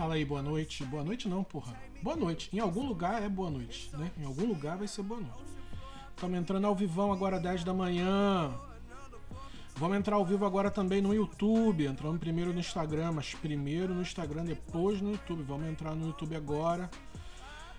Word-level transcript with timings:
Fala 0.00 0.14
aí, 0.14 0.24
boa 0.24 0.40
noite. 0.40 0.82
Boa 0.82 1.04
noite 1.04 1.28
não, 1.28 1.44
porra. 1.44 1.74
Boa 2.02 2.16
noite. 2.16 2.48
Em 2.54 2.58
algum 2.58 2.86
lugar 2.86 3.22
é 3.22 3.28
boa 3.28 3.50
noite, 3.50 3.90
né? 3.92 4.10
Em 4.18 4.24
algum 4.24 4.46
lugar 4.46 4.78
vai 4.78 4.88
ser 4.88 5.02
boa 5.02 5.20
noite. 5.20 5.44
Estamos 6.16 6.38
entrando 6.38 6.66
ao 6.66 6.74
vivão 6.74 7.12
agora 7.12 7.38
10 7.38 7.64
da 7.64 7.74
manhã. 7.74 8.50
Vamos 9.76 9.98
entrar 9.98 10.16
ao 10.16 10.24
vivo 10.24 10.46
agora 10.46 10.70
também 10.70 11.02
no 11.02 11.14
YouTube. 11.14 11.84
Entramos 11.84 12.18
primeiro 12.18 12.50
no 12.50 12.60
Instagram, 12.60 13.12
mas 13.12 13.34
primeiro 13.34 13.94
no 13.94 14.00
Instagram, 14.00 14.46
depois 14.46 15.02
no 15.02 15.10
YouTube. 15.10 15.42
Vamos 15.42 15.68
entrar 15.68 15.94
no 15.94 16.06
YouTube 16.06 16.34
agora. 16.34 16.88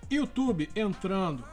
YouTube 0.08 0.70
entrando. 0.76 1.44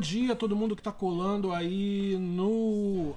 Dia 0.00 0.34
todo 0.34 0.56
mundo 0.56 0.74
que 0.74 0.80
está 0.80 0.90
colando 0.90 1.52
aí 1.52 2.16
no 2.18 3.14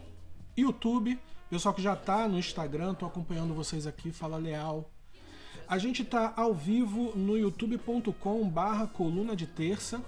YouTube. 0.55 1.19
Pessoal 1.49 1.73
que 1.73 1.81
já 1.81 1.93
está 1.93 2.27
no 2.27 2.37
Instagram, 2.37 2.93
tô 2.93 3.05
acompanhando 3.05 3.53
vocês 3.53 3.87
aqui, 3.87 4.11
fala 4.11 4.37
leal. 4.37 4.89
A 5.67 5.77
gente 5.77 6.01
está 6.01 6.33
ao 6.35 6.53
vivo 6.53 7.15
no 7.15 7.37
youtube.com 7.37 8.49
barra 8.49 8.87
coluna 8.87 9.35
de 9.35 9.47
terça. 9.47 10.01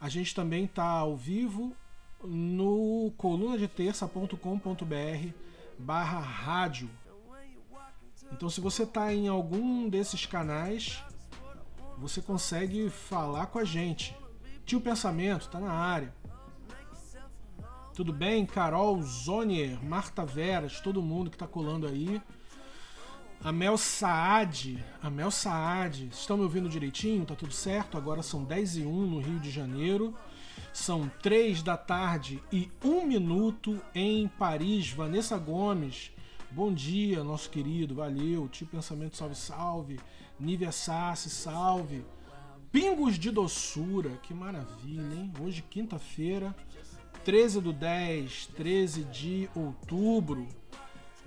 A 0.00 0.08
gente 0.08 0.34
também 0.34 0.64
está 0.64 0.84
ao 0.84 1.16
vivo 1.16 1.74
no 2.22 3.12
colunadeterça.com.br 3.16 5.28
barra 5.78 6.20
rádio. 6.20 6.90
Então 8.32 8.50
se 8.50 8.60
você 8.60 8.82
está 8.82 9.14
em 9.14 9.28
algum 9.28 9.88
desses 9.88 10.26
canais, 10.26 11.02
você 11.96 12.20
consegue 12.20 12.90
falar 12.90 13.46
com 13.46 13.58
a 13.58 13.64
gente. 13.64 14.14
Tio 14.64 14.80
Pensamento, 14.80 15.48
tá 15.48 15.60
na 15.60 15.72
área. 15.72 16.14
Tudo 17.94 18.12
bem? 18.12 18.46
Carol 18.46 19.00
Zonier, 19.02 19.78
Marta 19.84 20.24
Veras, 20.24 20.80
todo 20.80 21.02
mundo 21.02 21.30
que 21.30 21.36
tá 21.36 21.46
colando 21.46 21.86
aí. 21.86 22.20
A 23.42 23.52
Mel 23.52 23.76
Saad, 23.76 24.82
a 25.02 25.10
Mel 25.10 25.30
Saad, 25.30 26.08
estão 26.10 26.38
me 26.38 26.44
ouvindo 26.44 26.68
direitinho? 26.68 27.26
Tá 27.26 27.34
tudo 27.34 27.52
certo? 27.52 27.98
Agora 27.98 28.22
são 28.22 28.42
10 28.42 28.78
e 28.78 28.82
1 28.82 29.06
no 29.06 29.20
Rio 29.20 29.38
de 29.38 29.50
Janeiro. 29.50 30.14
São 30.72 31.10
3 31.22 31.62
da 31.62 31.76
tarde 31.76 32.42
e 32.50 32.70
1 32.82 33.06
minuto 33.06 33.78
em 33.94 34.26
Paris. 34.28 34.90
Vanessa 34.90 35.36
Gomes, 35.36 36.10
bom 36.50 36.72
dia, 36.72 37.22
nosso 37.22 37.50
querido, 37.50 37.94
valeu. 37.94 38.48
Tio 38.48 38.66
Pensamento, 38.66 39.16
salve, 39.16 39.34
salve. 39.34 40.00
Nívia 40.40 40.72
Sassi, 40.72 41.28
salve. 41.28 42.04
Pingos 42.74 43.20
de 43.20 43.30
doçura, 43.30 44.10
que 44.20 44.34
maravilha, 44.34 45.14
hein? 45.14 45.32
Hoje, 45.40 45.62
quinta-feira, 45.62 46.52
13 47.24 47.60
do 47.60 47.72
10, 47.72 48.48
13 48.48 49.04
de 49.04 49.48
outubro, 49.54 50.48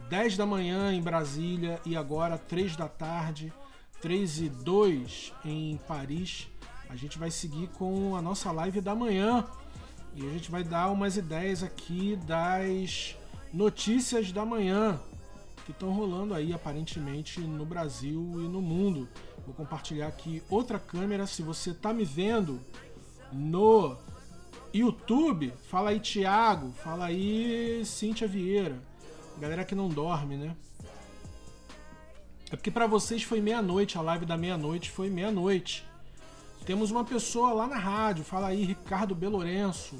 10 0.10 0.36
da 0.36 0.46
manhã 0.46 0.92
em 0.92 1.02
Brasília 1.02 1.80
e 1.86 1.96
agora 1.96 2.38
3 2.38 2.76
da 2.76 2.90
tarde, 2.90 3.54
3 4.02 4.42
e 4.42 4.50
2 4.50 5.34
em 5.46 5.78
Paris. 5.88 6.50
A 6.90 6.98
gente 6.98 7.18
vai 7.18 7.32
seguir 7.32 7.70
com 7.70 8.18
a 8.18 8.22
nossa 8.22 8.52
live 8.52 8.82
da 8.82 8.94
manhã 8.94 9.46
e 10.16 10.28
a 10.28 10.30
gente 10.30 10.52
vai 10.52 10.66
dar 10.66 10.90
umas 10.90 11.16
ideias 11.16 11.64
aqui 11.64 12.18
das 12.28 13.16
notícias 13.54 14.34
da 14.34 14.46
manhã 14.46 15.00
que 15.64 15.72
estão 15.72 15.94
rolando 15.94 16.34
aí 16.34 16.52
aparentemente 16.52 17.40
no 17.40 17.66
Brasil 17.66 18.34
e 18.36 18.50
no 18.50 18.62
mundo. 18.62 19.08
Vou 19.48 19.56
compartilhar 19.56 20.08
aqui 20.08 20.44
outra 20.50 20.78
câmera. 20.78 21.26
Se 21.26 21.42
você 21.42 21.74
tá 21.74 21.94
me 21.94 22.04
vendo 22.04 22.60
no 23.32 23.96
YouTube, 24.74 25.54
fala 25.70 25.92
aí 25.92 26.02
Thiago, 26.02 26.74
fala 26.74 27.06
aí 27.06 27.82
Cíntia 27.86 28.28
Vieira. 28.28 28.78
Galera 29.40 29.64
que 29.64 29.74
não 29.74 29.88
dorme, 29.88 30.36
né? 30.36 30.54
É 32.52 32.58
porque 32.58 32.70
para 32.70 32.88
vocês 32.88 33.24
foi 33.24 33.40
meia-noite, 33.40 33.98
a 33.98 34.02
live 34.02 34.26
da 34.26 34.36
meia-noite 34.36 34.92
foi 34.92 35.10
meia-noite. 35.10 35.86
Temos 36.66 36.92
uma 36.92 37.06
pessoa 37.06 37.54
lá 37.54 37.68
na 37.68 37.78
rádio, 37.78 38.26
fala 38.26 38.48
aí 38.48 38.66
Ricardo 38.66 39.16
Belorenço, 39.16 39.96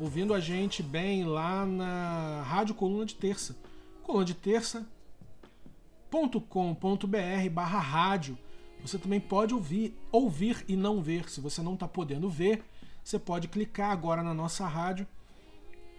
ouvindo 0.00 0.32
a 0.32 0.40
gente 0.40 0.82
bem 0.82 1.24
lá 1.24 1.66
na 1.66 2.42
Rádio 2.42 2.74
Coluna 2.74 3.04
de 3.04 3.14
Terça. 3.14 3.54
Coluna 4.02 4.24
de 4.24 4.32
terça.com.br 4.32 4.86
barra 7.52 7.80
rádio 7.80 8.38
você 8.82 8.98
também 8.98 9.20
pode 9.20 9.54
ouvir, 9.54 9.98
ouvir 10.10 10.64
e 10.68 10.76
não 10.76 11.02
ver. 11.02 11.28
Se 11.28 11.40
você 11.40 11.62
não 11.62 11.74
está 11.74 11.88
podendo 11.88 12.28
ver, 12.28 12.62
você 13.02 13.18
pode 13.18 13.48
clicar 13.48 13.90
agora 13.90 14.22
na 14.22 14.34
nossa 14.34 14.66
rádio, 14.66 15.06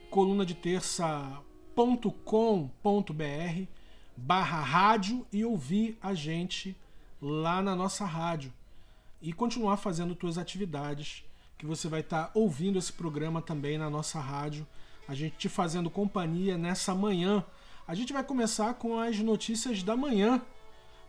coluna 0.09 0.45
de 0.45 0.53
terça.com.br 0.53 1.39
barra 4.15 4.61
rádio 4.61 5.25
e 5.31 5.45
ouvir 5.45 5.97
a 6.01 6.13
gente 6.13 6.75
lá 7.21 7.61
na 7.61 7.75
nossa 7.75 8.05
rádio 8.05 8.51
e 9.21 9.33
continuar 9.33 9.77
fazendo 9.77 10.17
suas 10.19 10.37
atividades 10.37 11.23
que 11.57 11.65
você 11.65 11.87
vai 11.87 11.99
estar 11.99 12.25
tá 12.25 12.31
ouvindo 12.33 12.79
esse 12.79 12.93
programa 12.93 13.41
também 13.41 13.77
na 13.77 13.89
nossa 13.89 14.19
rádio, 14.19 14.65
a 15.07 15.13
gente 15.13 15.35
te 15.37 15.49
fazendo 15.49 15.89
companhia 15.89 16.57
nessa 16.57 16.95
manhã. 16.95 17.43
A 17.85 17.93
gente 17.93 18.13
vai 18.13 18.23
começar 18.23 18.75
com 18.75 18.97
as 18.97 19.19
notícias 19.19 19.83
da 19.83 19.97
manhã. 19.97 20.41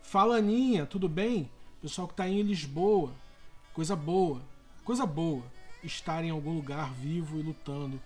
Fala 0.01 0.37
Aninha, 0.37 0.85
tudo 0.85 1.07
bem? 1.07 1.49
Pessoal 1.81 2.07
que 2.07 2.13
está 2.13 2.29
em 2.29 2.41
Lisboa, 2.43 3.11
coisa 3.73 3.95
boa, 3.95 4.39
coisa 4.85 5.05
boa. 5.05 5.43
estar 5.83 6.23
em 6.23 6.29
algum 6.29 6.53
lugar 6.53 6.93
vivo 6.93 7.39
e 7.39 7.41
lutando 7.41 7.99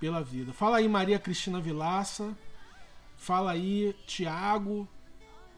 pela 0.00 0.20
vida. 0.20 0.52
Fala 0.52 0.78
aí, 0.78 0.88
Maria 0.88 1.16
Cristina 1.16 1.60
Vilaça. 1.60 2.36
Fala 3.16 3.52
aí, 3.52 3.94
Tiago. 4.04 4.88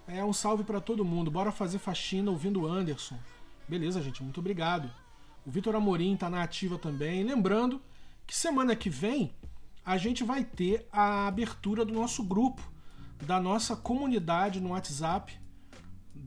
É 0.06 0.22
um 0.22 0.34
salve 0.34 0.64
para 0.64 0.82
todo 0.82 1.02
mundo. 1.02 1.30
Bora 1.30 1.50
fazer 1.50 1.78
faxina 1.78 2.30
ouvindo 2.30 2.66
Anderson. 2.66 3.18
Beleza, 3.66 4.02
gente, 4.02 4.22
muito 4.22 4.38
obrigado. 4.38 4.90
O 5.46 5.50
Vitor 5.50 5.74
Amorim 5.74 6.14
tá 6.14 6.28
na 6.28 6.42
ativa 6.42 6.78
também. 6.78 7.24
Lembrando 7.24 7.80
que 8.26 8.36
semana 8.36 8.76
que 8.76 8.90
vem 8.90 9.34
a 9.84 9.96
gente 9.96 10.22
vai 10.22 10.44
ter 10.44 10.86
a 10.92 11.26
abertura 11.26 11.86
do 11.86 11.94
nosso 11.94 12.22
grupo, 12.22 12.60
da 13.22 13.40
nossa 13.40 13.74
comunidade 13.74 14.60
no 14.60 14.70
WhatsApp, 14.70 15.40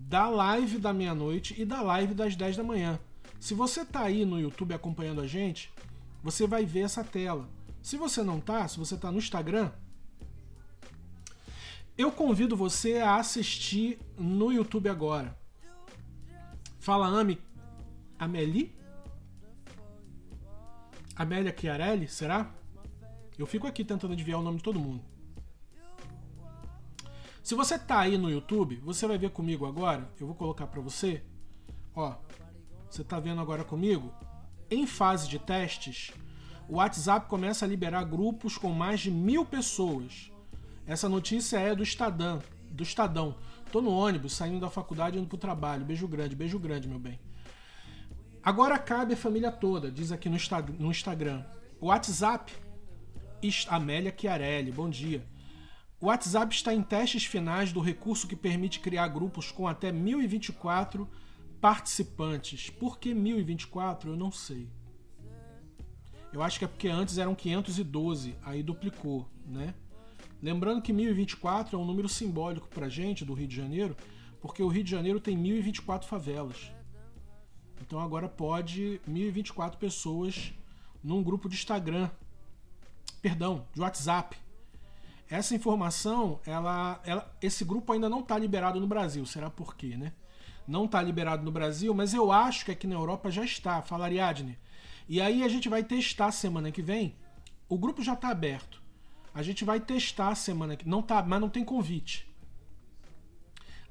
da 0.10 0.28
live 0.28 0.80
da 0.80 0.92
meia-noite 0.92 1.54
e 1.56 1.64
da 1.64 1.84
live 1.84 2.16
das 2.16 2.36
10 2.36 2.58
da 2.58 2.64
manhã. 2.64 3.00
Se 3.40 3.54
você 3.54 3.86
tá 3.86 4.02
aí 4.02 4.26
no 4.26 4.40
YouTube 4.40 4.74
acompanhando 4.74 5.22
a 5.22 5.28
gente, 5.28 5.72
você 6.24 6.48
vai 6.48 6.66
ver 6.66 6.80
essa 6.80 7.04
tela. 7.04 7.48
Se 7.80 7.96
você 7.96 8.24
não 8.24 8.40
tá, 8.40 8.68
se 8.68 8.80
você 8.80 8.98
tá 8.98 9.12
no 9.12 9.20
Instagram, 9.20 9.72
eu 11.96 12.12
convido 12.12 12.58
você 12.58 12.98
a 12.98 13.18
assistir 13.18 14.00
no 14.18 14.52
YouTube 14.52 14.90
agora. 14.90 15.38
Fala 16.80 17.06
Ami 17.06 17.40
Amelie? 18.18 18.76
Amélia 21.16 21.56
Chiarelli, 21.56 22.08
será? 22.08 22.52
Eu 23.38 23.46
fico 23.46 23.68
aqui 23.68 23.86
tentando 23.86 24.14
adivinhar 24.14 24.40
o 24.40 24.44
nome 24.44 24.58
de 24.58 24.64
todo 24.64 24.80
mundo. 24.80 25.04
Se 27.44 27.56
você 27.56 27.80
tá 27.80 28.00
aí 28.00 28.18
no 28.18 28.30
YouTube, 28.30 28.76
você 28.78 29.08
vai 29.08 29.18
ver 29.18 29.32
comigo 29.32 29.66
agora. 29.66 30.10
Eu 30.20 30.28
vou 30.28 30.36
colocar 30.36 30.68
para 30.68 30.82
você. 30.82 31.24
Ó, 31.96 32.16
você 32.90 33.04
tá 33.04 33.20
vendo 33.20 33.42
agora 33.42 33.64
comigo? 33.64 34.14
Em 34.70 34.86
fase 34.86 35.28
de 35.28 35.40
testes, 35.40 36.12
o 36.68 36.76
WhatsApp 36.76 37.28
começa 37.28 37.66
a 37.66 37.68
liberar 37.68 38.04
grupos 38.04 38.58
com 38.58 38.70
mais 38.72 39.00
de 39.00 39.10
mil 39.10 39.46
pessoas. 39.46 40.32
Essa 40.86 41.10
notícia 41.10 41.58
é 41.58 41.74
do 41.74 41.84
Estadão. 41.84 42.42
Do 42.72 42.84
Estadão. 42.84 43.36
Tô 43.72 43.82
no 43.82 43.92
ônibus, 43.92 44.34
saindo 44.34 44.60
da 44.60 44.70
faculdade 44.70 45.18
indo 45.18 45.28
pro 45.28 45.38
trabalho. 45.38 45.86
Beijo 45.86 46.08
grande, 46.08 46.36
beijo 46.36 46.60
grande, 46.60 46.88
meu 46.88 47.00
bem. 47.00 47.20
Agora 48.44 48.78
cabe 48.78 49.14
a 49.14 49.18
família 49.18 49.52
toda, 49.52 49.92
diz 49.92 50.12
aqui 50.12 50.30
no, 50.30 50.90
Instagram. 50.90 51.46
O 51.80 51.88
WhatsApp. 51.88 52.52
Amélia 53.70 54.14
Chiarelli, 54.16 54.72
bom 54.72 54.90
dia. 54.90 55.26
O 56.02 56.06
WhatsApp 56.06 56.56
está 56.56 56.74
em 56.74 56.82
testes 56.82 57.26
finais 57.26 57.74
do 57.74 57.82
recurso 57.82 58.26
que 58.26 58.36
permite 58.36 58.80
criar 58.80 59.10
grupos 59.10 59.52
com 59.52 59.68
até 59.68 59.92
1024 59.92 61.10
participantes. 61.60 62.70
Por 62.70 62.98
que 62.98 63.14
1024? 63.14 64.12
Eu 64.12 64.16
não 64.16 64.32
sei. 64.32 64.70
Eu 66.32 66.42
acho 66.42 66.58
que 66.58 66.64
é 66.64 66.68
porque 66.70 66.88
antes 66.88 67.18
eram 67.18 67.36
512, 67.36 68.34
aí 68.44 68.64
duplicou, 68.64 69.28
né? 69.46 69.74
Lembrando 70.42 70.82
que 70.82 70.94
1024 70.94 71.78
é 71.78 71.82
um 71.82 71.86
número 71.86 72.08
simbólico 72.08 72.70
pra 72.70 72.88
gente 72.88 73.26
do 73.26 73.34
Rio 73.34 73.48
de 73.48 73.56
Janeiro, 73.56 73.98
porque 74.40 74.64
o 74.64 74.70
Rio 74.70 74.86
de 74.86 74.92
Janeiro 74.92 75.20
tem 75.20 75.36
1024 75.36 76.08
favelas. 76.08 76.72
Então 77.82 78.00
agora 78.00 78.30
pode 78.30 79.02
1024 79.06 79.78
pessoas 79.78 80.54
num 81.04 81.22
grupo 81.22 81.50
de 81.50 81.56
Instagram. 81.56 82.10
Perdão, 83.22 83.68
de 83.74 83.82
WhatsApp. 83.82 84.38
Essa 85.30 85.54
informação, 85.54 86.40
ela, 86.46 87.00
ela 87.06 87.32
esse 87.42 87.64
grupo 87.64 87.94
ainda 87.94 88.10
não 88.10 88.22
está 88.22 88.38
liberado 88.38 88.80
no 88.80 88.88
Brasil. 88.88 89.26
Será 89.26 89.50
por 89.50 89.76
quê, 89.76 89.96
né? 89.96 90.12
Não 90.68 90.86
está 90.86 91.02
liberado 91.02 91.44
no 91.44 91.52
Brasil, 91.52 91.94
mas 91.94 92.14
eu 92.14 92.32
acho 92.32 92.66
que 92.66 92.72
aqui 92.72 92.88
na 92.88 92.96
Europa 92.96 93.30
já 93.30 93.44
está. 93.44 93.82
Fala, 93.82 94.06
Ariadne. 94.06 94.58
E 95.08 95.22
aí 95.22 95.44
a 95.44 95.48
gente 95.48 95.70
vai 95.70 95.84
testar 95.84 96.32
semana 96.32 96.72
que 96.72 96.82
vem. 96.82 97.16
O 97.68 97.78
grupo 97.78 98.04
já 98.04 98.14
está 98.14 98.30
aberto. 98.30 98.82
A 99.34 99.44
gente 99.44 99.64
vai 99.64 99.80
testar 99.80 100.34
semana 100.34 100.76
que 100.76 100.88
não 100.88 101.02
tá, 101.02 101.22
mas 101.22 101.40
não 101.40 101.50
tem 101.50 101.64
convite. 101.64 102.28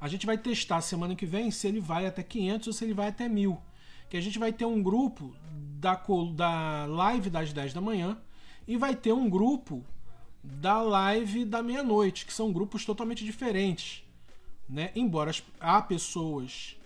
A 0.00 0.08
gente 0.08 0.26
vai 0.26 0.38
testar 0.38 0.80
semana 0.80 1.14
que 1.14 1.26
vem 1.26 1.50
se 1.50 1.66
ele 1.66 1.80
vai 1.80 2.06
até 2.06 2.22
500 2.22 2.66
ou 2.66 2.72
se 2.72 2.84
ele 2.84 2.94
vai 2.94 3.08
até 3.08 3.28
1000. 3.28 3.60
Que 4.08 4.16
a 4.16 4.20
gente 4.20 4.38
vai 4.38 4.52
ter 4.52 4.64
um 4.64 4.82
grupo 4.82 5.34
da, 5.78 6.00
da 6.34 6.86
live 6.86 7.30
das 7.30 7.52
10 7.52 7.74
da 7.74 7.80
manhã 7.80 8.16
e 8.66 8.76
vai 8.76 8.94
ter 8.94 9.12
um 9.12 9.28
grupo 9.28 9.84
da 10.48 10.80
live 10.80 11.44
da 11.44 11.62
meia-noite, 11.62 12.24
que 12.24 12.32
são 12.32 12.52
grupos 12.52 12.84
totalmente 12.84 13.24
diferentes. 13.24 14.02
Né? 14.68 14.90
Embora 14.94 15.30
há 15.60 15.80
pessoas 15.82 16.76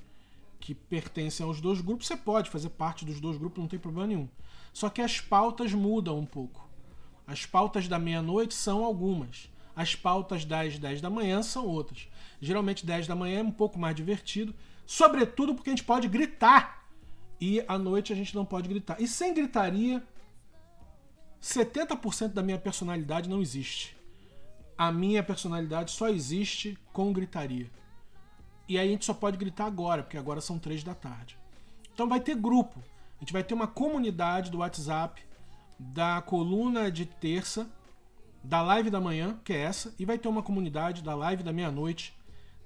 que 0.60 0.74
pertencem 0.74 1.44
aos 1.44 1.60
dois 1.60 1.80
grupos, 1.80 2.06
você 2.06 2.16
pode 2.16 2.50
fazer 2.50 2.70
parte 2.70 3.04
dos 3.04 3.20
dois 3.20 3.36
grupos, 3.36 3.60
não 3.60 3.68
tem 3.68 3.78
problema 3.78 4.06
nenhum. 4.06 4.28
Só 4.72 4.88
que 4.88 5.00
as 5.00 5.20
pautas 5.20 5.72
mudam 5.72 6.18
um 6.18 6.26
pouco. 6.26 6.68
As 7.26 7.46
pautas 7.46 7.88
da 7.88 7.98
meia-noite 7.98 8.54
são 8.54 8.84
algumas. 8.84 9.50
As 9.74 9.94
pautas 9.94 10.44
das 10.44 10.78
10 10.78 11.00
da 11.00 11.08
manhã 11.08 11.42
são 11.42 11.66
outras. 11.66 12.06
Geralmente 12.40 12.84
10 12.84 13.06
da 13.06 13.14
manhã 13.14 13.40
é 13.40 13.42
um 13.42 13.50
pouco 13.50 13.78
mais 13.78 13.94
divertido, 13.94 14.54
sobretudo 14.86 15.54
porque 15.54 15.70
a 15.70 15.72
gente 15.72 15.84
pode 15.84 16.08
gritar. 16.08 16.86
E 17.40 17.64
à 17.66 17.78
noite 17.78 18.12
a 18.12 18.16
gente 18.16 18.34
não 18.34 18.44
pode 18.44 18.68
gritar. 18.68 19.00
E 19.00 19.08
sem 19.08 19.32
gritaria, 19.34 20.02
70% 21.42 22.28
da 22.28 22.42
minha 22.42 22.58
personalidade 22.58 23.28
não 23.28 23.42
existe. 23.42 23.96
A 24.78 24.92
minha 24.92 25.22
personalidade 25.22 25.90
só 25.90 26.08
existe 26.08 26.78
com 26.92 27.12
gritaria. 27.12 27.68
E 28.68 28.78
aí 28.78 28.88
a 28.88 28.90
gente 28.90 29.04
só 29.04 29.12
pode 29.12 29.36
gritar 29.36 29.66
agora, 29.66 30.04
porque 30.04 30.16
agora 30.16 30.40
são 30.40 30.58
três 30.58 30.84
da 30.84 30.94
tarde. 30.94 31.36
Então 31.92 32.08
vai 32.08 32.20
ter 32.20 32.36
grupo. 32.36 32.78
A 33.16 33.20
gente 33.20 33.32
vai 33.32 33.42
ter 33.42 33.54
uma 33.54 33.66
comunidade 33.66 34.50
do 34.50 34.58
WhatsApp 34.58 35.20
da 35.78 36.22
coluna 36.22 36.90
de 36.92 37.06
terça, 37.06 37.68
da 38.42 38.62
live 38.62 38.88
da 38.88 39.00
manhã, 39.00 39.38
que 39.44 39.52
é 39.52 39.62
essa, 39.62 39.92
e 39.98 40.04
vai 40.04 40.18
ter 40.18 40.28
uma 40.28 40.42
comunidade 40.42 41.02
da 41.02 41.14
live 41.14 41.42
da 41.42 41.52
meia-noite 41.52 42.16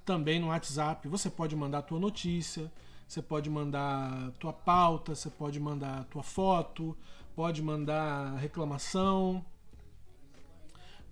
também 0.04 0.38
no 0.38 0.48
WhatsApp. 0.48 1.08
Você 1.08 1.30
pode 1.30 1.56
mandar 1.56 1.78
a 1.78 1.82
tua 1.82 1.98
notícia, 1.98 2.70
você 3.08 3.22
pode 3.22 3.48
mandar 3.48 4.32
tua 4.32 4.52
pauta, 4.52 5.14
você 5.14 5.30
pode 5.30 5.58
mandar 5.58 6.04
tua 6.04 6.22
foto, 6.22 6.96
pode 7.36 7.62
mandar 7.62 8.34
reclamação, 8.36 9.44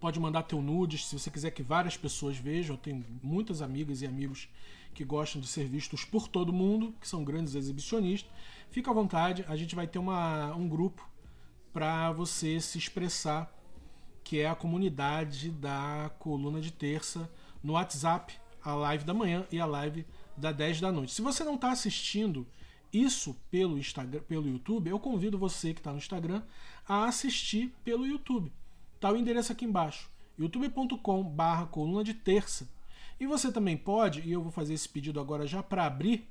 pode 0.01 0.19
mandar 0.19 0.43
teu 0.45 0.63
nudes, 0.63 1.07
se 1.07 1.19
você 1.19 1.31
quiser 1.31 1.51
que 1.51 1.63
várias 1.63 1.99
pessoas 1.99 2.39
vejam. 2.39 2.77
Eu 2.77 2.81
tenho 2.81 3.05
muitas 3.23 3.61
amigas 3.61 4.01
e 4.01 4.07
amigos 4.07 4.49
que 4.95 5.05
gostam 5.05 5.39
de 5.39 5.47
ser 5.47 5.69
vistos 5.69 6.03
por 6.03 6.27
todo 6.27 6.51
mundo, 6.51 6.95
que 6.99 7.07
são 7.07 7.23
grandes 7.23 7.55
exibicionistas, 7.55 8.33
fica 8.71 8.91
à 8.91 8.95
vontade, 8.95 9.45
a 9.49 9.55
gente 9.55 9.75
vai 9.75 9.87
ter 9.87 9.99
uma, 9.99 10.55
um 10.55 10.67
grupo 10.67 11.07
para 11.75 12.11
você 12.13 12.59
se 12.59 12.79
expressar, 12.79 13.53
que 14.23 14.41
é 14.41 14.49
a 14.49 14.55
comunidade 14.55 15.51
da 15.51 16.11
coluna 16.19 16.61
de 16.61 16.73
terça 16.73 17.31
no 17.63 17.75
WhatsApp, 17.75 18.35
a 18.63 18.75
live 18.75 19.05
da 19.05 19.13
manhã 19.13 19.47
e 19.53 19.61
a 19.61 19.67
live 19.67 20.07
da 20.37 20.53
10 20.53 20.81
da 20.81 20.91
noite. 20.91 21.13
Se 21.13 21.21
você 21.21 21.45
não 21.45 21.57
está 21.57 21.71
assistindo 21.71 22.47
isso 22.95 23.37
pelo 23.51 23.79
Instagram, 23.79 24.21
pelo 24.23 24.49
YouTube, 24.49 24.89
eu 24.89 24.99
convido 24.99 25.37
você 25.37 25.75
que 25.75 25.81
está 25.81 25.91
no 25.91 25.99
Instagram 25.99 26.43
a 26.89 27.07
assistir 27.07 27.75
pelo 27.85 28.07
YouTube. 28.07 28.53
Tá 29.01 29.11
o 29.11 29.17
endereço 29.17 29.53
aqui 29.53 29.65
embaixo, 29.65 30.11
youtube.com/barra 30.39 31.67
coluna 31.67 32.05
de 32.05 32.15
terça. 32.15 32.69
E 33.19 33.27
você 33.27 33.53
também 33.53 33.77
pode, 33.77 34.21
e 34.21 34.33
eu 34.33 34.43
vou 34.43 34.51
fazer 34.51 34.75
esse 34.75 34.89
pedido 34.89 35.21
agora 35.21 35.47
já 35.47 35.63
para 35.63 35.87
abrir, 35.87 36.29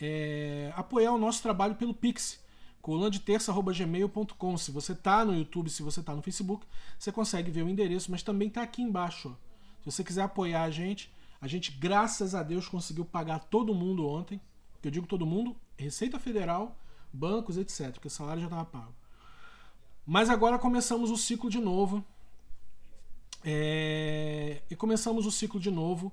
é, 0.00 0.72
apoiar 0.74 1.12
o 1.12 1.18
nosso 1.18 1.42
trabalho 1.42 1.74
pelo 1.74 1.94
Pix, 1.94 2.42
coluna 2.80 3.10
de 3.10 3.20
terça.gmail.com. 3.20 4.56
Se 4.56 4.70
você 4.70 4.92
está 4.92 5.24
no 5.24 5.34
YouTube, 5.34 5.70
se 5.70 5.82
você 5.82 6.00
está 6.00 6.14
no 6.14 6.22
Facebook, 6.22 6.66
você 6.98 7.12
consegue 7.12 7.50
ver 7.50 7.62
o 7.62 7.68
endereço, 7.68 8.10
mas 8.10 8.22
também 8.22 8.48
está 8.48 8.62
aqui 8.62 8.82
embaixo. 8.82 9.28
Ó. 9.28 9.52
Se 9.80 9.90
você 9.90 10.04
quiser 10.04 10.22
apoiar 10.22 10.64
a 10.64 10.70
gente, 10.70 11.10
a 11.40 11.46
gente, 11.46 11.72
graças 11.72 12.34
a 12.34 12.42
Deus, 12.42 12.68
conseguiu 12.68 13.04
pagar 13.04 13.38
todo 13.40 13.74
mundo 13.74 14.06
ontem. 14.06 14.40
Eu 14.82 14.90
digo 14.90 15.06
todo 15.06 15.24
mundo, 15.24 15.56
Receita 15.76 16.18
Federal, 16.18 16.76
bancos, 17.12 17.56
etc. 17.56 17.92
Porque 17.92 18.08
o 18.08 18.10
salário 18.10 18.40
já 18.40 18.46
estava 18.46 18.64
pago. 18.64 18.94
Mas 20.06 20.30
agora 20.30 20.58
começamos 20.58 21.10
o 21.10 21.16
ciclo 21.16 21.48
de 21.48 21.58
novo 21.58 22.04
é... 23.44 24.62
E 24.70 24.76
começamos 24.76 25.26
o 25.26 25.30
ciclo 25.30 25.58
de 25.58 25.70
novo 25.70 26.12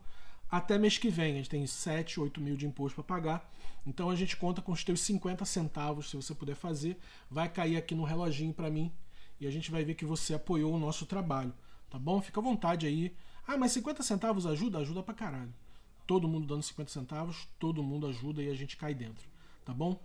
até 0.50 0.78
mês 0.78 0.98
que 0.98 1.10
vem. 1.10 1.34
A 1.34 1.36
gente 1.36 1.50
tem 1.50 1.66
7, 1.66 2.20
8 2.20 2.42
mil 2.42 2.58
de 2.58 2.66
imposto 2.66 2.96
para 2.96 3.16
pagar. 3.16 3.52
Então 3.86 4.10
a 4.10 4.16
gente 4.16 4.36
conta 4.36 4.62
com 4.62 4.72
os 4.72 4.84
teus 4.84 5.02
50 5.02 5.46
centavos, 5.46 6.10
se 6.10 6.16
você 6.16 6.34
puder 6.34 6.56
fazer. 6.56 6.98
Vai 7.30 7.50
cair 7.50 7.78
aqui 7.78 7.94
no 7.96 8.04
reloginho 8.04 8.54
para 8.54 8.70
mim 8.70 8.92
e 9.40 9.48
a 9.48 9.52
gente 9.52 9.72
vai 9.72 9.84
ver 9.84 9.96
que 9.96 10.06
você 10.06 10.34
apoiou 10.34 10.74
o 10.74 10.80
nosso 10.80 11.06
trabalho. 11.06 11.54
Tá 11.90 11.98
bom? 11.98 12.22
Fica 12.22 12.40
à 12.40 12.44
vontade 12.44 12.86
aí. 12.86 13.16
Ah, 13.48 13.58
mas 13.58 13.72
50 13.72 14.04
centavos 14.04 14.46
ajuda? 14.46 14.80
Ajuda 14.80 15.02
pra 15.02 15.14
caralho. 15.14 15.54
Todo 16.06 16.28
mundo 16.28 16.48
dando 16.48 16.64
50 16.64 16.92
centavos, 16.92 17.48
todo 17.60 17.84
mundo 17.84 18.08
ajuda 18.08 18.42
e 18.42 18.50
a 18.50 18.56
gente 18.56 18.76
cai 18.76 18.94
dentro. 18.96 19.29
Tá 19.70 19.74
bom? 19.76 20.02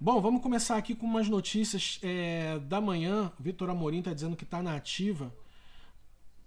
Bom, 0.00 0.20
vamos 0.20 0.40
começar 0.40 0.76
aqui 0.76 0.94
com 0.94 1.04
umas 1.04 1.28
notícias 1.28 1.98
é, 2.00 2.60
da 2.60 2.80
manhã. 2.80 3.32
Vitor 3.40 3.68
Amorim 3.68 3.98
está 3.98 4.14
dizendo 4.14 4.36
que 4.36 4.44
está 4.44 4.62
na 4.62 4.76
ativa. 4.76 5.34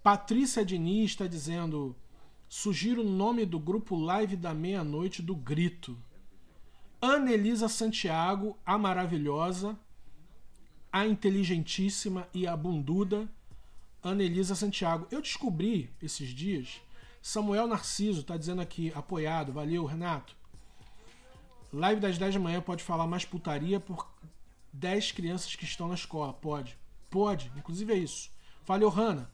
Patrícia 0.02 0.64
Diniz 0.64 1.10
está 1.10 1.26
dizendo: 1.26 1.94
sugiro 2.48 3.02
o 3.02 3.10
nome 3.10 3.44
do 3.44 3.58
grupo 3.58 3.96
Live 3.96 4.34
da 4.34 4.54
Meia-Noite 4.54 5.20
do 5.20 5.36
Grito. 5.36 5.94
Anelisa 7.02 7.68
Santiago, 7.68 8.56
a 8.64 8.78
maravilhosa, 8.78 9.78
a 10.90 11.06
inteligentíssima 11.06 12.26
e 12.32 12.46
a 12.46 12.56
bunduda 12.56 13.30
Anelisa 14.02 14.54
Santiago. 14.54 15.06
Eu 15.10 15.20
descobri 15.20 15.90
esses 16.00 16.30
dias, 16.30 16.80
Samuel 17.20 17.66
Narciso 17.66 18.20
está 18.20 18.38
dizendo 18.38 18.62
aqui, 18.62 18.90
apoiado, 18.94 19.52
valeu, 19.52 19.84
Renato. 19.84 20.34
Live 21.74 22.00
das 22.00 22.16
10 22.16 22.34
da 22.34 22.40
manhã 22.40 22.60
pode 22.60 22.84
falar 22.84 23.04
mais 23.04 23.24
putaria 23.24 23.80
por 23.80 24.08
10 24.72 25.10
crianças 25.10 25.56
que 25.56 25.64
estão 25.64 25.88
na 25.88 25.94
escola. 25.94 26.32
Pode. 26.32 26.78
Pode. 27.10 27.50
Inclusive 27.56 27.92
é 27.92 27.96
isso. 27.96 28.30
Valeu, 28.64 28.88
Hanna. 28.88 29.28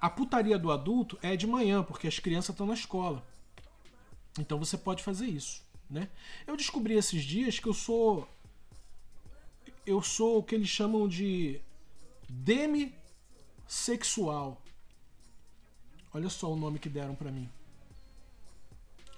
A 0.00 0.10
putaria 0.10 0.58
do 0.58 0.72
adulto 0.72 1.16
é 1.22 1.36
de 1.36 1.46
manhã, 1.46 1.84
porque 1.84 2.08
as 2.08 2.18
crianças 2.18 2.50
estão 2.50 2.66
na 2.66 2.74
escola. 2.74 3.24
Então 4.36 4.58
você 4.58 4.76
pode 4.76 5.04
fazer 5.04 5.26
isso, 5.26 5.62
né? 5.88 6.08
Eu 6.44 6.56
descobri 6.56 6.94
esses 6.94 7.22
dias 7.22 7.60
que 7.60 7.68
eu 7.68 7.72
sou 7.72 8.28
eu 9.86 10.02
sou 10.02 10.38
o 10.38 10.42
que 10.42 10.56
eles 10.56 10.68
chamam 10.68 11.06
de 11.06 11.60
demissexual. 12.28 14.60
Olha 16.12 16.28
só 16.28 16.52
o 16.52 16.56
nome 16.56 16.80
que 16.80 16.88
deram 16.88 17.14
para 17.14 17.30
mim. 17.30 17.48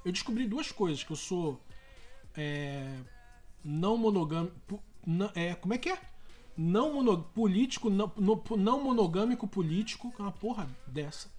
Eu 0.05 0.13
descobri 0.13 0.47
duas 0.47 0.71
coisas, 0.71 1.03
que 1.03 1.13
eu 1.13 1.17
sou 1.17 1.59
é, 2.37 2.99
não 3.65 3.97
monogâmico, 3.97 4.83
é, 5.35 5.55
como 5.55 5.75
é 5.75 5.79
que 5.79 5.89
é? 5.89 5.99
Não 6.57 6.95
mono, 6.95 7.23
político, 7.35 7.91
não, 7.91 8.11
não 8.57 8.83
monogâmico 8.83 9.47
político, 9.47 10.13
uma 10.19 10.33
porra 10.33 10.69
dessa. 10.87 11.31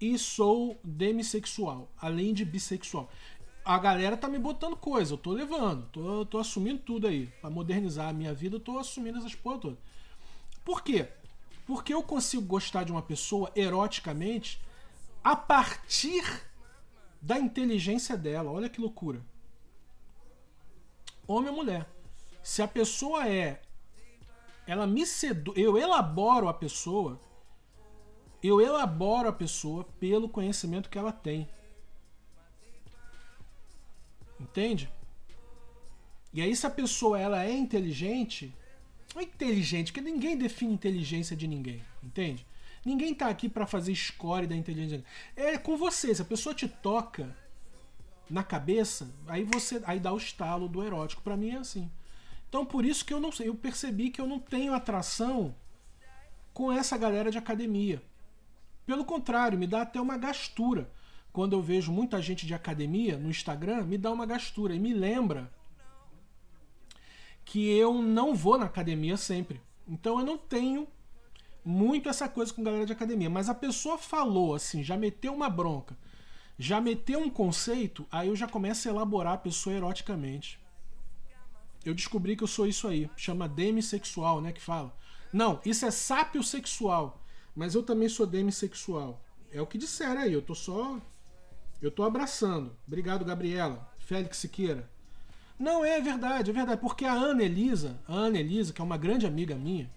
E 0.00 0.18
sou 0.18 0.80
demissexual, 0.82 1.88
além 2.00 2.32
de 2.32 2.44
bissexual. 2.44 3.10
A 3.64 3.78
galera 3.78 4.16
tá 4.16 4.28
me 4.28 4.38
botando 4.38 4.76
coisa, 4.76 5.12
eu 5.12 5.18
tô 5.18 5.32
levando, 5.32 5.86
tô, 5.90 6.24
tô 6.24 6.38
assumindo 6.38 6.78
tudo 6.78 7.06
aí. 7.06 7.26
Pra 7.40 7.50
modernizar 7.50 8.08
a 8.08 8.12
minha 8.12 8.32
vida, 8.32 8.56
eu 8.56 8.60
tô 8.60 8.78
assumindo 8.78 9.18
essas 9.18 9.34
porra 9.34 9.58
todas. 9.58 9.78
Por 10.64 10.82
quê? 10.82 11.08
Porque 11.66 11.92
eu 11.92 12.02
consigo 12.02 12.42
gostar 12.42 12.84
de 12.84 12.92
uma 12.92 13.02
pessoa 13.02 13.52
eroticamente 13.54 14.58
a 15.22 15.36
partir 15.36 16.24
da 17.20 17.38
inteligência 17.38 18.16
dela. 18.16 18.50
Olha 18.50 18.70
que 18.70 18.80
loucura. 18.80 19.22
Homem 21.28 21.50
ou 21.50 21.56
mulher. 21.56 21.86
Se 22.42 22.62
a 22.62 22.66
pessoa 22.66 23.28
é. 23.28 23.60
Ela 24.66 24.86
me 24.86 25.06
seduz. 25.06 25.56
Eu 25.56 25.76
elaboro 25.76 26.48
a 26.48 26.54
pessoa. 26.54 27.20
Eu 28.42 28.60
elaboro 28.60 29.28
a 29.28 29.32
pessoa 29.32 29.84
pelo 30.00 30.28
conhecimento 30.28 30.88
que 30.88 30.96
ela 30.96 31.12
tem. 31.12 31.48
Entende? 34.40 34.90
E 36.32 36.40
aí, 36.40 36.54
se 36.54 36.66
a 36.66 36.70
pessoa 36.70 37.18
ela 37.18 37.44
é 37.44 37.52
inteligente, 37.52 38.54
não 39.14 39.22
é 39.22 39.24
inteligente, 39.24 39.92
porque 39.92 40.08
ninguém 40.08 40.36
define 40.36 40.72
inteligência 40.72 41.36
de 41.36 41.48
ninguém, 41.48 41.82
entende? 42.02 42.46
Ninguém 42.84 43.14
tá 43.14 43.28
aqui 43.28 43.48
para 43.48 43.66
fazer 43.66 43.94
score 43.94 44.46
da 44.46 44.54
inteligência. 44.54 45.04
É 45.34 45.58
com 45.58 45.76
você, 45.76 46.14
se 46.14 46.22
a 46.22 46.24
pessoa 46.24 46.54
te 46.54 46.68
toca 46.68 47.36
na 48.30 48.42
cabeça, 48.42 49.10
aí 49.26 49.44
você 49.44 49.82
aí 49.86 49.98
dá 49.98 50.12
o 50.12 50.16
estalo 50.16 50.68
do 50.68 50.82
erótico. 50.82 51.22
Para 51.22 51.36
mim 51.36 51.50
é 51.50 51.58
assim. 51.58 51.90
Então 52.48 52.64
por 52.64 52.84
isso 52.84 53.04
que 53.04 53.12
eu 53.12 53.20
não 53.20 53.30
eu 53.40 53.54
percebi 53.54 54.10
que 54.10 54.20
eu 54.20 54.26
não 54.26 54.38
tenho 54.38 54.74
atração 54.74 55.54
com 56.52 56.72
essa 56.72 56.96
galera 56.96 57.30
de 57.30 57.38
academia. 57.38 58.02
Pelo 58.84 59.04
contrário, 59.04 59.58
me 59.58 59.66
dá 59.66 59.82
até 59.82 60.00
uma 60.00 60.16
gastura 60.16 60.90
quando 61.32 61.52
eu 61.52 61.62
vejo 61.62 61.92
muita 61.92 62.20
gente 62.20 62.46
de 62.46 62.54
academia 62.54 63.16
no 63.16 63.28
Instagram, 63.30 63.84
me 63.84 63.98
dá 63.98 64.10
uma 64.10 64.26
gastura 64.26 64.74
e 64.74 64.78
me 64.78 64.92
lembra 64.92 65.50
que 67.44 67.70
eu 67.70 68.02
não 68.02 68.34
vou 68.34 68.58
na 68.58 68.66
academia 68.66 69.16
sempre. 69.16 69.60
Então 69.86 70.18
eu 70.18 70.26
não 70.26 70.36
tenho 70.36 70.86
muito 71.64 72.08
essa 72.08 72.28
coisa 72.28 72.52
com 72.52 72.62
galera 72.62 72.86
de 72.86 72.92
academia. 72.92 73.30
Mas 73.30 73.48
a 73.48 73.54
pessoa 73.54 73.98
falou 73.98 74.54
assim, 74.54 74.82
já 74.82 74.96
meteu 74.96 75.34
uma 75.34 75.48
bronca, 75.48 75.96
já 76.58 76.80
meteu 76.80 77.20
um 77.20 77.30
conceito, 77.30 78.06
aí 78.10 78.28
eu 78.28 78.36
já 78.36 78.48
começo 78.48 78.88
a 78.88 78.92
elaborar 78.92 79.34
a 79.34 79.38
pessoa 79.38 79.76
eroticamente. 79.76 80.60
Eu 81.84 81.94
descobri 81.94 82.36
que 82.36 82.42
eu 82.42 82.48
sou 82.48 82.66
isso 82.66 82.88
aí. 82.88 83.08
Chama 83.16 83.48
demissexual, 83.48 84.40
né? 84.40 84.52
Que 84.52 84.60
fala. 84.60 84.94
Não, 85.32 85.60
isso 85.64 85.86
é 85.86 85.90
sápio 85.90 86.42
sexual. 86.42 87.22
Mas 87.54 87.74
eu 87.74 87.82
também 87.82 88.08
sou 88.08 88.26
demissexual. 88.26 89.22
É 89.52 89.62
o 89.62 89.66
que 89.66 89.78
disseram 89.78 90.20
aí. 90.20 90.32
Eu 90.32 90.42
tô 90.42 90.54
só 90.54 91.00
eu 91.80 91.90
tô 91.92 92.02
abraçando. 92.02 92.76
Obrigado, 92.86 93.24
Gabriela. 93.24 93.88
Félix 94.00 94.38
Siqueira. 94.38 94.90
Não, 95.58 95.84
é 95.84 96.00
verdade, 96.00 96.50
é 96.50 96.52
verdade. 96.52 96.80
Porque 96.80 97.04
a 97.04 97.12
Ana 97.12 97.44
Elisa, 97.44 98.00
a 98.06 98.14
Ana 98.14 98.38
Elisa, 98.38 98.72
que 98.72 98.80
é 98.80 98.84
uma 98.84 98.96
grande 98.96 99.26
amiga 99.26 99.54
minha, 99.54 99.88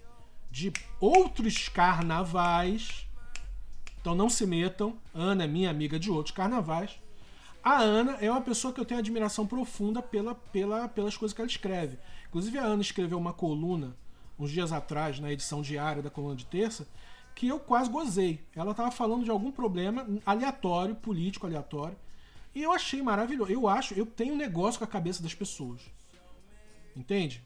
de 0.52 0.72
outros 1.00 1.70
carnavais. 1.70 3.08
Então 4.02 4.16
não 4.16 4.30
se 4.30 4.46
metam. 4.46 4.98
Ana 5.14 5.46
é 5.46 5.48
minha 5.48 5.70
amiga 5.70 6.00
de 6.00 6.12
outros 6.12 6.36
carnavais. 6.36 7.00
A 7.64 7.80
Ana 7.80 8.18
é 8.20 8.30
uma 8.30 8.42
pessoa 8.42 8.74
que 8.74 8.80
eu 8.80 8.86
tenho 8.86 9.00
admiração 9.00 9.46
profunda 9.46 10.02
pela, 10.02 10.34
pela, 10.34 10.88
pelas 10.88 11.16
coisas 11.16 11.34
que 11.34 11.42
ela 11.42 11.50
escreve. 11.50 12.00
Inclusive, 12.28 12.58
a 12.58 12.64
Ana 12.64 12.82
escreveu 12.82 13.20
uma 13.20 13.34
coluna 13.34 13.96
uns 14.40 14.52
dias 14.52 14.72
atrás, 14.72 15.20
na 15.20 15.32
edição 15.32 15.62
diária 15.62 16.02
da 16.02 16.10
coluna 16.10 16.36
de 16.36 16.46
terça, 16.46 16.88
que 17.36 17.48
eu 17.48 17.60
quase 17.60 17.92
gozei. 17.92 18.44
Ela 18.56 18.72
estava 18.72 18.90
falando 18.90 19.24
de 19.24 19.30
algum 19.30 19.52
problema 19.52 20.08
aleatório, 20.26 20.96
político 20.96 21.46
aleatório, 21.46 21.96
e 22.56 22.64
eu 22.64 22.72
achei 22.72 23.02
maravilhoso. 23.04 23.52
Eu 23.52 23.68
acho, 23.68 23.94
eu 23.94 24.06
tenho 24.06 24.34
um 24.34 24.38
negócio 24.38 24.80
com 24.80 24.84
a 24.84 24.88
cabeça 24.88 25.22
das 25.22 25.36
pessoas. 25.36 25.82
Entende? 26.96 27.44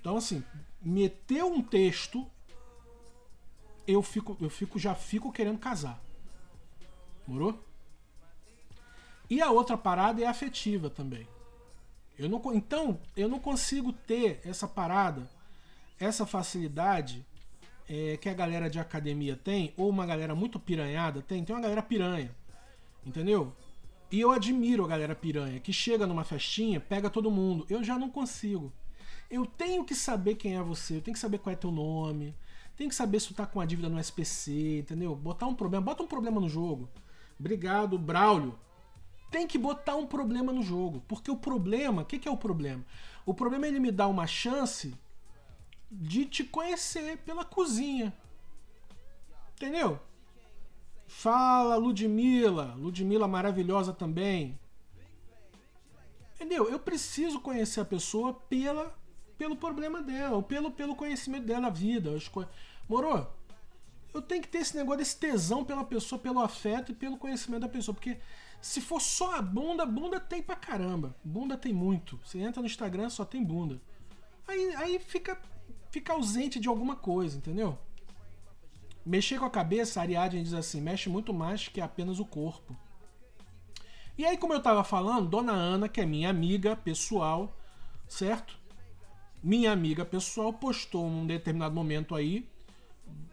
Então 0.00 0.18
assim, 0.18 0.44
meteu 0.82 1.50
um 1.50 1.62
texto, 1.62 2.26
eu 3.86 4.02
fico, 4.02 4.36
eu 4.40 4.50
fico 4.50 4.78
já 4.78 4.94
fico 4.94 5.32
querendo 5.32 5.58
casar. 5.58 6.02
Morou? 7.26 7.62
E 9.28 9.40
a 9.40 9.50
outra 9.50 9.76
parada 9.76 10.22
é 10.22 10.26
afetiva 10.26 10.90
também. 10.90 11.26
Eu 12.18 12.28
não, 12.28 12.40
então, 12.54 13.00
eu 13.16 13.28
não 13.28 13.40
consigo 13.40 13.92
ter 13.92 14.40
essa 14.44 14.68
parada, 14.68 15.28
essa 15.98 16.24
facilidade 16.24 17.24
é, 17.88 18.16
que 18.16 18.28
a 18.28 18.34
galera 18.34 18.70
de 18.70 18.78
academia 18.78 19.36
tem, 19.36 19.72
ou 19.76 19.88
uma 19.88 20.06
galera 20.06 20.34
muito 20.34 20.60
piranhada 20.60 21.22
tem, 21.22 21.44
tem 21.44 21.54
uma 21.54 21.62
galera 21.62 21.82
piranha. 21.82 22.34
Entendeu? 23.04 23.52
E 24.10 24.20
eu 24.20 24.30
admiro 24.30 24.84
a 24.84 24.88
galera 24.88 25.14
piranha, 25.14 25.58
que 25.58 25.72
chega 25.72 26.06
numa 26.06 26.24
festinha, 26.24 26.78
pega 26.78 27.10
todo 27.10 27.30
mundo. 27.30 27.66
Eu 27.68 27.82
já 27.82 27.98
não 27.98 28.08
consigo. 28.08 28.72
Eu 29.30 29.44
tenho 29.44 29.84
que 29.84 29.94
saber 29.94 30.36
quem 30.36 30.56
é 30.56 30.62
você, 30.62 30.96
eu 30.96 31.00
tenho 31.00 31.14
que 31.14 31.20
saber 31.20 31.38
qual 31.38 31.52
é 31.52 31.56
teu 31.56 31.72
nome, 31.72 32.34
tem 32.76 32.88
que 32.88 32.94
saber 32.94 33.20
se 33.20 33.28
tu 33.28 33.34
tá 33.34 33.46
com 33.46 33.60
a 33.60 33.66
dívida 33.66 33.88
no 33.88 33.98
SPC, 33.98 34.80
entendeu? 34.80 35.14
Botar 35.14 35.46
um 35.46 35.54
problema, 35.54 35.84
bota 35.84 36.02
um 36.02 36.08
problema 36.08 36.40
no 36.40 36.48
jogo. 36.48 36.88
Obrigado, 37.38 37.98
Braulio. 37.98 38.58
Tem 39.30 39.46
que 39.46 39.58
botar 39.58 39.96
um 39.96 40.06
problema 40.06 40.52
no 40.52 40.62
jogo. 40.62 41.02
Porque 41.08 41.30
o 41.30 41.36
problema, 41.36 42.02
o 42.02 42.04
que, 42.04 42.18
que 42.18 42.28
é 42.28 42.30
o 42.30 42.36
problema? 42.36 42.84
O 43.26 43.34
problema 43.34 43.66
é 43.66 43.68
ele 43.68 43.80
me 43.80 43.90
dar 43.90 44.08
uma 44.08 44.26
chance 44.26 44.94
de 45.90 46.24
te 46.24 46.44
conhecer 46.44 47.18
pela 47.18 47.44
cozinha. 47.44 48.12
Entendeu? 49.54 49.98
Fala, 51.06 51.76
Ludmilla. 51.76 52.74
Ludmilla 52.76 53.28
maravilhosa 53.28 53.92
também. 53.92 54.58
Entendeu? 56.34 56.68
Eu 56.68 56.78
preciso 56.78 57.40
conhecer 57.40 57.80
a 57.80 57.84
pessoa 57.84 58.34
pela, 58.34 58.96
pelo 59.36 59.56
problema 59.56 60.02
dela, 60.02 60.36
ou 60.36 60.42
pelo, 60.42 60.70
pelo 60.70 60.94
conhecimento 60.94 61.46
dela 61.46 61.62
na 61.62 61.70
vida. 61.70 62.10
Moro? 62.88 63.26
Eu 64.12 64.22
tenho 64.22 64.42
que 64.42 64.48
ter 64.48 64.58
esse 64.58 64.76
negócio 64.76 64.98
desse 64.98 65.16
tesão 65.16 65.64
pela 65.64 65.84
pessoa, 65.84 66.18
pelo 66.18 66.38
afeto 66.38 66.92
e 66.92 66.94
pelo 66.94 67.16
conhecimento 67.16 67.62
da 67.62 67.68
pessoa. 67.68 67.94
Porque 67.94 68.18
se 68.60 68.80
for 68.80 69.00
só 69.00 69.36
a 69.36 69.42
bunda, 69.42 69.84
bunda 69.84 70.20
tem 70.20 70.42
pra 70.42 70.54
caramba. 70.54 71.16
Bunda 71.24 71.56
tem 71.56 71.72
muito. 71.72 72.20
Você 72.24 72.38
entra 72.38 72.60
no 72.60 72.66
Instagram, 72.66 73.10
só 73.10 73.24
tem 73.24 73.42
bunda. 73.42 73.80
Aí, 74.46 74.74
aí 74.76 74.98
fica 74.98 75.40
fica 75.90 76.12
ausente 76.12 76.58
de 76.58 76.66
alguma 76.66 76.96
coisa, 76.96 77.36
entendeu? 77.36 77.78
Mexer 79.06 79.38
com 79.38 79.44
a 79.44 79.50
cabeça, 79.50 80.00
a 80.00 80.02
Ariadne 80.02 80.42
diz 80.42 80.52
assim, 80.52 80.80
mexe 80.80 81.08
muito 81.08 81.32
mais 81.32 81.68
que 81.68 81.80
apenas 81.80 82.18
o 82.18 82.24
corpo. 82.24 82.76
E 84.18 84.24
aí, 84.24 84.36
como 84.36 84.52
eu 84.52 84.58
estava 84.58 84.82
falando, 84.82 85.28
Dona 85.28 85.52
Ana, 85.52 85.88
que 85.88 86.00
é 86.00 86.06
minha 86.06 86.30
amiga 86.30 86.74
pessoal, 86.74 87.56
certo? 88.08 88.58
Minha 89.44 89.72
amiga 89.72 90.06
pessoal 90.06 90.54
postou 90.54 91.10
num 91.10 91.26
determinado 91.26 91.74
momento 91.74 92.14
aí, 92.14 92.48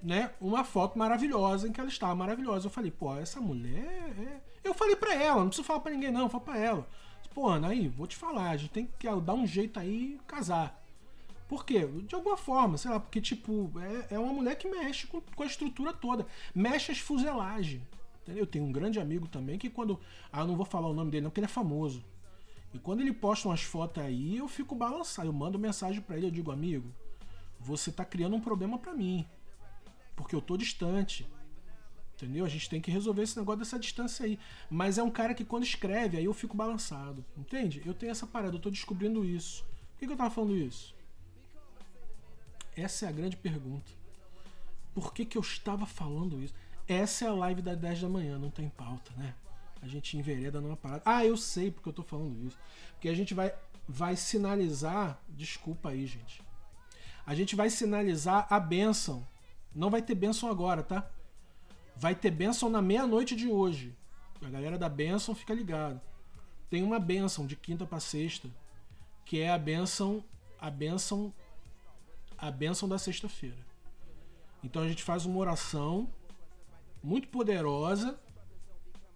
né, 0.04 0.32
uma 0.42 0.62
foto 0.62 1.00
maravilhosa 1.00 1.70
em 1.70 1.72
que 1.72 1.80
ela 1.80 1.88
estava 1.88 2.14
maravilhosa. 2.14 2.66
Eu 2.68 2.70
falei, 2.70 2.92
pô, 2.92 3.16
essa 3.16 3.40
mulher 3.40 4.14
é... 4.20 4.42
Eu 4.62 4.74
falei 4.74 4.98
pra 4.98 5.14
ela, 5.16 5.40
não 5.40 5.48
preciso 5.48 5.66
falar 5.66 5.80
pra 5.80 5.94
ninguém 5.94 6.12
não, 6.12 6.24
eu 6.24 6.30
falo 6.30 6.44
pra 6.44 6.58
ela. 6.58 6.86
Pô, 7.34 7.48
Ana, 7.48 7.70
aí, 7.70 7.88
vou 7.88 8.06
te 8.06 8.18
falar, 8.18 8.50
a 8.50 8.58
gente 8.58 8.72
tem 8.72 8.90
que 9.00 9.08
dar 9.22 9.34
um 9.34 9.48
jeito 9.48 9.80
aí 9.80 10.20
casar. 10.28 10.84
Por 11.48 11.66
quê? 11.66 11.88
De 11.88 12.14
alguma 12.14 12.36
forma, 12.36 12.78
sei 12.78 12.92
lá, 12.92 13.00
porque, 13.00 13.22
tipo, 13.22 13.72
é, 13.80 14.16
é 14.16 14.20
uma 14.20 14.34
mulher 14.34 14.56
que 14.56 14.70
mexe 14.70 15.08
com, 15.08 15.22
com 15.22 15.44
a 15.44 15.46
estrutura 15.46 15.94
toda. 15.94 16.28
Mexe 16.54 16.92
as 16.92 17.00
fuselagens. 17.00 17.84
Entendeu? 18.24 18.44
Eu 18.44 18.48
tenho 18.48 18.66
um 18.66 18.72
grande 18.72 19.00
amigo 19.00 19.30
também 19.30 19.58
que 19.58 19.70
quando. 19.70 19.98
Ah, 20.30 20.42
eu 20.42 20.48
não 20.48 20.58
vou 20.58 20.66
falar 20.66 20.90
o 20.90 20.94
nome 20.94 21.10
dele, 21.10 21.24
não, 21.24 21.30
porque 21.30 21.40
ele 21.40 21.46
é 21.46 21.50
famoso. 21.50 22.04
E 22.74 22.80
quando 22.80 23.02
ele 23.02 23.14
posta 23.14 23.48
umas 23.48 23.62
fotos 23.62 24.04
aí, 24.04 24.38
eu 24.38 24.48
fico 24.48 24.76
balançado. 24.76 25.28
Eu 25.28 25.34
mando 25.34 25.60
mensagem 25.60 26.02
para 26.02 26.18
ele, 26.18 26.28
eu 26.28 26.32
digo, 26.32 26.52
amigo, 26.52 26.94
você 27.60 27.92
tá 27.92 28.06
criando 28.06 28.36
um 28.36 28.42
problema 28.42 28.78
para 28.78 28.94
mim. 28.94 29.26
Porque 30.16 30.36
eu 30.36 30.42
tô 30.42 30.56
distante. 30.56 31.28
Entendeu? 32.16 32.46
A 32.46 32.50
gente 32.50 32.70
tem 32.70 32.80
que 32.80 32.92
resolver 32.92 33.24
esse 33.24 33.38
negócio 33.38 33.60
dessa 33.60 33.80
distância 33.80 34.26
aí. 34.26 34.40
Mas 34.70 34.98
é 34.98 35.04
um 35.04 35.10
cara 35.10 35.34
que 35.34 35.44
quando 35.44 35.64
escreve, 35.64 36.18
aí 36.18 36.26
eu 36.26 36.34
fico 36.34 36.56
balançado. 36.56 37.26
Entende? 37.38 37.82
Eu 37.86 37.94
tenho 37.94 38.12
essa 38.12 38.28
parada, 38.28 38.56
eu 38.56 38.62
tô 38.62 38.70
descobrindo 38.70 39.26
isso. 39.26 39.64
Por 39.64 40.00
que, 40.00 40.08
que 40.08 40.14
eu 40.14 40.18
tava 40.18 40.30
falando 40.30 40.56
isso? 40.56 40.96
Essa 42.76 43.06
é 43.06 43.10
a 43.10 43.12
grande 43.12 43.36
pergunta. 43.36 43.92
Por 44.94 45.14
que, 45.14 45.26
que 45.26 45.38
eu 45.38 45.42
estava 45.42 45.86
falando 45.86 46.42
isso? 46.42 46.54
Essa 46.88 47.26
é 47.26 47.28
a 47.28 47.34
live 47.34 47.62
das 47.62 47.78
10 47.78 48.02
da 48.02 48.10
manhã, 48.10 48.38
não 48.38 48.50
tem 48.50 48.70
pauta, 48.70 49.12
né? 49.16 49.34
A 49.82 49.88
gente 49.88 50.18
envereda 50.18 50.62
numa 50.62 50.78
parada. 50.78 51.02
Ah, 51.06 51.26
eu 51.26 51.36
sei 51.36 51.72
porque 51.72 51.90
eu 51.90 51.94
tô 51.94 52.04
falando 52.04 52.46
isso. 52.46 52.58
Porque 52.94 53.10
a 53.10 53.16
gente 53.16 53.34
vai, 53.34 53.54
vai 53.88 54.16
sinalizar. 54.16 55.20
Desculpa 55.30 55.90
aí, 55.90 56.06
gente. 56.06 56.44
A 57.26 57.34
gente 57.34 57.56
vai 57.56 57.70
sinalizar 57.70 58.46
a 58.50 58.60
bênção. 58.60 59.28
Não 59.74 59.90
vai 59.90 60.02
ter 60.02 60.16
bênção 60.16 60.50
agora, 60.50 60.84
tá? 60.84 61.10
Vai 61.96 62.14
ter 62.14 62.30
bênção 62.30 62.70
na 62.70 62.82
meia-noite 62.82 63.36
de 63.36 63.48
hoje. 63.48 63.96
A 64.42 64.50
galera 64.50 64.78
da 64.78 64.90
bênção 64.90 65.34
fica 65.34 65.54
ligado. 65.54 66.00
Tem 66.70 66.84
uma 66.84 67.00
bênção 67.00 67.46
de 67.46 67.56
quinta 67.56 67.86
para 67.86 68.00
sexta, 68.00 68.50
que 69.26 69.40
é 69.40 69.52
a 69.52 69.58
bênção, 69.58 70.24
a 70.60 70.70
bênção, 70.70 71.34
a 72.38 72.50
bênção 72.50 72.88
da 72.88 72.98
sexta-feira. 72.98 73.58
Então 74.64 74.82
a 74.82 74.88
gente 74.88 75.04
faz 75.04 75.26
uma 75.26 75.38
oração 75.38 76.10
muito 77.04 77.28
poderosa 77.28 78.20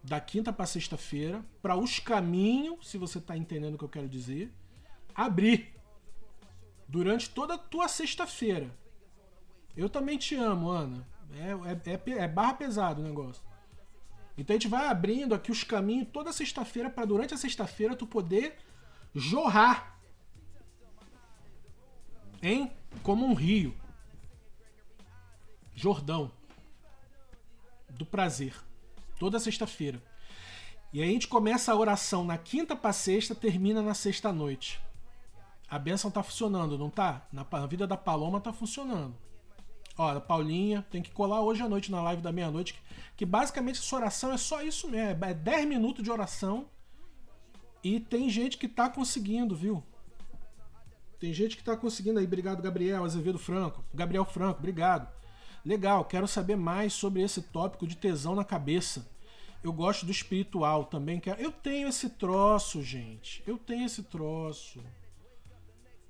da 0.05 0.19
quinta 0.19 0.53
para 0.53 0.65
sexta-feira 0.67 1.43
para 1.61 1.75
os 1.75 1.99
caminhos, 1.99 2.87
se 2.87 2.97
você 2.97 3.17
está 3.17 3.35
entendendo 3.35 3.73
o 3.75 3.77
que 3.77 3.83
eu 3.83 3.89
quero 3.89 4.07
dizer, 4.07 4.53
abrir 5.15 5.73
durante 6.87 7.29
toda 7.29 7.55
a 7.55 7.57
tua 7.57 7.87
sexta-feira. 7.87 8.69
Eu 9.75 9.89
também 9.89 10.17
te 10.17 10.35
amo, 10.35 10.69
Ana. 10.69 11.07
É, 11.33 11.89
é, 11.89 11.93
é, 11.93 12.23
é, 12.23 12.27
barra 12.27 12.53
pesado 12.53 13.01
o 13.01 13.03
negócio. 13.03 13.43
Então 14.37 14.53
a 14.53 14.59
gente 14.59 14.67
vai 14.67 14.87
abrindo 14.87 15.33
aqui 15.33 15.51
os 15.51 15.63
caminhos 15.63 16.07
toda 16.13 16.31
sexta-feira 16.31 16.89
para 16.89 17.05
durante 17.05 17.33
a 17.33 17.37
sexta-feira 17.37 17.95
tu 17.95 18.05
poder 18.05 18.57
jorrar. 19.13 19.99
Hein? 22.43 22.71
Como 23.01 23.25
um 23.25 23.33
rio. 23.33 23.75
Jordão. 25.73 26.31
Do 27.89 28.05
prazer. 28.05 28.64
Toda 29.19 29.39
sexta-feira. 29.39 30.01
E 30.93 31.01
aí 31.01 31.09
a 31.09 31.11
gente 31.11 31.27
começa 31.27 31.71
a 31.71 31.75
oração 31.75 32.23
na 32.23 32.37
quinta 32.37 32.75
para 32.75 32.93
sexta, 32.93 33.35
termina 33.35 33.81
na 33.81 33.93
sexta 33.93 34.31
noite. 34.31 34.79
A 35.69 35.79
bênção 35.79 36.11
tá 36.11 36.23
funcionando, 36.23 36.77
não 36.77 36.89
tá? 36.89 37.27
Na 37.31 37.43
vida 37.65 37.85
da 37.85 37.97
Paloma 37.97 38.39
tá 38.39 38.53
funcionando. 38.53 39.15
Ó, 39.97 40.09
a 40.09 40.21
Paulinha 40.21 40.85
tem 40.89 41.01
que 41.01 41.11
colar 41.11 41.41
hoje 41.41 41.61
à 41.61 41.69
noite 41.69 41.91
na 41.91 42.01
live 42.01 42.21
da 42.21 42.31
meia-noite, 42.31 42.73
que, 42.73 42.79
que, 43.17 43.25
basicamente 43.25 43.79
essa 43.79 43.95
oração 43.95 44.31
é 44.31 44.37
só 44.37 44.61
isso 44.61 44.89
mesmo, 44.89 45.23
é 45.23 45.33
10 45.33 45.67
minutos 45.67 46.03
de 46.03 46.11
oração. 46.11 46.67
E 47.83 47.99
tem 47.99 48.29
gente 48.29 48.57
que 48.57 48.67
tá 48.67 48.89
conseguindo, 48.89 49.55
viu? 49.55 49.83
Tem 51.19 51.33
gente 51.33 51.55
que 51.55 51.63
tá 51.63 51.77
conseguindo 51.77 52.19
aí. 52.19 52.25
Obrigado, 52.25 52.61
Gabriel 52.61 53.03
Azevedo 53.03 53.39
Franco. 53.39 53.83
Gabriel 53.93 54.25
Franco, 54.25 54.59
obrigado. 54.59 55.07
Legal, 55.65 56.05
quero 56.05 56.27
saber 56.27 56.55
mais 56.55 56.93
sobre 56.93 57.23
esse 57.23 57.41
tópico 57.41 57.87
de 57.87 57.97
tesão 57.97 58.35
na 58.35 58.45
cabeça. 58.45 59.09
Eu 59.63 59.73
gosto 59.73 60.05
do 60.05 60.11
espiritual 60.11 60.85
também. 60.85 61.19
Quero... 61.19 61.41
Eu 61.41 61.51
tenho 61.51 61.87
esse 61.87 62.07
troço, 62.07 62.83
gente. 62.83 63.41
Eu 63.47 63.57
tenho 63.57 63.83
esse 63.87 64.03
troço. 64.03 64.79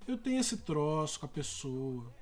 Eu 0.06 0.18
tenho 0.18 0.42
esse 0.42 0.58
troço 0.58 1.22
com 1.22 1.26
a 1.26 1.30
pessoa. 1.30 2.14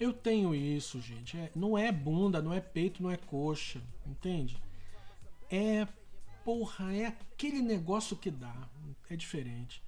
Eu 0.00 0.14
tenho 0.14 0.54
isso, 0.54 0.98
gente. 0.98 1.36
É, 1.36 1.52
não 1.54 1.76
é 1.76 1.92
bunda, 1.92 2.40
não 2.40 2.54
é 2.54 2.60
peito, 2.60 3.02
não 3.02 3.10
é 3.10 3.18
coxa. 3.18 3.82
Entende? 4.06 4.56
É. 5.50 5.86
Porra, 6.42 6.94
é 6.96 7.06
aquele 7.08 7.60
negócio 7.60 8.16
que 8.16 8.30
dá. 8.30 8.56
É 9.10 9.14
diferente. 9.14 9.82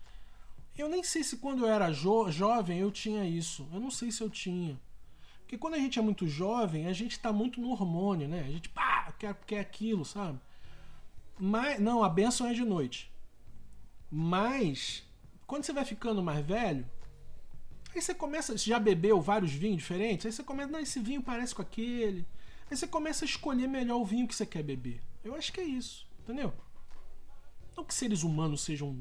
Eu 0.77 0.89
nem 0.89 1.03
sei 1.03 1.23
se 1.23 1.37
quando 1.37 1.65
eu 1.65 1.71
era 1.71 1.93
jo 1.93 2.31
jovem 2.31 2.79
eu 2.79 2.91
tinha 2.91 3.25
isso. 3.25 3.69
Eu 3.73 3.81
não 3.81 3.91
sei 3.91 4.11
se 4.11 4.23
eu 4.23 4.31
tinha. 4.31 4.81
Porque 5.41 5.59
quando 5.59 5.75
a 5.75 5.79
gente 5.79 5.99
é 5.99 6.03
muito 6.03 6.27
jovem, 6.27 6.87
a 6.87 6.93
gente 6.93 7.19
tá 7.19 7.33
muito 7.33 7.61
no 7.61 7.71
hormônio, 7.71 8.27
né? 8.27 8.41
A 8.41 8.51
gente, 8.51 8.69
pá, 8.71 9.13
quer, 9.19 9.35
quer 9.47 9.61
aquilo, 9.61 10.05
sabe? 10.05 10.41
Mas, 11.39 11.79
não, 11.79 12.03
a 12.03 12.09
benção 12.09 12.47
é 12.47 12.55
de 12.55 12.65
noite. 12.65 13.13
Mas, 14.11 15.03
quando 15.47 15.65
você 15.65 15.73
vai 15.73 15.85
ficando 15.85 16.23
mais 16.23 16.45
velho, 16.45 16.87
Aí 17.95 18.01
você 18.01 18.15
começa, 18.15 18.57
você 18.57 18.71
já 18.71 18.79
bebeu 18.79 19.21
vários 19.21 19.53
vinhos 19.53 19.77
diferentes, 19.79 20.25
aí 20.25 20.33
você 20.33 20.43
começa, 20.43 20.71
não, 20.71 20.81
esse 20.81 20.99
vinho 20.99 21.23
parece 21.23 21.55
com 21.55 21.61
aquele. 21.61 22.27
Aí 22.71 22.77
você 22.77 22.87
começa 22.87 23.25
a 23.25 23.27
escolher 23.27 23.67
melhor 23.67 24.01
o 24.01 24.05
vinho 24.05 24.27
que 24.27 24.35
você 24.35 24.47
quer 24.47 24.63
beber. 24.63 25.03
Eu 25.23 25.35
acho 25.35 25.53
que 25.53 25.61
é 25.61 25.65
isso, 25.65 26.07
entendeu? 26.21 26.53
Não 27.77 27.85
que 27.85 27.93
seres 27.93 28.23
humanos 28.23 28.63
sejam 28.63 28.99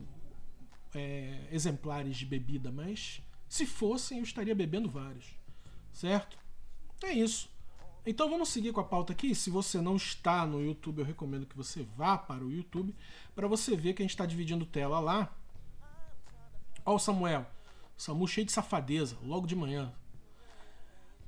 é, 0.94 1.48
exemplares 1.52 2.18
de 2.18 2.26
bebida, 2.26 2.72
mas 2.72 3.22
se 3.48 3.66
fossem, 3.66 4.20
eu 4.20 4.24
estaria 4.24 4.56
bebendo 4.56 4.90
vários. 4.90 5.26
Certo? 5.92 6.38
É 7.04 7.12
isso. 7.12 7.50
Então 8.06 8.30
vamos 8.30 8.50
seguir 8.50 8.72
com 8.72 8.80
a 8.80 8.84
pauta 8.84 9.14
aqui. 9.14 9.36
Se 9.36 9.50
você 9.50 9.80
não 9.80 9.96
está 9.96 10.46
no 10.46 10.64
YouTube, 10.64 11.00
eu 11.00 11.06
recomendo 11.06 11.46
que 11.46 11.56
você 11.56 11.84
vá 11.96 12.18
para 12.18 12.44
o 12.44 12.52
YouTube 12.52 12.96
para 13.36 13.48
você 13.48 13.76
ver 13.76 13.94
que 13.94 14.02
a 14.02 14.06
gente 14.06 14.12
está 14.12 14.26
dividindo 14.26 14.66
tela 14.66 15.00
lá. 15.00 15.36
Ó, 16.86 16.96
o 16.96 17.00
Samuel. 17.00 17.46
Samu 17.96 18.28
cheio 18.28 18.46
de 18.46 18.52
safadeza, 18.52 19.18
logo 19.24 19.46
de 19.46 19.56
manhã. 19.56 19.94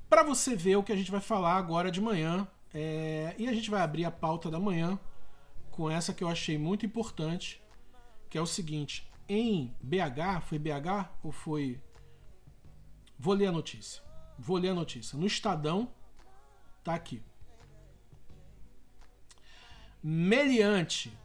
Para 0.08 0.24
você 0.24 0.56
ver 0.56 0.76
o 0.76 0.82
que 0.82 0.92
a 0.92 0.96
gente 0.96 1.10
vai 1.10 1.20
falar 1.20 1.56
agora 1.56 1.90
de 1.90 2.00
manhã. 2.00 2.48
É... 2.72 3.34
E 3.38 3.46
a 3.46 3.52
gente 3.52 3.70
vai 3.70 3.80
abrir 3.80 4.04
a 4.04 4.10
pauta 4.10 4.50
da 4.50 4.58
manhã 4.58 4.98
com 5.70 5.88
essa 5.88 6.12
que 6.12 6.24
eu 6.24 6.28
achei 6.28 6.58
muito 6.58 6.84
importante, 6.84 7.62
que 8.28 8.36
é 8.36 8.40
o 8.40 8.46
seguinte: 8.46 9.08
em 9.28 9.74
BH, 9.82 10.42
foi 10.42 10.58
BH 10.58 11.10
ou 11.22 11.32
foi. 11.32 11.80
Vou 13.18 13.34
ler 13.34 13.46
a 13.46 13.52
notícia. 13.52 14.02
Vou 14.38 14.56
ler 14.56 14.70
a 14.70 14.74
notícia. 14.74 15.18
No 15.18 15.26
Estadão, 15.26 15.90
tá 16.82 16.94
aqui. 16.94 17.22
Meliante, 20.02 21.16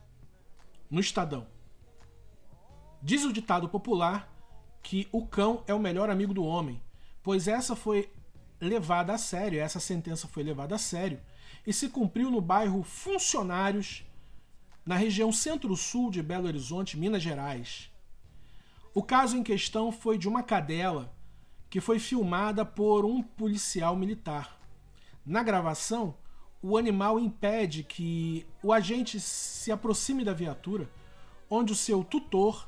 no 0.90 1.00
Estadão. 1.00 1.48
Diz 3.02 3.24
o 3.24 3.34
ditado 3.34 3.68
popular 3.68 4.32
que 4.82 5.08
o 5.12 5.26
cão 5.26 5.64
é 5.68 5.74
o 5.74 5.80
melhor 5.80 6.10
amigo 6.10 6.34
do 6.34 6.44
homem, 6.44 6.82
pois 7.22 7.48
essa 7.48 7.76
foi 7.76 8.12
levada 8.60 9.14
a 9.14 9.18
sério, 9.18 9.60
essa 9.60 9.80
sentença 9.80 10.28
foi 10.28 10.44
levada 10.44 10.76
a 10.76 10.78
sério 10.78 11.22
e 11.66 11.74
se 11.74 11.90
cumpriu 11.90 12.32
no 12.32 12.42
bairro 12.42 12.84
Funcionários, 12.84 14.06
na 14.86 14.96
região 14.96 15.32
centro-sul 15.32 16.10
de 16.10 16.24
Belo 16.24 16.48
Horizonte, 16.48 16.98
Minas 16.98 17.22
Gerais. 17.22 17.89
O 18.94 19.04
caso 19.04 19.38
em 19.38 19.44
questão 19.44 19.92
foi 19.92 20.18
de 20.18 20.28
uma 20.28 20.44
cadela 20.44 21.14
que 21.70 21.80
foi 21.80 22.00
filmada 22.00 22.66
por 22.66 23.06
um 23.06 23.22
policial 23.22 23.96
militar. 23.96 24.60
Na 25.26 25.44
gravação, 25.44 26.16
o 26.62 26.78
animal 26.78 27.20
impede 27.20 27.84
que 27.84 28.46
o 28.64 28.74
agente 28.74 29.20
se 29.20 29.72
aproxime 29.72 30.26
da 30.26 30.34
viatura, 30.34 30.90
onde 31.50 31.74
o 31.74 31.76
seu 31.76 32.04
tutor 32.04 32.68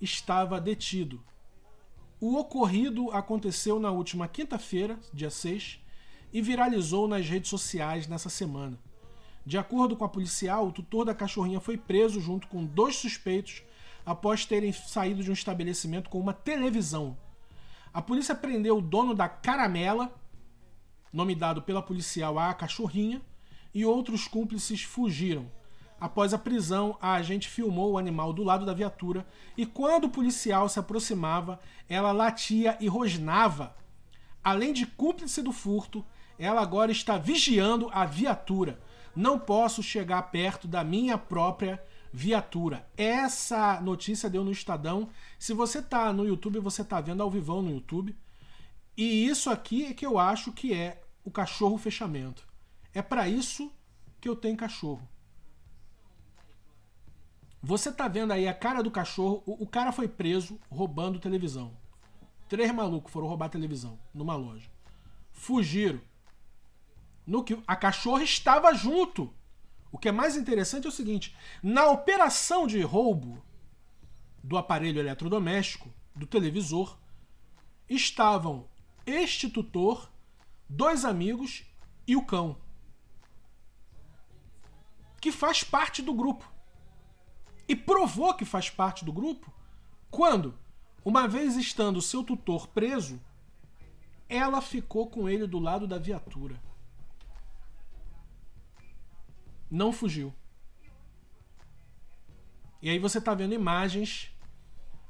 estava 0.00 0.60
detido, 0.60 1.20
o 2.18 2.36
ocorrido 2.38 3.10
aconteceu 3.10 3.78
na 3.78 3.90
última 3.90 4.26
quinta-feira, 4.26 4.98
dia 5.12 5.28
6, 5.28 5.78
e 6.32 6.40
viralizou 6.40 7.06
nas 7.06 7.28
redes 7.28 7.50
sociais 7.50 8.08
nessa 8.08 8.30
semana. 8.30 8.78
De 9.44 9.58
acordo 9.58 9.94
com 9.94 10.04
a 10.04 10.08
policial, 10.08 10.66
o 10.66 10.72
tutor 10.72 11.04
da 11.04 11.14
cachorrinha 11.14 11.60
foi 11.60 11.76
preso 11.76 12.18
junto 12.18 12.48
com 12.48 12.64
dois 12.64 12.96
suspeitos 12.96 13.62
após 14.06 14.46
terem 14.46 14.72
saído 14.72 15.24
de 15.24 15.30
um 15.30 15.34
estabelecimento 15.34 16.08
com 16.08 16.20
uma 16.20 16.32
televisão. 16.32 17.18
A 17.92 18.00
polícia 18.00 18.36
prendeu 18.36 18.78
o 18.78 18.82
dono 18.82 19.12
da 19.12 19.28
caramela, 19.28 20.14
nome 21.12 21.34
dado 21.34 21.60
pela 21.60 21.82
policial 21.82 22.38
à 22.38 22.54
cachorrinha, 22.54 23.20
e 23.74 23.84
outros 23.84 24.28
cúmplices 24.28 24.82
fugiram. 24.82 25.50
Após 25.98 26.32
a 26.32 26.38
prisão, 26.38 26.96
a 27.00 27.14
agente 27.14 27.48
filmou 27.48 27.92
o 27.92 27.98
animal 27.98 28.32
do 28.32 28.44
lado 28.44 28.64
da 28.64 28.74
viatura 28.74 29.26
e 29.56 29.64
quando 29.64 30.04
o 30.04 30.10
policial 30.10 30.68
se 30.68 30.78
aproximava, 30.78 31.58
ela 31.88 32.12
latia 32.12 32.76
e 32.80 32.86
rosnava. 32.86 33.74
Além 34.44 34.72
de 34.72 34.86
cúmplice 34.86 35.42
do 35.42 35.52
furto, 35.52 36.04
ela 36.38 36.60
agora 36.60 36.92
está 36.92 37.16
vigiando 37.16 37.88
a 37.92 38.04
viatura. 38.04 38.78
Não 39.14 39.38
posso 39.38 39.82
chegar 39.82 40.22
perto 40.30 40.68
da 40.68 40.84
minha 40.84 41.16
própria 41.16 41.82
viatura. 42.16 42.88
Essa 42.96 43.78
notícia 43.82 44.30
deu 44.30 44.42
no 44.42 44.50
Estadão. 44.50 45.10
Se 45.38 45.52
você 45.52 45.80
está 45.80 46.14
no 46.14 46.26
YouTube, 46.26 46.58
você 46.60 46.80
está 46.80 46.98
vendo 46.98 47.22
ao 47.22 47.30
vivão 47.30 47.60
no 47.60 47.70
YouTube. 47.70 48.16
E 48.96 49.26
isso 49.26 49.50
aqui 49.50 49.84
é 49.84 49.92
que 49.92 50.06
eu 50.06 50.18
acho 50.18 50.50
que 50.50 50.72
é 50.72 51.02
o 51.22 51.30
cachorro 51.30 51.76
fechamento. 51.76 52.48
É 52.94 53.02
para 53.02 53.28
isso 53.28 53.70
que 54.18 54.26
eu 54.26 54.34
tenho 54.34 54.56
cachorro. 54.56 55.06
Você 57.62 57.92
tá 57.92 58.08
vendo 58.08 58.32
aí 58.32 58.48
a 58.48 58.54
cara 58.54 58.82
do 58.82 58.90
cachorro, 58.90 59.42
o, 59.44 59.64
o 59.64 59.66
cara 59.66 59.92
foi 59.92 60.08
preso 60.08 60.58
roubando 60.70 61.18
televisão. 61.18 61.76
Três 62.48 62.72
malucos 62.72 63.12
foram 63.12 63.26
roubar 63.26 63.50
televisão 63.50 63.98
numa 64.14 64.36
loja. 64.36 64.70
Fugiram. 65.32 66.00
No 67.26 67.44
que 67.44 67.62
a 67.66 67.76
cachorra 67.76 68.22
estava 68.22 68.72
junto. 68.72 69.34
O 69.96 69.98
que 69.98 70.10
é 70.10 70.12
mais 70.12 70.36
interessante 70.36 70.84
é 70.84 70.90
o 70.90 70.92
seguinte: 70.92 71.34
na 71.62 71.88
operação 71.88 72.66
de 72.66 72.78
roubo 72.82 73.42
do 74.44 74.58
aparelho 74.58 75.00
eletrodoméstico, 75.00 75.90
do 76.14 76.26
televisor, 76.26 76.98
estavam 77.88 78.68
este 79.06 79.48
tutor, 79.48 80.12
dois 80.68 81.02
amigos 81.02 81.64
e 82.06 82.14
o 82.14 82.22
cão, 82.22 82.60
que 85.18 85.32
faz 85.32 85.64
parte 85.64 86.02
do 86.02 86.12
grupo. 86.12 86.46
E 87.66 87.74
provou 87.74 88.34
que 88.34 88.44
faz 88.44 88.68
parte 88.68 89.02
do 89.02 89.14
grupo 89.14 89.50
quando, 90.10 90.58
uma 91.02 91.26
vez 91.26 91.56
estando 91.56 92.02
seu 92.02 92.22
tutor 92.22 92.68
preso, 92.68 93.18
ela 94.28 94.60
ficou 94.60 95.08
com 95.08 95.26
ele 95.26 95.46
do 95.46 95.58
lado 95.58 95.86
da 95.86 95.96
viatura. 95.96 96.60
Não 99.70 99.92
fugiu. 99.92 100.32
E 102.80 102.90
aí 102.90 102.98
você 102.98 103.20
tá 103.20 103.34
vendo 103.34 103.54
imagens. 103.54 104.30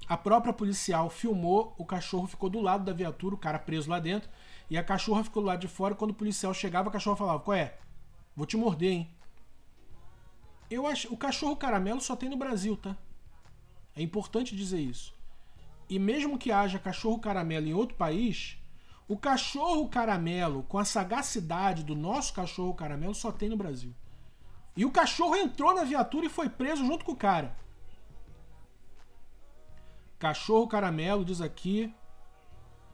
A 0.08 0.16
própria 0.16 0.52
policial 0.52 1.10
filmou, 1.10 1.74
o 1.76 1.84
cachorro 1.84 2.26
ficou 2.26 2.48
do 2.48 2.60
lado 2.60 2.84
da 2.84 2.92
viatura, 2.92 3.34
o 3.34 3.38
cara 3.38 3.58
preso 3.58 3.90
lá 3.90 3.98
dentro, 3.98 4.30
e 4.70 4.78
a 4.78 4.84
cachorra 4.84 5.24
ficou 5.24 5.42
do 5.42 5.46
lado 5.46 5.60
de 5.60 5.68
fora. 5.68 5.94
Quando 5.94 6.12
o 6.12 6.14
policial 6.14 6.54
chegava, 6.54 6.88
a 6.88 6.92
cachorra 6.92 7.16
falava: 7.16 7.40
Qual 7.40 7.56
é? 7.56 7.76
Vou 8.34 8.46
te 8.46 8.56
morder, 8.56 8.92
hein? 8.92 9.10
Eu 10.70 10.86
acho, 10.86 11.12
o 11.12 11.16
cachorro 11.16 11.56
caramelo 11.56 12.00
só 12.00 12.16
tem 12.16 12.28
no 12.28 12.36
Brasil, 12.36 12.76
tá? 12.76 12.96
É 13.94 14.02
importante 14.02 14.54
dizer 14.54 14.80
isso. 14.80 15.14
E 15.88 15.98
mesmo 15.98 16.38
que 16.38 16.50
haja 16.50 16.78
cachorro 16.78 17.18
caramelo 17.18 17.66
em 17.66 17.74
outro 17.74 17.96
país, 17.96 18.58
o 19.08 19.16
cachorro 19.16 19.88
caramelo, 19.88 20.64
com 20.64 20.78
a 20.78 20.84
sagacidade 20.84 21.84
do 21.84 21.94
nosso 21.94 22.32
cachorro 22.32 22.74
caramelo, 22.74 23.14
só 23.14 23.30
tem 23.30 23.48
no 23.48 23.56
Brasil. 23.56 23.94
E 24.76 24.84
o 24.84 24.90
cachorro 24.90 25.34
entrou 25.36 25.74
na 25.74 25.84
viatura 25.84 26.26
e 26.26 26.28
foi 26.28 26.48
preso 26.48 26.84
junto 26.84 27.04
com 27.04 27.12
o 27.12 27.16
cara. 27.16 27.56
Cachorro 30.18 30.68
caramelo 30.68 31.24
diz 31.24 31.40
aqui, 31.40 31.92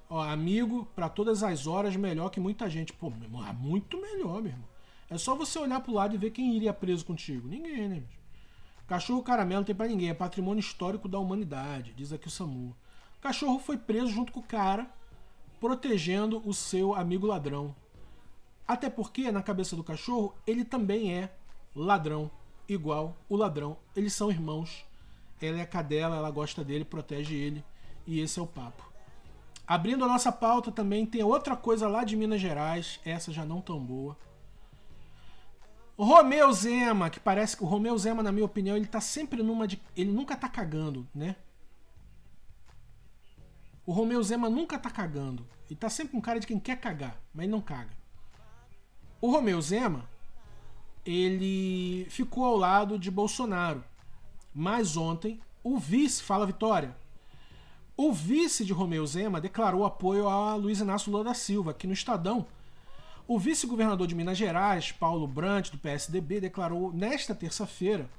ó, 0.08 0.22
amigo 0.22 0.86
para 0.94 1.08
todas 1.08 1.42
as 1.42 1.66
horas, 1.66 1.96
melhor 1.96 2.30
que 2.30 2.38
muita 2.38 2.70
gente. 2.70 2.92
Pô, 2.92 3.10
muito 3.10 4.00
melhor, 4.00 4.40
meu 4.40 4.52
irmão. 4.52 4.68
É 5.10 5.18
só 5.18 5.34
você 5.34 5.58
olhar 5.58 5.80
pro 5.80 5.92
lado 5.92 6.14
e 6.14 6.18
ver 6.18 6.30
quem 6.30 6.54
iria 6.54 6.72
preso 6.72 7.04
contigo. 7.04 7.48
Ninguém, 7.48 7.88
né? 7.88 8.02
Cachorro 8.86 9.22
caramelo 9.22 9.60
não 9.60 9.64
tem 9.66 9.74
para 9.74 9.88
ninguém, 9.88 10.10
é 10.10 10.14
patrimônio 10.14 10.60
histórico 10.60 11.08
da 11.08 11.18
humanidade, 11.18 11.94
diz 11.94 12.12
aqui 12.12 12.28
o 12.28 12.30
Samu. 12.30 12.76
Cachorro 13.20 13.58
foi 13.58 13.76
preso 13.76 14.08
junto 14.08 14.32
com 14.32 14.40
o 14.40 14.42
cara, 14.44 14.90
protegendo 15.60 16.42
o 16.44 16.52
seu 16.52 16.94
amigo 16.94 17.26
ladrão. 17.26 17.74
Até 18.66 18.90
porque, 18.90 19.30
na 19.30 19.42
cabeça 19.42 19.76
do 19.76 19.84
cachorro, 19.84 20.34
ele 20.46 20.64
também 20.64 21.14
é 21.14 21.32
ladrão, 21.74 22.30
igual 22.68 23.16
o 23.28 23.36
ladrão. 23.36 23.76
Eles 23.94 24.12
são 24.12 24.30
irmãos. 24.30 24.84
Ela 25.40 25.58
é 25.58 25.62
a 25.62 25.66
cadela, 25.66 26.16
ela 26.16 26.30
gosta 26.30 26.64
dele, 26.64 26.84
protege 26.84 27.34
ele. 27.34 27.64
E 28.06 28.20
esse 28.20 28.38
é 28.38 28.42
o 28.42 28.46
papo. 28.46 28.92
Abrindo 29.66 30.04
a 30.04 30.08
nossa 30.08 30.30
pauta 30.30 30.70
também 30.70 31.06
tem 31.06 31.22
outra 31.22 31.56
coisa 31.56 31.88
lá 31.88 32.04
de 32.04 32.16
Minas 32.16 32.40
Gerais, 32.40 33.00
essa 33.04 33.32
já 33.32 33.44
não 33.44 33.60
tão 33.60 33.80
boa. 33.80 34.16
O 35.96 36.04
Romeu 36.04 36.52
Zema, 36.52 37.10
que 37.10 37.20
parece 37.20 37.56
que 37.56 37.62
o 37.62 37.66
Romeu 37.66 37.96
Zema, 37.96 38.22
na 38.22 38.32
minha 38.32 38.44
opinião, 38.44 38.76
ele 38.76 38.86
tá 38.86 39.00
sempre 39.00 39.42
numa 39.42 39.68
de. 39.68 39.80
Ele 39.96 40.10
nunca 40.10 40.36
tá 40.36 40.48
cagando, 40.48 41.06
né? 41.14 41.36
O 43.84 43.92
Romeu 43.92 44.22
Zema 44.22 44.48
nunca 44.48 44.78
tá 44.78 44.90
cagando. 44.90 45.46
Ele 45.68 45.78
tá 45.78 45.88
sempre 45.88 46.12
com 46.12 46.20
cara 46.20 46.40
de 46.40 46.46
quem 46.46 46.58
quer 46.58 46.76
cagar, 46.76 47.20
mas 47.32 47.48
não 47.48 47.60
caga. 47.60 47.96
O 49.20 49.30
Romeu 49.30 49.60
Zema, 49.60 50.08
ele 51.04 52.06
ficou 52.10 52.44
ao 52.44 52.56
lado 52.56 52.98
de 52.98 53.10
Bolsonaro. 53.10 53.84
Mas 54.54 54.96
ontem, 54.96 55.40
o 55.62 55.78
vice, 55.78 56.22
fala 56.22 56.46
Vitória, 56.46 56.96
o 57.96 58.12
vice 58.12 58.64
de 58.64 58.72
Romeu 58.72 59.06
Zema 59.06 59.40
declarou 59.40 59.84
apoio 59.84 60.28
a 60.28 60.54
Luiz 60.54 60.80
Inácio 60.80 61.10
Lula 61.10 61.24
da 61.24 61.34
Silva, 61.34 61.70
aqui 61.70 61.86
no 61.86 61.92
Estadão 61.92 62.46
o 63.26 63.38
vice-governador 63.38 64.06
de 64.06 64.14
Minas 64.14 64.36
Gerais, 64.36 64.90
Paulo 64.92 65.26
Brant, 65.26 65.70
do 65.70 65.78
PSDB, 65.78 66.40
declarou 66.40 66.92
nesta 66.92 67.34
terça-feira 67.34 68.10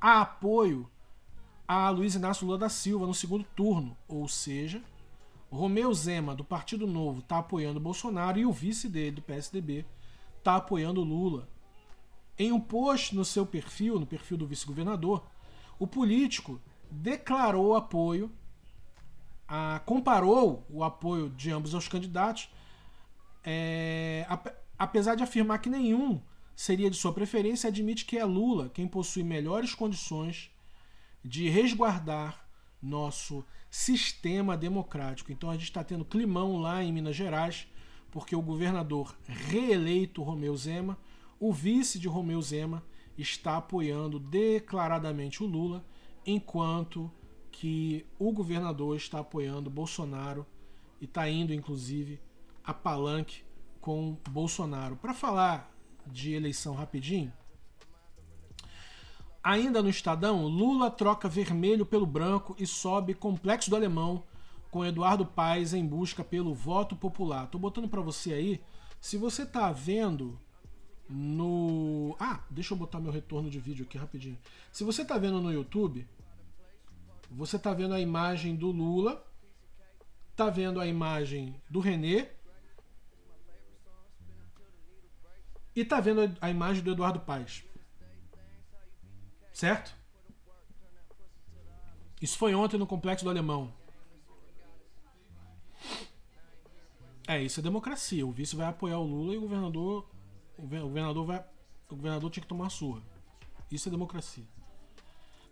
apoio 0.00 0.88
a 1.66 1.90
Luiz 1.90 2.14
Inácio 2.14 2.46
Lula 2.46 2.58
da 2.58 2.68
Silva 2.68 3.06
no 3.06 3.14
segundo 3.14 3.44
turno, 3.56 3.96
ou 4.06 4.28
seja, 4.28 4.82
Romeu 5.50 5.92
Zema, 5.92 6.34
do 6.34 6.44
Partido 6.44 6.86
Novo, 6.86 7.20
está 7.20 7.38
apoiando 7.38 7.80
Bolsonaro 7.80 8.38
e 8.38 8.46
o 8.46 8.52
vice 8.52 8.88
dele, 8.88 9.16
do 9.16 9.22
PSDB, 9.22 9.84
está 10.38 10.56
apoiando 10.56 11.02
Lula. 11.02 11.48
Em 12.38 12.52
um 12.52 12.60
post 12.60 13.14
no 13.14 13.24
seu 13.24 13.44
perfil, 13.44 13.98
no 13.98 14.06
perfil 14.06 14.36
do 14.36 14.46
vice-governador, 14.46 15.26
o 15.78 15.86
político 15.86 16.60
declarou 16.90 17.74
apoio, 17.74 18.30
a, 19.46 19.80
comparou 19.84 20.64
o 20.70 20.84
apoio 20.84 21.30
de 21.30 21.50
ambos 21.50 21.74
aos 21.74 21.88
candidatos 21.88 22.48
é, 23.50 24.26
apesar 24.78 25.14
de 25.14 25.22
afirmar 25.22 25.58
que 25.58 25.70
nenhum 25.70 26.20
seria 26.54 26.90
de 26.90 26.96
sua 26.96 27.14
preferência, 27.14 27.68
admite 27.68 28.04
que 28.04 28.18
é 28.18 28.24
Lula 28.24 28.68
quem 28.68 28.86
possui 28.86 29.22
melhores 29.22 29.74
condições 29.74 30.50
de 31.24 31.48
resguardar 31.48 32.46
nosso 32.80 33.44
sistema 33.70 34.56
democrático. 34.56 35.32
Então 35.32 35.50
a 35.50 35.54
gente 35.54 35.64
está 35.64 35.82
tendo 35.82 36.04
climão 36.04 36.58
lá 36.58 36.82
em 36.82 36.92
Minas 36.92 37.16
Gerais, 37.16 37.66
porque 38.10 38.36
o 38.36 38.42
governador 38.42 39.16
reeleito 39.26 40.22
Romeu 40.22 40.56
Zema, 40.56 40.98
o 41.40 41.52
vice 41.52 41.98
de 41.98 42.08
Romeu 42.08 42.40
Zema, 42.42 42.82
está 43.16 43.56
apoiando 43.56 44.18
declaradamente 44.18 45.42
o 45.42 45.46
Lula, 45.46 45.84
enquanto 46.24 47.10
que 47.50 48.06
o 48.18 48.30
governador 48.32 48.96
está 48.96 49.20
apoiando 49.20 49.70
Bolsonaro 49.70 50.46
e 51.00 51.04
está 51.04 51.28
indo, 51.28 51.52
inclusive, 51.52 52.20
a 52.62 52.72
palanque 52.72 53.42
com 53.80 54.16
Bolsonaro. 54.30 54.96
Para 54.96 55.14
falar 55.14 55.74
de 56.06 56.32
eleição 56.32 56.74
rapidinho, 56.74 57.32
ainda 59.42 59.82
no 59.82 59.88
Estadão, 59.88 60.46
Lula 60.46 60.90
troca 60.90 61.28
vermelho 61.28 61.84
pelo 61.84 62.06
branco 62.06 62.54
e 62.58 62.66
sobe 62.66 63.14
complexo 63.14 63.70
do 63.70 63.76
alemão 63.76 64.22
com 64.70 64.84
Eduardo 64.84 65.24
Paes 65.24 65.72
em 65.72 65.86
busca 65.86 66.22
pelo 66.22 66.54
voto 66.54 66.94
popular. 66.94 67.46
Tô 67.48 67.58
botando 67.58 67.88
para 67.88 68.02
você 68.02 68.32
aí. 68.34 68.60
Se 69.00 69.16
você 69.16 69.46
tá 69.46 69.72
vendo 69.72 70.38
no. 71.08 72.16
Ah, 72.18 72.40
deixa 72.50 72.74
eu 72.74 72.78
botar 72.78 73.00
meu 73.00 73.12
retorno 73.12 73.50
de 73.50 73.58
vídeo 73.58 73.84
aqui 73.84 73.96
rapidinho. 73.96 74.38
Se 74.70 74.84
você 74.84 75.04
tá 75.04 75.16
vendo 75.18 75.40
no 75.40 75.52
YouTube, 75.52 76.06
você 77.30 77.58
tá 77.58 77.72
vendo 77.72 77.94
a 77.94 78.00
imagem 78.00 78.54
do 78.54 78.70
Lula, 78.70 79.24
tá 80.36 80.50
vendo 80.50 80.80
a 80.80 80.86
imagem 80.86 81.60
do 81.68 81.80
René 81.80 82.30
e 85.74 85.84
tá 85.84 86.00
vendo 86.00 86.36
a 86.40 86.50
imagem 86.50 86.82
do 86.82 86.92
Eduardo 86.92 87.20
Paes. 87.20 87.64
Certo? 89.52 89.96
Isso 92.20 92.36
foi 92.36 92.54
ontem 92.54 92.78
no 92.78 92.86
Complexo 92.86 93.24
do 93.24 93.30
Alemão. 93.30 93.72
É, 97.28 97.42
isso 97.42 97.60
é 97.60 97.62
democracia. 97.62 98.26
O 98.26 98.32
vice 98.32 98.56
vai 98.56 98.66
apoiar 98.66 98.98
o 98.98 99.06
Lula 99.06 99.34
e 99.34 99.36
o 99.36 99.42
governador. 99.42 100.08
O 100.58 100.62
governador 100.62 101.24
vai. 101.24 101.44
O 101.88 101.96
governador 101.96 102.30
tinha 102.30 102.42
que 102.42 102.48
tomar 102.48 102.68
surra. 102.68 103.00
Isso 103.70 103.88
é 103.88 103.90
democracia. 103.90 104.44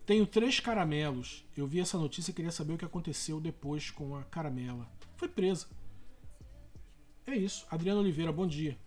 Tenho 0.05 0.27
três 0.27 0.59
caramelos. 0.59 1.43
Eu 1.55 1.65
vi 1.65 1.79
essa 1.79 1.97
notícia 1.97 2.29
e 2.29 2.33
queria 2.33 2.51
saber 2.51 2.73
o 2.73 2.77
que 2.77 2.85
aconteceu 2.85 3.41
depois 3.41 3.89
com 3.89 4.15
a 4.15 4.23
caramela. 4.23 4.87
Foi 5.15 5.27
presa. 5.27 5.67
É 7.25 7.35
isso. 7.35 7.65
Adriano 7.71 8.01
Oliveira, 8.01 8.31
bom 8.31 8.45
dia 8.45 8.77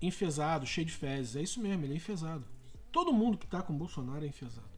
enfesado, 0.00 0.66
cheio 0.66 0.86
de 0.86 0.92
fezes. 0.92 1.36
É 1.36 1.42
isso 1.42 1.60
mesmo, 1.60 1.84
ele 1.84 1.94
é 1.94 1.96
enfesado. 1.96 2.44
Todo 2.90 3.12
mundo 3.12 3.38
que 3.38 3.46
tá 3.46 3.62
com 3.62 3.76
Bolsonaro 3.76 4.24
é 4.24 4.28
enfesado. 4.28 4.68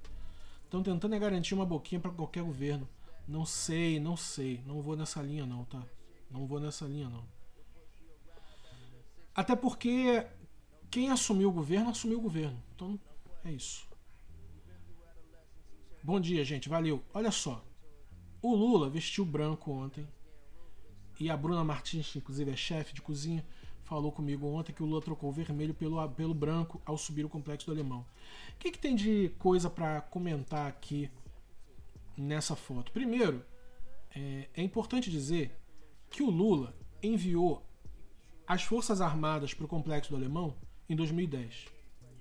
Estão 0.64 0.82
tentando 0.82 1.14
é 1.14 1.18
garantir 1.18 1.54
uma 1.54 1.66
boquinha 1.66 2.00
para 2.00 2.10
qualquer 2.10 2.42
governo. 2.42 2.88
Não 3.26 3.44
sei, 3.44 4.00
não 4.00 4.16
sei. 4.16 4.62
Não 4.66 4.80
vou 4.80 4.96
nessa 4.96 5.22
linha 5.22 5.46
não, 5.46 5.64
tá? 5.64 5.82
Não 6.30 6.46
vou 6.46 6.60
nessa 6.60 6.86
linha 6.86 7.08
não. 7.08 7.24
Até 9.34 9.54
porque 9.54 10.26
quem 10.90 11.10
assumiu 11.10 11.48
o 11.48 11.52
governo, 11.52 11.90
assumiu 11.90 12.18
o 12.18 12.22
governo. 12.22 12.62
Então, 12.74 12.98
é 13.44 13.52
isso. 13.52 13.88
Bom 16.02 16.20
dia, 16.20 16.44
gente. 16.44 16.68
Valeu. 16.68 17.02
Olha 17.14 17.30
só. 17.30 17.64
O 18.42 18.54
Lula 18.54 18.88
vestiu 18.88 19.24
branco 19.24 19.70
ontem. 19.70 20.08
E 21.18 21.28
a 21.28 21.36
Bruna 21.36 21.62
Martins, 21.62 22.10
que 22.10 22.18
inclusive 22.18 22.50
é 22.50 22.56
chefe 22.56 22.94
de 22.94 23.02
cozinha, 23.02 23.44
falou 23.84 24.10
comigo 24.10 24.46
ontem 24.46 24.72
que 24.72 24.82
o 24.82 24.86
Lula 24.86 25.02
trocou 25.02 25.28
o 25.28 25.32
vermelho 25.32 25.74
pelo, 25.74 26.08
pelo 26.10 26.32
branco 26.32 26.80
ao 26.86 26.96
subir 26.96 27.24
o 27.24 27.28
complexo 27.28 27.66
do 27.66 27.72
Alemão. 27.72 28.06
O 28.54 28.58
que, 28.58 28.70
que 28.70 28.78
tem 28.78 28.94
de 28.96 29.28
coisa 29.38 29.68
para 29.68 30.00
comentar 30.00 30.66
aqui 30.66 31.10
nessa 32.16 32.56
foto? 32.56 32.90
Primeiro, 32.92 33.44
é, 34.14 34.48
é 34.54 34.62
importante 34.62 35.10
dizer 35.10 35.54
que 36.08 36.22
o 36.22 36.30
Lula 36.30 36.74
enviou 37.02 37.62
as 38.50 38.64
Forças 38.64 39.00
Armadas 39.00 39.54
para 39.54 39.64
o 39.64 39.68
Complexo 39.68 40.10
do 40.10 40.16
Alemão 40.16 40.56
em 40.88 40.96
2010. 40.96 41.66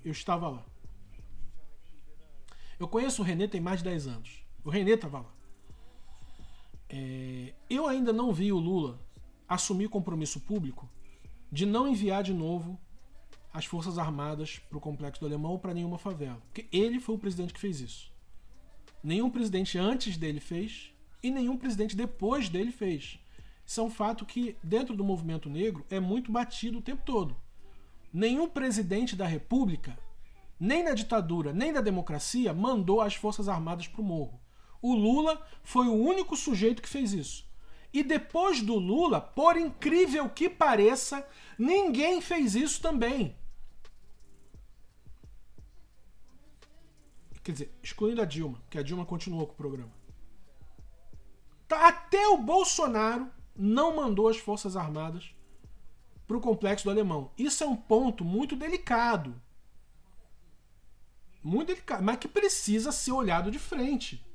Eu 0.06 0.12
estava 0.12 0.48
lá. 0.48 0.63
Eu 2.80 2.88
conheço 2.88 3.24
o 3.24 3.26
Renê 3.26 3.48
tem 3.48 3.60
mais 3.60 3.80
de 3.80 3.86
10 3.86 4.06
anos. 4.06 4.44
O 4.63 4.70
Renê 4.70 4.92
estava 4.92 5.22
lá. 5.22 5.34
É, 6.88 7.56
eu 7.68 7.88
ainda 7.88 8.13
não 8.13 8.32
vi 8.32 8.52
o 8.52 8.60
Lula 8.60 9.00
assumir 9.48 9.89
compromisso 9.89 10.39
público 10.42 10.88
de 11.52 11.65
não 11.65 11.88
enviar 11.88 12.22
de 12.22 12.32
novo 12.32 12.80
as 13.52 13.65
Forças 13.65 13.98
Armadas 13.98 14.60
para 14.60 14.78
o 14.78 14.82
Complexo 14.82 15.22
do 15.22 15.26
Alemão 15.26 15.54
ou 15.54 15.58
para 15.58 15.74
nenhuma 15.74 15.98
favela. 15.98 16.39
Porque 16.42 16.68
ele 16.72 17.00
foi 17.00 17.15
o 17.15 17.20
presidente 17.20 17.56
que 17.56 17.60
fez 17.60 17.82
isso. 17.82 18.13
Nenhum 19.04 19.32
presidente 19.32 19.80
antes 19.80 20.15
dele 20.15 20.39
fez 20.39 20.94
e 21.24 21.32
nenhum 21.32 21.58
presidente 21.58 21.96
depois 21.96 22.50
dele 22.50 22.72
fez. 22.72 23.20
É 23.77 23.82
um 23.82 23.89
fato 23.89 24.25
que, 24.25 24.58
dentro 24.63 24.95
do 24.95 25.03
movimento 25.03 25.49
negro, 25.49 25.86
é 25.89 25.99
muito 25.99 26.32
batido 26.32 26.79
o 26.79 26.82
tempo 26.82 27.03
todo. 27.05 27.36
Nenhum 28.12 28.49
presidente 28.49 29.15
da 29.15 29.27
República, 29.27 29.97
nem 30.60 30.84
na 30.84 30.93
ditadura, 30.93 31.53
nem 31.53 31.71
na 31.71 31.79
democracia, 31.79 32.51
mandou 32.53 32.99
as 32.99 33.13
Forças 33.13 33.47
Armadas 33.47 33.88
para 33.88 34.01
o 34.01 34.03
morro. 34.03 34.41
O 34.82 34.95
Lula 34.95 35.45
foi 35.63 35.88
o 35.88 35.93
único 35.93 36.36
sujeito 36.36 36.82
que 36.82 36.89
fez 36.89 37.13
isso. 37.13 37.47
E 37.93 38.03
depois 38.03 38.62
do 38.62 38.75
Lula, 38.75 39.21
por 39.21 39.55
incrível 39.55 40.27
que 40.29 40.49
pareça, 40.49 41.25
ninguém 41.58 42.21
fez 42.21 42.55
isso 42.55 42.82
também. 42.82 43.36
Quer 47.43 47.51
dizer, 47.51 47.79
excluindo 47.82 48.21
a 48.21 48.25
Dilma, 48.25 48.62
que 48.69 48.77
a 48.77 48.84
Dilma 48.84 49.05
continuou 49.05 49.45
com 49.47 49.53
o 49.53 49.58
programa. 49.58 49.93
Tá, 51.67 51.88
até 51.88 52.27
o 52.27 52.38
Bolsonaro 52.38 53.38
não 53.60 53.95
mandou 53.95 54.30
as 54.30 54.38
Forças 54.38 54.78
Armadas 54.78 55.36
para 56.26 56.38
o 56.38 56.41
complexo 56.41 56.86
do 56.86 56.91
Alemão. 56.91 57.32
Isso 57.38 57.63
é 57.63 57.67
um 57.67 57.76
ponto 57.76 58.24
muito 58.24 58.56
delicado. 58.56 59.36
Muito 61.43 61.67
delicado, 61.67 62.02
mas 62.02 62.17
que 62.17 62.28
precisa 62.28 62.91
ser 62.91 63.12
olhado 63.12 63.52
de 63.52 63.60
frente. 63.60 64.26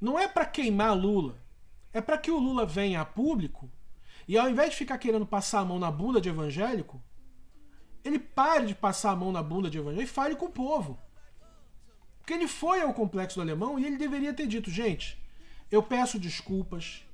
Não 0.00 0.16
é 0.16 0.28
para 0.28 0.46
queimar 0.46 0.96
Lula. 0.96 1.42
É 1.92 2.00
para 2.00 2.18
que 2.18 2.30
o 2.30 2.38
Lula 2.38 2.64
venha 2.64 3.00
a 3.00 3.04
público 3.04 3.68
e 4.28 4.38
ao 4.38 4.48
invés 4.48 4.70
de 4.70 4.76
ficar 4.76 4.98
querendo 4.98 5.26
passar 5.26 5.60
a 5.60 5.64
mão 5.64 5.78
na 5.78 5.90
bunda 5.90 6.20
de 6.20 6.28
evangélico, 6.28 7.02
ele 8.04 8.18
pare 8.18 8.66
de 8.66 8.74
passar 8.74 9.10
a 9.10 9.16
mão 9.16 9.32
na 9.32 9.42
bunda 9.42 9.68
de 9.68 9.78
evangélico 9.78 10.08
e 10.08 10.14
fale 10.14 10.36
com 10.36 10.46
o 10.46 10.52
povo. 10.52 10.98
Porque 12.18 12.34
ele 12.34 12.46
foi 12.46 12.82
ao 12.82 12.94
complexo 12.94 13.36
do 13.36 13.42
alemão 13.42 13.78
e 13.78 13.86
ele 13.86 13.96
deveria 13.96 14.34
ter 14.34 14.46
dito, 14.46 14.70
gente, 14.70 15.18
eu 15.70 15.82
peço 15.82 16.18
desculpas 16.20 17.07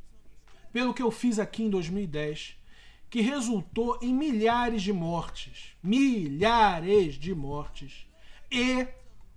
pelo 0.74 0.92
que 0.92 1.00
eu 1.00 1.12
fiz 1.12 1.38
aqui 1.38 1.62
em 1.62 1.70
2010, 1.70 2.56
que 3.08 3.20
resultou 3.20 3.96
em 4.02 4.12
milhares 4.12 4.82
de 4.82 4.92
mortes. 4.92 5.68
Milhares 5.80 7.14
de 7.14 7.32
mortes. 7.32 8.08
E 8.50 8.84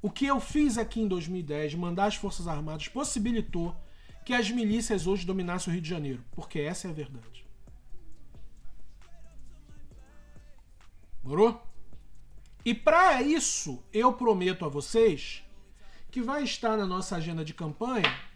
o 0.01 0.09
que 0.09 0.25
eu 0.25 0.39
fiz 0.39 0.79
aqui 0.79 0.99
em 0.99 1.07
2010, 1.07 1.69
de 1.69 1.77
mandar 1.77 2.05
as 2.05 2.15
Forças 2.15 2.47
Armadas, 2.47 2.87
possibilitou 2.87 3.75
que 4.25 4.33
as 4.33 4.49
milícias 4.49 5.05
hoje 5.05 5.27
dominassem 5.27 5.69
o 5.69 5.73
Rio 5.75 5.81
de 5.83 5.87
Janeiro. 5.87 6.25
Porque 6.31 6.59
essa 6.59 6.87
é 6.87 6.89
a 6.89 6.93
verdade. 6.93 7.45
Morou? 11.23 11.61
E 12.65 12.73
para 12.73 13.21
isso, 13.21 13.83
eu 13.93 14.11
prometo 14.11 14.65
a 14.65 14.69
vocês 14.69 15.43
que 16.09 16.19
vai 16.19 16.41
estar 16.41 16.75
na 16.75 16.87
nossa 16.87 17.15
agenda 17.15 17.45
de 17.45 17.53
campanha 17.53 18.26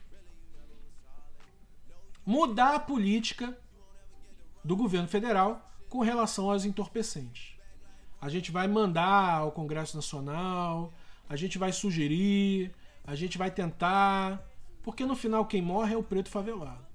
mudar 2.26 2.76
a 2.76 2.80
política 2.80 3.58
do 4.64 4.76
governo 4.76 5.08
federal 5.08 5.70
com 5.90 6.00
relação 6.00 6.50
aos 6.50 6.66
entorpecentes. 6.66 7.58
A 8.22 8.30
gente 8.30 8.52
vai 8.52 8.68
mandar 8.68 9.40
ao 9.40 9.52
Congresso 9.52 9.96
Nacional, 9.96 10.94
a 11.28 11.36
gente 11.36 11.58
vai 11.58 11.72
sugerir, 11.72 12.74
a 13.04 13.16
gente 13.16 13.38
vai 13.38 13.50
tentar, 13.50 14.42
porque 14.84 15.06
no 15.06 15.16
final 15.16 15.46
quem 15.46 15.62
morre 15.62 15.94
é 15.94 15.98
o 15.98 16.04
preto 16.04 16.30
favelado. 16.30 16.86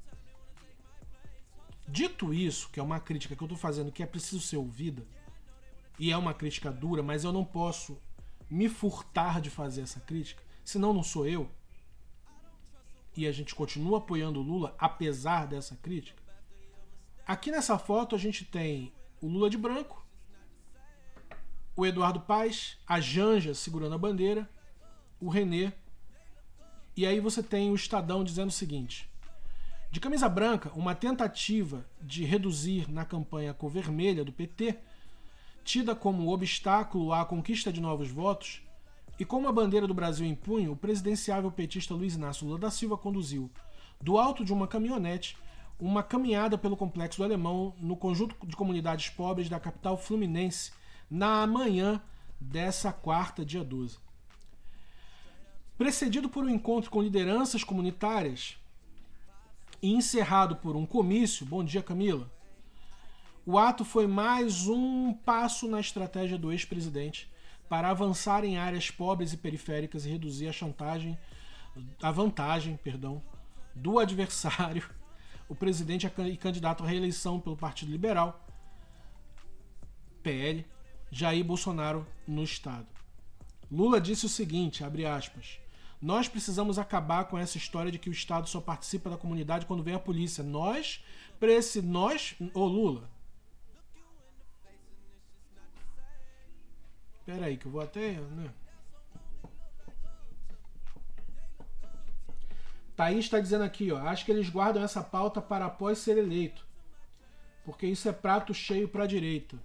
Dito 1.88 2.32
isso, 2.32 2.68
que 2.70 2.80
é 2.80 2.82
uma 2.82 3.00
crítica 3.00 3.34
que 3.36 3.42
eu 3.42 3.46
estou 3.46 3.58
fazendo 3.58 3.92
que 3.92 4.02
é 4.02 4.06
preciso 4.06 4.40
ser 4.40 4.56
ouvida, 4.56 5.06
e 5.98 6.12
é 6.12 6.16
uma 6.16 6.34
crítica 6.34 6.70
dura, 6.70 7.02
mas 7.02 7.24
eu 7.24 7.32
não 7.32 7.44
posso 7.44 7.98
me 8.50 8.68
furtar 8.68 9.40
de 9.40 9.50
fazer 9.50 9.82
essa 9.82 10.00
crítica, 10.00 10.42
senão 10.64 10.92
não 10.92 11.02
sou 11.02 11.26
eu, 11.26 11.48
e 13.16 13.26
a 13.26 13.33
gente 13.33 13.55
continua 13.55 13.98
apoiando 13.98 14.40
o 14.40 14.42
Lula 14.42 14.74
apesar 14.79 15.46
dessa 15.46 15.76
crítica. 15.76 16.22
Aqui 17.26 17.50
nessa 17.50 17.79
foto 17.79 18.14
a 18.14 18.18
gente 18.18 18.44
tem 18.44 18.92
o 19.20 19.26
Lula 19.26 19.50
de 19.50 19.57
branco, 19.57 20.07
o 21.74 21.85
Eduardo 21.85 22.20
Paes, 22.20 22.79
a 22.87 23.00
Janja 23.00 23.55
segurando 23.55 23.94
a 23.94 23.98
bandeira, 23.98 24.48
o 25.20 25.29
Renê. 25.29 25.72
E 26.96 27.07
aí 27.07 27.20
você 27.20 27.42
tem 27.42 27.70
o 27.70 27.74
Estadão 27.74 28.24
dizendo 28.24 28.48
o 28.48 28.52
seguinte: 28.52 29.11
De 29.90 30.00
camisa 30.00 30.29
branca, 30.29 30.70
uma 30.74 30.94
tentativa 30.94 31.87
de 32.00 32.24
reduzir 32.24 32.90
na 32.90 33.05
campanha 33.05 33.52
cor 33.52 33.70
vermelha 33.70 34.24
do 34.24 34.33
PT, 34.33 34.79
tida 35.64 35.94
como 35.94 36.33
obstáculo 36.33 37.12
à 37.12 37.24
conquista 37.24 37.72
de 37.72 37.81
novos 37.81 38.11
votos, 38.11 38.62
e 39.18 39.24
com 39.24 39.46
a 39.48 39.52
bandeira 39.52 39.87
do 39.87 39.94
Brasil 39.94 40.26
em 40.26 40.35
punho, 40.35 40.72
o 40.72 40.76
presidenciável 40.76 41.50
petista 41.50 41.94
Luiz 41.94 42.14
Inácio 42.14 42.46
Lula 42.46 42.59
da 42.59 42.70
Silva 42.70 42.98
conduziu, 42.98 43.50
do 44.00 44.18
alto 44.18 44.44
de 44.44 44.52
uma 44.52 44.68
caminhonete, 44.68 45.37
uma 45.79 46.02
caminhada 46.02 46.59
pelo 46.59 46.76
Complexo 46.76 47.18
do 47.18 47.24
Alemão 47.24 47.74
no 47.79 47.96
conjunto 47.96 48.37
de 48.46 48.57
comunidades 48.57 49.09
pobres 49.11 49.48
da 49.48 49.61
capital 49.61 49.96
fluminense 49.96 50.72
na 51.11 51.46
manhã 51.46 52.00
dessa 52.40 52.92
quarta, 52.92 53.44
dia 53.44 53.64
12. 53.64 53.98
Precedido 55.79 56.29
por 56.29 56.44
um 56.44 56.48
encontro 56.48 56.90
com 56.90 57.02
lideranças 57.02 57.62
comunitárias 57.62 58.57
e 59.83 59.92
encerrado 59.92 60.57
por 60.57 60.76
um 60.76 60.87
comício, 60.87 61.44
bom 61.44 61.62
dia 61.62 61.83
Camila, 61.83 62.31
o 63.44 63.59
ato 63.59 63.85
foi 63.85 64.07
mais 64.07 64.66
um 64.66 65.12
passo 65.12 65.68
na 65.68 65.79
estratégia 65.79 66.37
do 66.37 66.50
ex-presidente 66.50 67.31
para 67.68 67.90
avançar 67.90 68.44
em 68.44 68.57
áreas 68.57 68.90
pobres 68.90 69.33
e 69.33 69.37
periféricas 69.37 70.07
e 70.07 70.11
reduzir 70.11 70.48
a 70.48 70.52
chantagem, 70.52 71.18
a 72.02 72.11
vantagem, 72.11 72.76
perdão, 72.76 73.22
do 73.74 73.98
adversário, 73.98 74.88
o 75.48 75.55
presidente 75.55 76.07
e 76.07 76.37
candidato 76.37 76.83
à 76.83 76.87
reeleição 76.87 77.40
pelo 77.40 77.57
Partido 77.57 77.92
Liberal, 77.92 78.44
PL, 80.22 80.66
Jair 81.11 81.44
Bolsonaro 81.44 82.07
no 82.26 82.42
estado. 82.42 82.87
Lula 83.70 84.00
disse 84.00 84.26
o 84.26 84.29
seguinte, 84.29 84.83
abre 84.83 85.05
aspas: 85.05 85.59
"Nós 86.00 86.29
precisamos 86.29 86.79
acabar 86.79 87.24
com 87.26 87.38
essa 87.38 87.59
história 87.59 87.92
de 87.92 87.98
que 87.98 88.09
o 88.09 88.12
estado 88.12 88.48
só 88.48 88.61
participa 88.61 89.11
da 89.11 89.16
comunidade 89.16 89.66
quando 89.66 89.83
vem 89.83 89.94
a 89.94 90.00
polícia. 90.00 90.42
Nós, 90.42 91.05
esse 91.40 91.83
nós, 91.83 92.35
ô 92.55 92.64
Lula, 92.66 93.09
Pera 97.26 97.46
aí, 97.46 97.56
que 97.56 97.66
eu 97.66 97.72
vou 97.72 97.80
até. 97.80 98.12
Né? 98.12 98.50
Thaís 102.94 103.24
está 103.24 103.40
dizendo 103.40 103.64
aqui, 103.64 103.90
ó. 103.90 103.98
Acho 103.98 104.24
que 104.24 104.30
eles 104.30 104.48
guardam 104.48 104.82
essa 104.82 105.02
pauta 105.02 105.42
para 105.42 105.66
após 105.66 105.98
ser 105.98 106.16
eleito. 106.16 106.64
Porque 107.64 107.84
isso 107.84 108.08
é 108.08 108.12
prato 108.12 108.54
cheio 108.54 108.88
para 108.88 109.04
a 109.04 109.06
direita. 109.08 109.58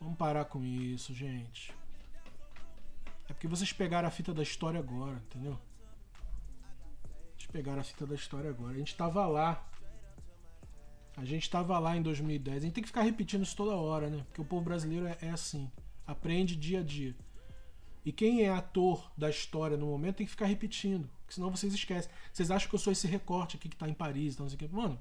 Vamos 0.00 0.18
parar 0.18 0.44
com 0.44 0.64
isso, 0.64 1.14
gente. 1.14 1.72
É 3.28 3.32
porque 3.32 3.46
vocês 3.46 3.72
pegaram 3.72 4.08
a 4.08 4.10
fita 4.10 4.34
da 4.34 4.42
história 4.42 4.80
agora, 4.80 5.22
entendeu? 5.26 5.56
Vocês 7.36 7.48
pegaram 7.50 7.80
a 7.80 7.84
fita 7.84 8.04
da 8.04 8.16
história 8.16 8.50
agora. 8.50 8.74
A 8.74 8.78
gente 8.78 8.96
tava 8.96 9.24
lá. 9.26 9.64
A 11.16 11.24
gente 11.24 11.48
tava 11.48 11.78
lá 11.78 11.96
em 11.96 12.02
2010. 12.02 12.56
A 12.56 12.60
gente 12.60 12.74
tem 12.74 12.82
que 12.82 12.88
ficar 12.88 13.02
repetindo 13.02 13.44
isso 13.44 13.56
toda 13.56 13.76
hora, 13.76 14.10
né? 14.10 14.24
Porque 14.24 14.40
o 14.40 14.44
povo 14.44 14.62
brasileiro 14.62 15.06
é, 15.06 15.16
é 15.22 15.30
assim. 15.30 15.70
Aprende 16.06 16.56
dia 16.56 16.80
a 16.80 16.82
dia. 16.82 17.14
E 18.04 18.10
quem 18.12 18.42
é 18.42 18.50
ator 18.50 19.10
da 19.16 19.30
história 19.30 19.76
no 19.76 19.86
momento 19.86 20.16
tem 20.16 20.26
que 20.26 20.32
ficar 20.32 20.46
repetindo, 20.46 21.08
senão 21.28 21.50
vocês 21.50 21.72
esquecem. 21.72 22.10
Vocês 22.32 22.50
acham 22.50 22.68
que 22.68 22.74
eu 22.74 22.78
sou 22.78 22.92
esse 22.92 23.06
recorte 23.06 23.56
aqui 23.56 23.68
que 23.68 23.76
tá 23.76 23.88
em 23.88 23.94
Paris, 23.94 24.34
então, 24.34 24.44
não 24.44 24.50
sei 24.50 24.56
o 24.56 24.58
que. 24.58 24.74
Mano, 24.74 24.98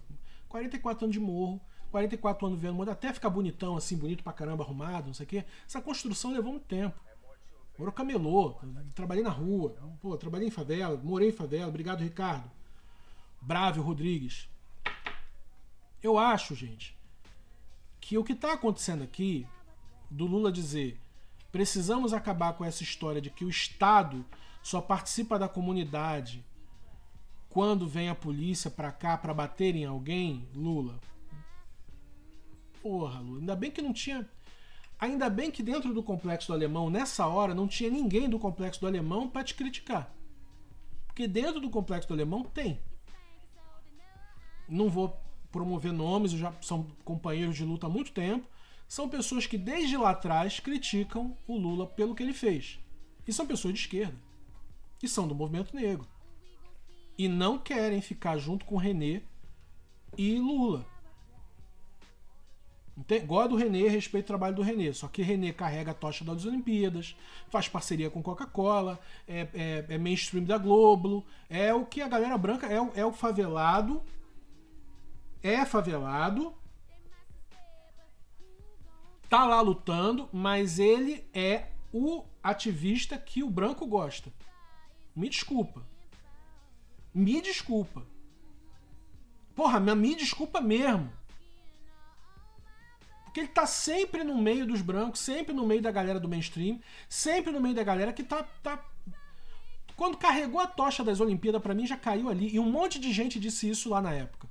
44 0.48 1.06
anos 1.06 1.14
de 1.14 1.20
morro, 1.20 1.60
44 1.90 2.48
anos 2.48 2.60
vendo 2.60 2.90
até 2.90 3.12
ficar 3.12 3.30
bonitão, 3.30 3.76
assim, 3.76 3.98
bonito 3.98 4.24
pra 4.24 4.32
caramba, 4.32 4.64
arrumado, 4.64 5.08
não 5.08 5.14
sei 5.14 5.26
o 5.26 5.30
que. 5.30 5.44
Essa 5.68 5.82
construção 5.82 6.32
levou 6.32 6.52
muito 6.52 6.68
tempo. 6.68 7.00
Moro 7.78 7.92
camelô, 7.92 8.60
trabalhei 8.94 9.24
na 9.24 9.32
rua, 9.32 9.76
pô, 10.00 10.16
trabalhei 10.16 10.50
em 10.50 10.52
favela, 10.52 10.96
morei 11.04 11.30
em 11.30 11.34
favela, 11.34 11.70
obrigado, 11.70 12.02
Ricardo. 12.02 12.52
Bravo 13.42 13.82
Rodrigues. 13.82 14.48
Eu 16.04 16.18
acho, 16.18 16.54
gente, 16.54 16.96
que 18.00 18.18
o 18.18 18.24
que 18.24 18.34
está 18.34 18.54
acontecendo 18.54 19.04
aqui 19.04 19.48
do 20.12 20.26
Lula 20.26 20.52
dizer: 20.52 21.00
precisamos 21.52 22.14
acabar 22.14 22.54
com 22.54 22.66
essa 22.66 22.84
história 22.84 23.22
de 23.22 23.30
que 23.30 23.46
o 23.46 23.50
Estado 23.50 24.26
só 24.62 24.82
participa 24.82 25.40
da 25.40 25.48
comunidade 25.48 26.46
quando 27.50 27.88
vem 27.88 28.10
a 28.10 28.16
polícia 28.16 28.70
pra 28.70 28.92
cá 28.92 29.18
pra 29.18 29.34
bater 29.34 29.76
em 29.76 29.86
alguém, 29.86 30.48
Lula. 30.54 31.00
Porra, 32.82 33.20
Lula. 33.20 33.40
Ainda 33.40 33.56
bem 33.56 33.72
que 33.72 33.82
não 33.82 33.94
tinha. 33.94 34.30
Ainda 35.00 35.30
bem 35.30 35.50
que 35.50 35.64
dentro 35.64 35.94
do 35.94 36.04
complexo 36.04 36.48
do 36.48 36.54
alemão, 36.54 36.90
nessa 36.90 37.26
hora, 37.26 37.56
não 37.56 37.68
tinha 37.68 37.90
ninguém 37.90 38.30
do 38.30 38.38
complexo 38.38 38.80
do 38.80 38.88
alemão 38.88 39.28
para 39.28 39.44
te 39.44 39.56
criticar. 39.56 40.14
Porque 41.08 41.28
dentro 41.28 41.60
do 41.60 41.70
complexo 41.70 42.08
do 42.08 42.14
alemão 42.14 42.44
tem. 42.44 42.80
Não 44.70 44.90
vou 44.90 45.20
promover 45.52 45.92
nomes, 45.92 46.32
já 46.32 46.54
são 46.62 46.88
companheiros 47.04 47.56
de 47.56 47.66
luta 47.66 47.88
há 47.88 47.90
muito 47.90 48.12
tempo. 48.12 48.48
São 48.92 49.08
pessoas 49.08 49.48
que 49.48 49.58
desde 49.58 49.96
lá 49.96 50.10
atrás 50.10 50.60
criticam 50.60 51.34
o 51.48 51.56
Lula 51.56 51.88
pelo 51.88 52.14
que 52.14 52.22
ele 52.22 52.34
fez. 52.34 52.78
E 53.26 53.32
são 53.32 53.48
pessoas 53.48 53.74
de 53.74 53.80
esquerda. 53.80 54.18
E 55.02 55.08
são 55.08 55.26
do 55.26 55.34
movimento 55.34 55.74
negro 55.74 56.06
e 57.18 57.30
não 57.30 57.58
querem 57.58 58.02
ficar 58.02 58.38
junto 58.38 58.66
com 58.66 58.76
René 58.76 59.22
e 60.18 60.38
Lula. 60.40 60.86
Gosto 63.26 63.52
do 63.52 63.56
René, 63.56 63.88
respeito 63.88 64.26
o 64.26 64.28
trabalho 64.28 64.58
do 64.58 64.62
René. 64.62 64.92
Só 64.92 65.08
que 65.08 65.22
René 65.22 65.54
carrega 65.54 65.92
a 65.92 65.94
tocha 65.94 66.26
das 66.26 66.46
Olimpíadas, 66.46 67.16
faz 67.50 67.70
parceria 67.70 68.10
com 68.10 68.22
Coca-Cola, 68.22 69.00
é, 69.26 69.48
é, 69.54 69.86
é, 69.88 69.98
mainstream 69.98 70.44
da 70.44 70.58
Globo, 70.58 71.26
é 71.50 71.74
o 71.74 71.86
que 71.86 72.02
a 72.02 72.10
galera 72.10 72.38
branca 72.38 72.68
é, 72.68 73.00
é 73.00 73.06
o 73.06 73.14
favelado, 73.14 74.04
é 75.42 75.66
favelado, 75.66 76.54
tá 79.32 79.46
lá 79.46 79.62
lutando, 79.62 80.28
mas 80.34 80.78
ele 80.78 81.26
é 81.34 81.70
o 81.94 82.26
ativista 82.44 83.18
que 83.18 83.42
o 83.42 83.50
branco 83.50 83.88
gosta. 83.88 84.30
Me 85.16 85.30
desculpa. 85.30 85.88
Me 87.14 87.40
desculpa. 87.40 88.06
Porra, 89.56 89.80
me 89.80 90.16
desculpa 90.16 90.60
mesmo. 90.60 91.10
Porque 93.24 93.40
ele 93.40 93.48
tá 93.48 93.66
sempre 93.66 94.22
no 94.22 94.38
meio 94.38 94.68
dos 94.68 94.82
brancos, 94.82 95.22
sempre 95.22 95.54
no 95.54 95.66
meio 95.66 95.82
da 95.82 95.92
galera 95.92 96.20
do 96.20 96.28
mainstream, 96.28 96.82
sempre 97.08 97.54
no 97.54 97.62
meio 97.62 97.74
da 97.74 97.84
galera 97.84 98.12
que 98.12 98.24
tá. 98.24 98.44
tá... 98.62 98.84
Quando 99.96 100.18
carregou 100.18 100.60
a 100.60 100.68
tocha 100.68 101.06
das 101.06 101.22
Olimpíadas, 101.22 101.62
para 101.62 101.74
mim 101.74 101.88
já 101.88 101.96
caiu 101.96 102.28
ali. 102.28 102.54
E 102.54 102.60
um 102.60 102.70
monte 102.70 103.00
de 103.00 103.14
gente 103.14 103.40
disse 103.40 103.70
isso 103.70 103.90
lá 103.90 104.02
na 104.02 104.14
época. 104.14 104.50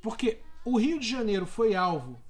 Porque 0.00 0.40
o 0.64 0.78
Rio 0.78 0.98
de 0.98 1.06
Janeiro 1.06 1.44
foi 1.44 1.74
alvo 1.74 2.24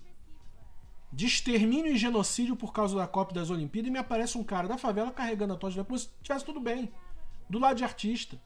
de 1.14 1.26
extermínio 1.26 1.92
e 1.92 1.96
genocídio 1.96 2.56
por 2.56 2.72
causa 2.72 2.96
da 2.96 3.06
Copa 3.06 3.32
das 3.32 3.48
Olimpíadas 3.48 3.88
e 3.88 3.92
me 3.92 3.98
aparece 3.98 4.36
um 4.36 4.42
cara 4.42 4.66
da 4.66 4.76
favela 4.76 5.12
carregando 5.12 5.54
a 5.54 5.56
tocha 5.56 5.84
como 5.84 5.96
se 5.96 6.08
tivesse 6.20 6.44
tudo 6.44 6.58
bem 6.58 6.92
do 7.48 7.60
lado 7.60 7.76
de 7.76 7.84
artista. 7.84 8.40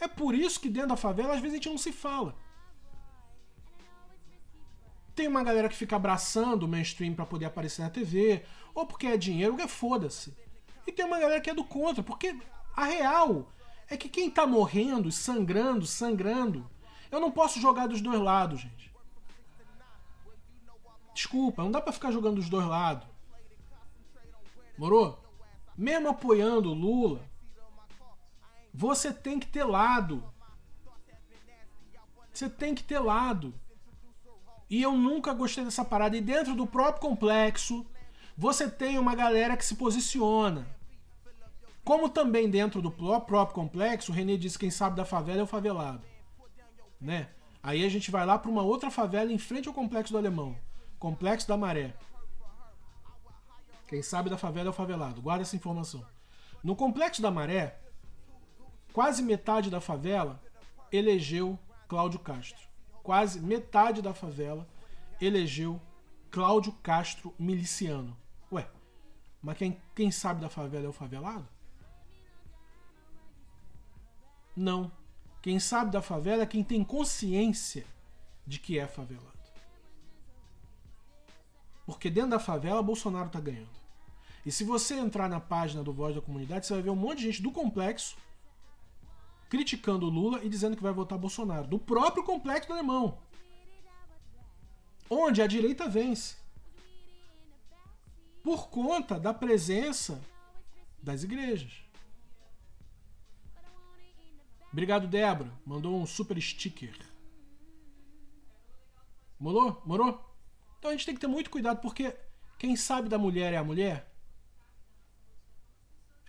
É 0.00 0.08
por 0.08 0.34
isso 0.34 0.60
que 0.60 0.68
dentro 0.68 0.88
da 0.88 0.96
favela 0.96 1.34
às 1.34 1.40
vezes 1.40 1.52
a 1.52 1.56
gente 1.58 1.68
não 1.68 1.78
se 1.78 1.92
fala. 1.92 2.34
Tem 5.14 5.28
uma 5.28 5.44
galera 5.44 5.68
que 5.68 5.76
fica 5.76 5.94
abraçando 5.94 6.64
o 6.64 6.68
mainstream 6.68 7.14
para 7.14 7.26
poder 7.26 7.44
aparecer 7.44 7.82
na 7.82 7.90
TV, 7.90 8.42
ou 8.74 8.84
porque 8.84 9.06
é 9.06 9.16
dinheiro, 9.16 9.54
que 9.54 9.62
é 9.62 9.68
foda-se. 9.68 10.36
E 10.84 10.90
tem 10.90 11.04
uma 11.04 11.20
galera 11.20 11.40
que 11.40 11.50
é 11.50 11.54
do 11.54 11.64
contra, 11.64 12.02
porque 12.02 12.36
a 12.74 12.86
real 12.86 13.52
é 13.88 13.96
que 13.96 14.08
quem 14.08 14.28
tá 14.28 14.46
morrendo, 14.48 15.12
sangrando, 15.12 15.86
sangrando, 15.86 16.68
eu 17.10 17.20
não 17.20 17.30
posso 17.30 17.60
jogar 17.60 17.86
dos 17.86 18.00
dois 18.00 18.18
lados, 18.18 18.60
gente. 18.60 18.91
Desculpa, 21.14 21.62
não 21.62 21.70
dá 21.70 21.80
para 21.80 21.92
ficar 21.92 22.10
jogando 22.10 22.36
dos 22.36 22.48
dois 22.48 22.66
lados. 22.66 23.06
Morou? 24.78 25.22
Mesmo 25.76 26.08
apoiando 26.08 26.70
o 26.70 26.74
Lula, 26.74 27.20
você 28.72 29.12
tem 29.12 29.38
que 29.38 29.46
ter 29.46 29.64
lado. 29.64 30.24
Você 32.32 32.48
tem 32.48 32.74
que 32.74 32.82
ter 32.82 32.98
lado. 32.98 33.54
E 34.70 34.80
eu 34.80 34.92
nunca 34.92 35.34
gostei 35.34 35.64
dessa 35.64 35.84
parada. 35.84 36.16
E 36.16 36.20
dentro 36.20 36.54
do 36.54 36.66
próprio 36.66 37.02
complexo, 37.02 37.84
você 38.36 38.70
tem 38.70 38.98
uma 38.98 39.14
galera 39.14 39.56
que 39.56 39.64
se 39.64 39.74
posiciona. 39.74 40.66
Como 41.84 42.08
também 42.08 42.48
dentro 42.48 42.80
do 42.80 42.90
próprio 42.90 43.46
complexo, 43.48 44.12
o 44.12 44.14
René 44.14 44.36
disse 44.36 44.58
quem 44.58 44.70
sabe 44.70 44.96
da 44.96 45.04
favela 45.04 45.40
é 45.40 45.42
o 45.42 45.46
favelado. 45.46 46.02
Né? 47.00 47.28
Aí 47.62 47.84
a 47.84 47.88
gente 47.88 48.10
vai 48.10 48.24
lá 48.24 48.38
para 48.38 48.50
uma 48.50 48.62
outra 48.62 48.90
favela 48.90 49.32
em 49.32 49.38
frente 49.38 49.68
ao 49.68 49.74
complexo 49.74 50.12
do 50.12 50.18
Alemão. 50.18 50.56
Complexo 51.02 51.48
da 51.48 51.56
Maré. 51.56 51.96
Quem 53.88 54.00
sabe 54.04 54.30
da 54.30 54.38
favela 54.38 54.68
é 54.68 54.70
o 54.70 54.72
favelado. 54.72 55.20
Guarda 55.20 55.42
essa 55.42 55.56
informação. 55.56 56.06
No 56.62 56.76
complexo 56.76 57.20
da 57.20 57.28
Maré, 57.28 57.76
quase 58.92 59.20
metade 59.20 59.68
da 59.68 59.80
favela 59.80 60.40
elegeu 60.92 61.58
Cláudio 61.88 62.20
Castro. 62.20 62.68
Quase 63.02 63.40
metade 63.40 64.00
da 64.00 64.14
favela 64.14 64.64
elegeu 65.20 65.82
Cláudio 66.30 66.72
Castro 66.74 67.34
miliciano. 67.36 68.16
Ué, 68.52 68.70
mas 69.42 69.58
quem, 69.58 69.82
quem 69.96 70.08
sabe 70.12 70.40
da 70.40 70.48
favela 70.48 70.86
é 70.86 70.88
o 70.88 70.92
favelado? 70.92 71.48
Não. 74.54 74.92
Quem 75.42 75.58
sabe 75.58 75.90
da 75.90 76.00
favela 76.00 76.44
é 76.44 76.46
quem 76.46 76.62
tem 76.62 76.84
consciência 76.84 77.84
de 78.46 78.60
que 78.60 78.78
é 78.78 78.86
favelado. 78.86 79.31
Porque 81.86 82.10
dentro 82.10 82.30
da 82.30 82.38
favela, 82.38 82.82
Bolsonaro 82.82 83.26
está 83.26 83.40
ganhando. 83.40 83.68
E 84.44 84.50
se 84.50 84.64
você 84.64 84.94
entrar 84.94 85.28
na 85.28 85.40
página 85.40 85.82
do 85.82 85.92
Voz 85.92 86.14
da 86.14 86.20
Comunidade, 86.20 86.66
você 86.66 86.74
vai 86.74 86.82
ver 86.82 86.90
um 86.90 86.96
monte 86.96 87.18
de 87.18 87.24
gente 87.24 87.42
do 87.42 87.52
complexo 87.52 88.16
criticando 89.52 90.06
o 90.06 90.08
Lula 90.08 90.42
e 90.42 90.48
dizendo 90.48 90.74
que 90.74 90.82
vai 90.82 90.94
votar 90.94 91.18
Bolsonaro. 91.18 91.66
Do 91.66 91.78
próprio 91.78 92.24
complexo 92.24 92.68
do 92.68 92.72
alemão. 92.72 93.18
Onde 95.10 95.42
a 95.42 95.46
direita 95.46 95.86
vence. 95.86 96.36
Por 98.42 98.70
conta 98.70 99.20
da 99.20 99.34
presença 99.34 100.18
das 101.02 101.22
igrejas. 101.22 101.84
Obrigado, 104.72 105.06
Débora. 105.06 105.52
Mandou 105.66 106.00
um 106.00 106.06
super 106.06 106.40
sticker. 106.40 106.98
Morou? 109.38 109.82
Morou? 109.84 110.31
Então 110.82 110.90
a 110.90 110.94
gente 110.96 111.06
tem 111.06 111.14
que 111.14 111.20
ter 111.20 111.28
muito 111.28 111.48
cuidado, 111.48 111.80
porque 111.80 112.12
quem 112.58 112.74
sabe 112.74 113.08
da 113.08 113.16
mulher 113.16 113.52
é 113.52 113.56
a 113.56 113.62
mulher? 113.62 114.12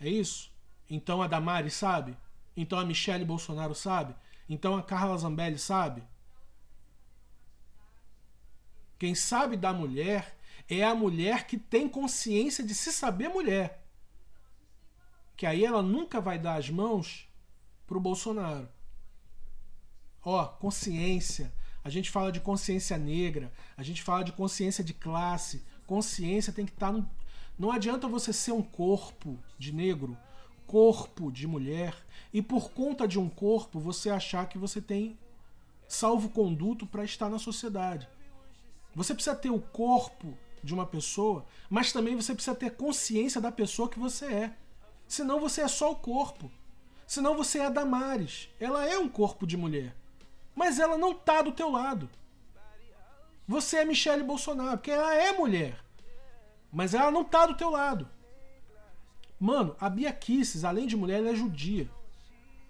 É 0.00 0.08
isso? 0.08 0.54
Então 0.88 1.20
a 1.20 1.26
Damari 1.26 1.68
sabe? 1.72 2.16
Então 2.56 2.78
a 2.78 2.84
Michelle 2.84 3.24
Bolsonaro 3.24 3.74
sabe? 3.74 4.14
Então 4.48 4.76
a 4.76 4.82
Carla 4.84 5.18
Zambelli 5.18 5.58
sabe? 5.58 6.04
Quem 8.96 9.12
sabe 9.12 9.56
da 9.56 9.72
mulher 9.72 10.38
é 10.68 10.84
a 10.84 10.94
mulher 10.94 11.48
que 11.48 11.58
tem 11.58 11.88
consciência 11.88 12.62
de 12.62 12.76
se 12.76 12.92
saber 12.92 13.26
mulher. 13.30 13.84
Que 15.36 15.46
aí 15.46 15.64
ela 15.64 15.82
nunca 15.82 16.20
vai 16.20 16.38
dar 16.38 16.54
as 16.54 16.70
mãos 16.70 17.28
pro 17.88 17.98
Bolsonaro. 17.98 18.68
Ó, 20.22 20.46
consciência. 20.46 21.52
A 21.84 21.90
gente 21.90 22.10
fala 22.10 22.32
de 22.32 22.40
consciência 22.40 22.96
negra, 22.96 23.52
a 23.76 23.82
gente 23.82 24.02
fala 24.02 24.24
de 24.24 24.32
consciência 24.32 24.82
de 24.82 24.94
classe. 24.94 25.62
Consciência 25.86 26.50
tem 26.50 26.64
que 26.64 26.72
estar 26.72 26.86
tá 26.86 26.92
no. 26.92 27.08
Não 27.58 27.70
adianta 27.70 28.08
você 28.08 28.32
ser 28.32 28.52
um 28.52 28.62
corpo 28.62 29.38
de 29.58 29.70
negro, 29.70 30.16
corpo 30.66 31.30
de 31.30 31.46
mulher, 31.46 31.94
e 32.32 32.40
por 32.40 32.70
conta 32.70 33.06
de 33.06 33.18
um 33.18 33.28
corpo 33.28 33.78
você 33.78 34.08
achar 34.08 34.48
que 34.48 34.56
você 34.56 34.80
tem 34.80 35.18
salvo-conduto 35.86 36.86
para 36.86 37.04
estar 37.04 37.28
na 37.28 37.38
sociedade. 37.38 38.08
Você 38.94 39.12
precisa 39.12 39.36
ter 39.36 39.50
o 39.50 39.60
corpo 39.60 40.36
de 40.62 40.72
uma 40.72 40.86
pessoa, 40.86 41.44
mas 41.68 41.92
também 41.92 42.16
você 42.16 42.34
precisa 42.34 42.56
ter 42.56 42.70
consciência 42.70 43.40
da 43.40 43.52
pessoa 43.52 43.90
que 43.90 43.98
você 43.98 44.24
é. 44.24 44.56
Senão 45.06 45.38
você 45.38 45.60
é 45.60 45.68
só 45.68 45.92
o 45.92 45.96
corpo. 45.96 46.50
Senão 47.06 47.36
você 47.36 47.58
é 47.58 47.66
a 47.66 47.70
Damares. 47.70 48.48
Ela 48.58 48.88
é 48.88 48.98
um 48.98 49.08
corpo 49.08 49.46
de 49.46 49.56
mulher. 49.56 49.94
Mas 50.54 50.78
ela 50.78 50.96
não 50.96 51.12
tá 51.12 51.42
do 51.42 51.52
teu 51.52 51.70
lado. 51.70 52.08
Você 53.46 53.78
é 53.78 53.84
Michele 53.84 54.22
Bolsonaro, 54.22 54.78
porque 54.78 54.90
ela 54.90 55.14
é 55.14 55.32
mulher. 55.32 55.78
Mas 56.72 56.94
ela 56.94 57.10
não 57.10 57.24
tá 57.24 57.46
do 57.46 57.56
teu 57.56 57.70
lado. 57.70 58.08
Mano, 59.38 59.76
a 59.78 59.90
Bia 59.90 60.12
Kisses, 60.12 60.64
além 60.64 60.86
de 60.86 60.96
mulher, 60.96 61.18
ela 61.18 61.30
é 61.30 61.34
judia. 61.34 61.90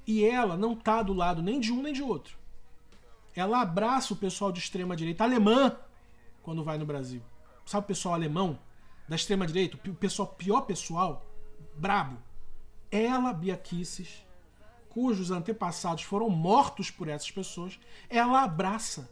E 0.06 0.24
ela 0.24 0.56
não 0.56 0.74
tá 0.74 1.02
do 1.02 1.12
lado 1.12 1.42
nem 1.42 1.60
de 1.60 1.72
um 1.72 1.82
nem 1.82 1.92
de 1.92 2.02
outro. 2.02 2.36
Ela 3.34 3.60
abraça 3.60 4.12
o 4.12 4.16
pessoal 4.16 4.50
de 4.50 4.58
extrema 4.60 4.96
direita 4.96 5.24
alemã 5.24 5.76
quando 6.42 6.64
vai 6.64 6.78
no 6.78 6.86
Brasil. 6.86 7.22
Sabe 7.64 7.84
o 7.84 7.88
pessoal 7.88 8.14
alemão 8.14 8.58
da 9.08 9.16
extrema 9.16 9.46
direita, 9.46 9.78
o 9.88 9.94
pessoal 9.94 10.28
pior 10.28 10.62
pessoal, 10.62 11.26
brabo. 11.76 12.18
Ela, 12.90 13.32
Bia 13.32 13.56
Kisses, 13.56 14.23
cujos 14.94 15.32
antepassados 15.32 16.04
foram 16.04 16.30
mortos 16.30 16.88
por 16.88 17.08
essas 17.08 17.32
pessoas, 17.32 17.80
ela 18.08 18.44
abraça 18.44 19.10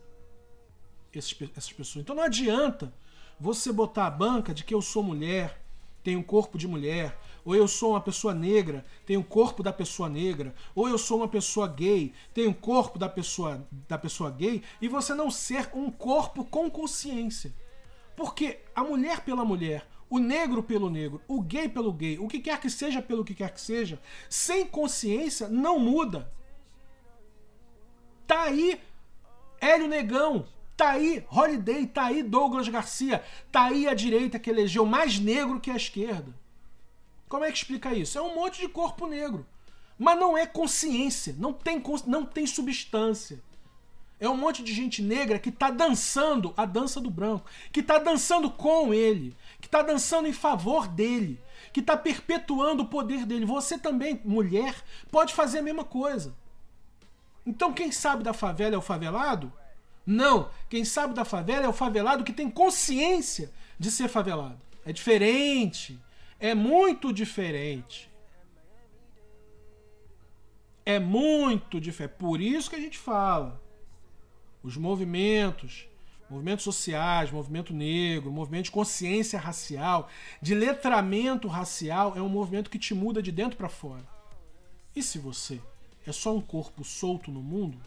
esses, 1.12 1.36
essas 1.56 1.72
pessoas. 1.72 2.04
Então 2.04 2.14
não 2.14 2.22
adianta 2.22 2.94
você 3.38 3.72
botar 3.72 4.06
a 4.06 4.10
banca 4.10 4.54
de 4.54 4.62
que 4.62 4.72
eu 4.72 4.80
sou 4.80 5.02
mulher, 5.02 5.60
tenho 6.04 6.22
corpo 6.22 6.56
de 6.56 6.68
mulher, 6.68 7.18
ou 7.44 7.56
eu 7.56 7.66
sou 7.66 7.90
uma 7.90 8.00
pessoa 8.00 8.32
negra, 8.32 8.84
tenho 9.04 9.18
o 9.18 9.24
corpo 9.24 9.60
da 9.60 9.72
pessoa 9.72 10.08
negra, 10.08 10.54
ou 10.72 10.88
eu 10.88 10.96
sou 10.96 11.18
uma 11.18 11.26
pessoa 11.26 11.66
gay, 11.66 12.12
tenho 12.32 12.50
o 12.50 12.54
corpo 12.54 12.96
da 12.96 13.08
pessoa 13.08 13.66
da 13.88 13.98
pessoa 13.98 14.30
gay, 14.30 14.62
e 14.80 14.86
você 14.86 15.14
não 15.14 15.32
ser 15.32 15.68
um 15.74 15.90
corpo 15.90 16.44
com 16.44 16.70
consciência. 16.70 17.52
Porque 18.16 18.60
a 18.72 18.84
mulher 18.84 19.24
pela 19.24 19.44
mulher, 19.44 19.84
o 20.12 20.18
negro 20.18 20.62
pelo 20.62 20.90
negro, 20.90 21.22
o 21.26 21.40
gay 21.40 21.70
pelo 21.70 21.90
gay, 21.90 22.18
o 22.18 22.28
que 22.28 22.38
quer 22.38 22.60
que 22.60 22.68
seja 22.68 23.00
pelo 23.00 23.24
que 23.24 23.34
quer 23.34 23.50
que 23.50 23.58
seja, 23.58 23.98
sem 24.28 24.66
consciência 24.66 25.48
não 25.48 25.78
muda. 25.78 26.30
Tá 28.26 28.42
aí 28.42 28.78
Hélio 29.58 29.88
Negão, 29.88 30.46
tá 30.76 30.90
aí 30.90 31.24
Holiday, 31.30 31.86
tá 31.86 32.04
aí 32.04 32.22
Douglas 32.22 32.68
Garcia, 32.68 33.24
tá 33.50 33.62
aí 33.62 33.88
a 33.88 33.94
direita 33.94 34.38
que 34.38 34.50
elegeu 34.50 34.84
mais 34.84 35.18
negro 35.18 35.58
que 35.58 35.70
a 35.70 35.76
esquerda. 35.76 36.34
Como 37.26 37.46
é 37.46 37.50
que 37.50 37.56
explica 37.56 37.94
isso? 37.94 38.18
É 38.18 38.20
um 38.20 38.34
monte 38.34 38.60
de 38.60 38.68
corpo 38.68 39.06
negro. 39.06 39.46
Mas 39.98 40.20
não 40.20 40.36
é 40.36 40.44
consciência, 40.44 41.34
não 41.38 41.54
tem, 41.54 41.82
não 42.06 42.26
tem 42.26 42.46
substância. 42.46 43.42
É 44.22 44.28
um 44.28 44.36
monte 44.36 44.62
de 44.62 44.72
gente 44.72 45.02
negra 45.02 45.36
que 45.36 45.48
está 45.48 45.68
dançando 45.68 46.54
a 46.56 46.64
dança 46.64 47.00
do 47.00 47.10
branco, 47.10 47.44
que 47.72 47.80
está 47.80 47.98
dançando 47.98 48.48
com 48.48 48.94
ele, 48.94 49.34
que 49.62 49.68
está 49.68 49.80
dançando 49.80 50.26
em 50.26 50.32
favor 50.32 50.88
dele, 50.88 51.40
que 51.72 51.78
está 51.78 51.96
perpetuando 51.96 52.82
o 52.82 52.88
poder 52.88 53.24
dele. 53.24 53.46
Você 53.46 53.78
também, 53.78 54.20
mulher, 54.24 54.74
pode 55.08 55.32
fazer 55.32 55.60
a 55.60 55.62
mesma 55.62 55.84
coisa. 55.84 56.34
Então 57.46 57.72
quem 57.72 57.92
sabe 57.92 58.24
da 58.24 58.32
favela 58.32 58.74
é 58.74 58.78
o 58.78 58.82
favelado? 58.82 59.52
Não. 60.04 60.50
Quem 60.68 60.84
sabe 60.84 61.14
da 61.14 61.24
favela 61.24 61.64
é 61.64 61.68
o 61.68 61.72
favelado 61.72 62.24
que 62.24 62.32
tem 62.32 62.50
consciência 62.50 63.52
de 63.78 63.88
ser 63.88 64.08
favelado. 64.08 64.60
É 64.84 64.92
diferente. 64.92 65.98
É 66.40 66.56
muito 66.56 67.12
diferente. 67.12 68.10
É 70.84 70.98
muito 70.98 71.80
diferente. 71.80 72.16
Por 72.18 72.40
isso 72.40 72.68
que 72.68 72.74
a 72.74 72.80
gente 72.80 72.98
fala. 72.98 73.62
Os 74.60 74.76
movimentos, 74.76 75.86
movimentos 76.32 76.64
sociais, 76.64 77.30
movimento 77.30 77.74
negro, 77.74 78.32
movimento 78.32 78.64
de 78.64 78.70
consciência 78.70 79.38
racial, 79.38 80.08
de 80.40 80.54
letramento 80.54 81.46
racial, 81.46 82.16
é 82.16 82.22
um 82.22 82.28
movimento 82.28 82.70
que 82.70 82.78
te 82.78 82.94
muda 82.94 83.22
de 83.22 83.30
dentro 83.30 83.58
para 83.58 83.68
fora. 83.68 84.02
E 84.96 85.02
se 85.02 85.18
você 85.18 85.60
é 86.06 86.10
só 86.10 86.34
um 86.34 86.40
corpo 86.40 86.82
solto 86.84 87.30
no 87.30 87.42
mundo, 87.42 87.78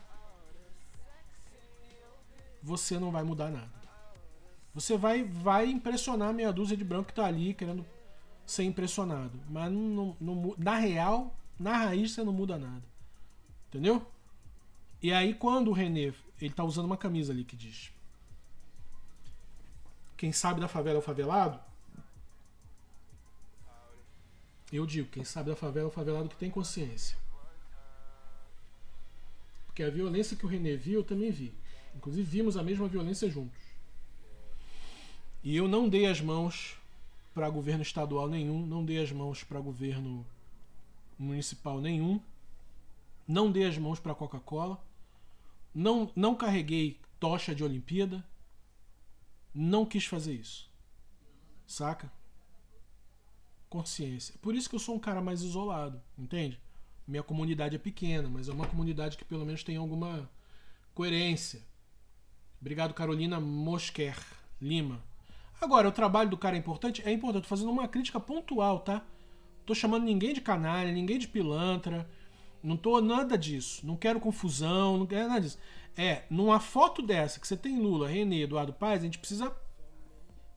você 2.62 3.00
não 3.00 3.12
vai 3.12 3.24
mudar 3.24 3.50
nada. 3.50 3.74
Você 4.76 4.96
vai, 4.96 5.24
vai 5.24 5.68
impressionar 5.68 6.32
meia 6.32 6.54
dúzia 6.54 6.78
de 6.78 6.84
branco 6.84 7.08
que 7.08 7.16
tá 7.16 7.26
ali 7.26 7.54
querendo 7.54 7.84
ser 8.46 8.64
impressionado. 8.64 9.40
Mas 9.50 9.72
não, 9.72 10.16
não, 10.22 10.54
na 10.58 10.76
real, 10.78 11.36
na 11.60 11.78
raiz, 11.78 12.12
você 12.12 12.24
não 12.24 12.34
muda 12.34 12.58
nada. 12.58 12.84
Entendeu? 13.70 14.06
E 15.02 15.12
aí, 15.12 15.34
quando 15.34 15.70
o 15.70 15.74
René. 15.74 16.14
Ele 16.42 16.54
tá 16.54 16.66
usando 16.66 16.86
uma 16.86 16.98
camisa 16.98 17.32
ali 17.32 17.46
que 17.46 17.56
diz. 17.56 17.96
Quem 20.18 20.32
sabe 20.32 20.62
da 20.62 20.68
favela 20.68 20.98
é 20.98 21.00
o 21.00 21.02
favelado? 21.02 21.60
Eu 24.72 24.86
digo, 24.86 25.10
quem 25.10 25.24
sabe 25.24 25.50
da 25.50 25.56
favela 25.56 25.88
é 25.88 25.90
o 25.90 25.94
favelado 25.94 26.30
que 26.30 26.36
tem 26.36 26.50
consciência. 26.50 27.18
Porque 29.66 29.84
a 29.84 29.90
violência 29.90 30.38
que 30.38 30.46
o 30.46 30.50
René 30.50 30.76
viu, 30.76 31.00
eu 31.00 31.04
também 31.04 31.32
vi. 31.32 31.54
Inclusive, 31.96 32.24
vimos 32.24 32.58
a 32.58 32.64
mesma 32.64 32.88
violência 32.88 33.30
juntos. 33.30 33.62
E 35.44 35.56
eu 35.56 35.68
não 35.68 35.88
dei 35.88 36.08
as 36.08 36.20
mãos 36.20 36.78
para 37.34 37.50
governo 37.50 37.84
estadual 37.84 38.28
nenhum, 38.28 38.66
não 38.66 38.84
dei 38.84 39.02
as 39.04 39.12
mãos 39.12 39.44
para 39.44 39.60
governo 39.60 40.26
municipal 41.20 41.80
nenhum, 41.80 42.20
não 43.28 43.52
dei 43.52 43.66
as 43.66 43.78
mãos 43.78 44.00
para 44.00 44.16
Coca-Cola, 44.16 44.82
não, 45.74 46.10
não 46.16 46.36
carreguei 46.36 46.98
tocha 47.20 47.54
de 47.54 47.64
Olimpíada, 47.64 48.24
não 49.56 49.86
quis 49.86 50.06
fazer 50.06 50.34
isso. 50.34 50.70
Saca? 51.66 52.12
Consciência. 53.70 54.36
Por 54.42 54.54
isso 54.54 54.70
que 54.70 54.76
eu 54.76 54.80
sou 54.80 54.96
um 54.96 55.00
cara 55.00 55.22
mais 55.22 55.42
isolado, 55.42 56.02
entende? 56.18 56.60
Minha 57.08 57.24
comunidade 57.24 57.76
é 57.76 57.80
pequena, 57.80 58.28
mas 58.28 58.50
é 58.50 58.52
uma 58.52 58.68
comunidade 58.68 59.18
que 59.18 59.24
pelo 59.24 59.46
menos 59.46 59.64
tem 59.64 59.78
alguma 59.78 60.30
coerência. 60.94 61.64
Obrigado, 62.60 62.94
Carolina 62.94 63.40
Mosquer 63.40 64.18
Lima. 64.62 65.02
Agora, 65.62 65.88
o 65.88 65.92
trabalho 65.92 66.30
do 66.30 66.38
cara 66.38 66.56
é 66.56 66.60
importante? 66.60 67.02
É 67.06 67.12
importante. 67.12 67.44
Tô 67.44 67.50
fazendo 67.50 67.72
uma 67.72 67.88
crítica 67.88 68.20
pontual, 68.20 68.80
tá? 68.80 69.06
Tô 69.66 69.74
chamando 69.74 70.04
ninguém 70.04 70.34
de 70.34 70.42
canalha, 70.42 70.92
ninguém 70.92 71.18
de 71.18 71.28
pilantra. 71.28 72.10
Não 72.66 72.76
tô 72.76 73.00
nada 73.00 73.38
disso. 73.38 73.86
Não 73.86 73.96
quero 73.96 74.20
confusão, 74.20 74.98
não 74.98 75.06
quero 75.06 75.28
nada 75.28 75.42
disso. 75.42 75.60
É, 75.96 76.24
numa 76.32 76.60
foto 76.60 77.02
dessa 77.02 77.40
que 77.40 77.48
você 77.48 77.56
tem 77.56 77.80
Lula, 77.80 78.08
René, 78.08 78.38
Eduardo 78.38 78.74
Paes, 78.74 79.02
a 79.02 79.06
gente 79.06 79.20
precisa 79.20 79.56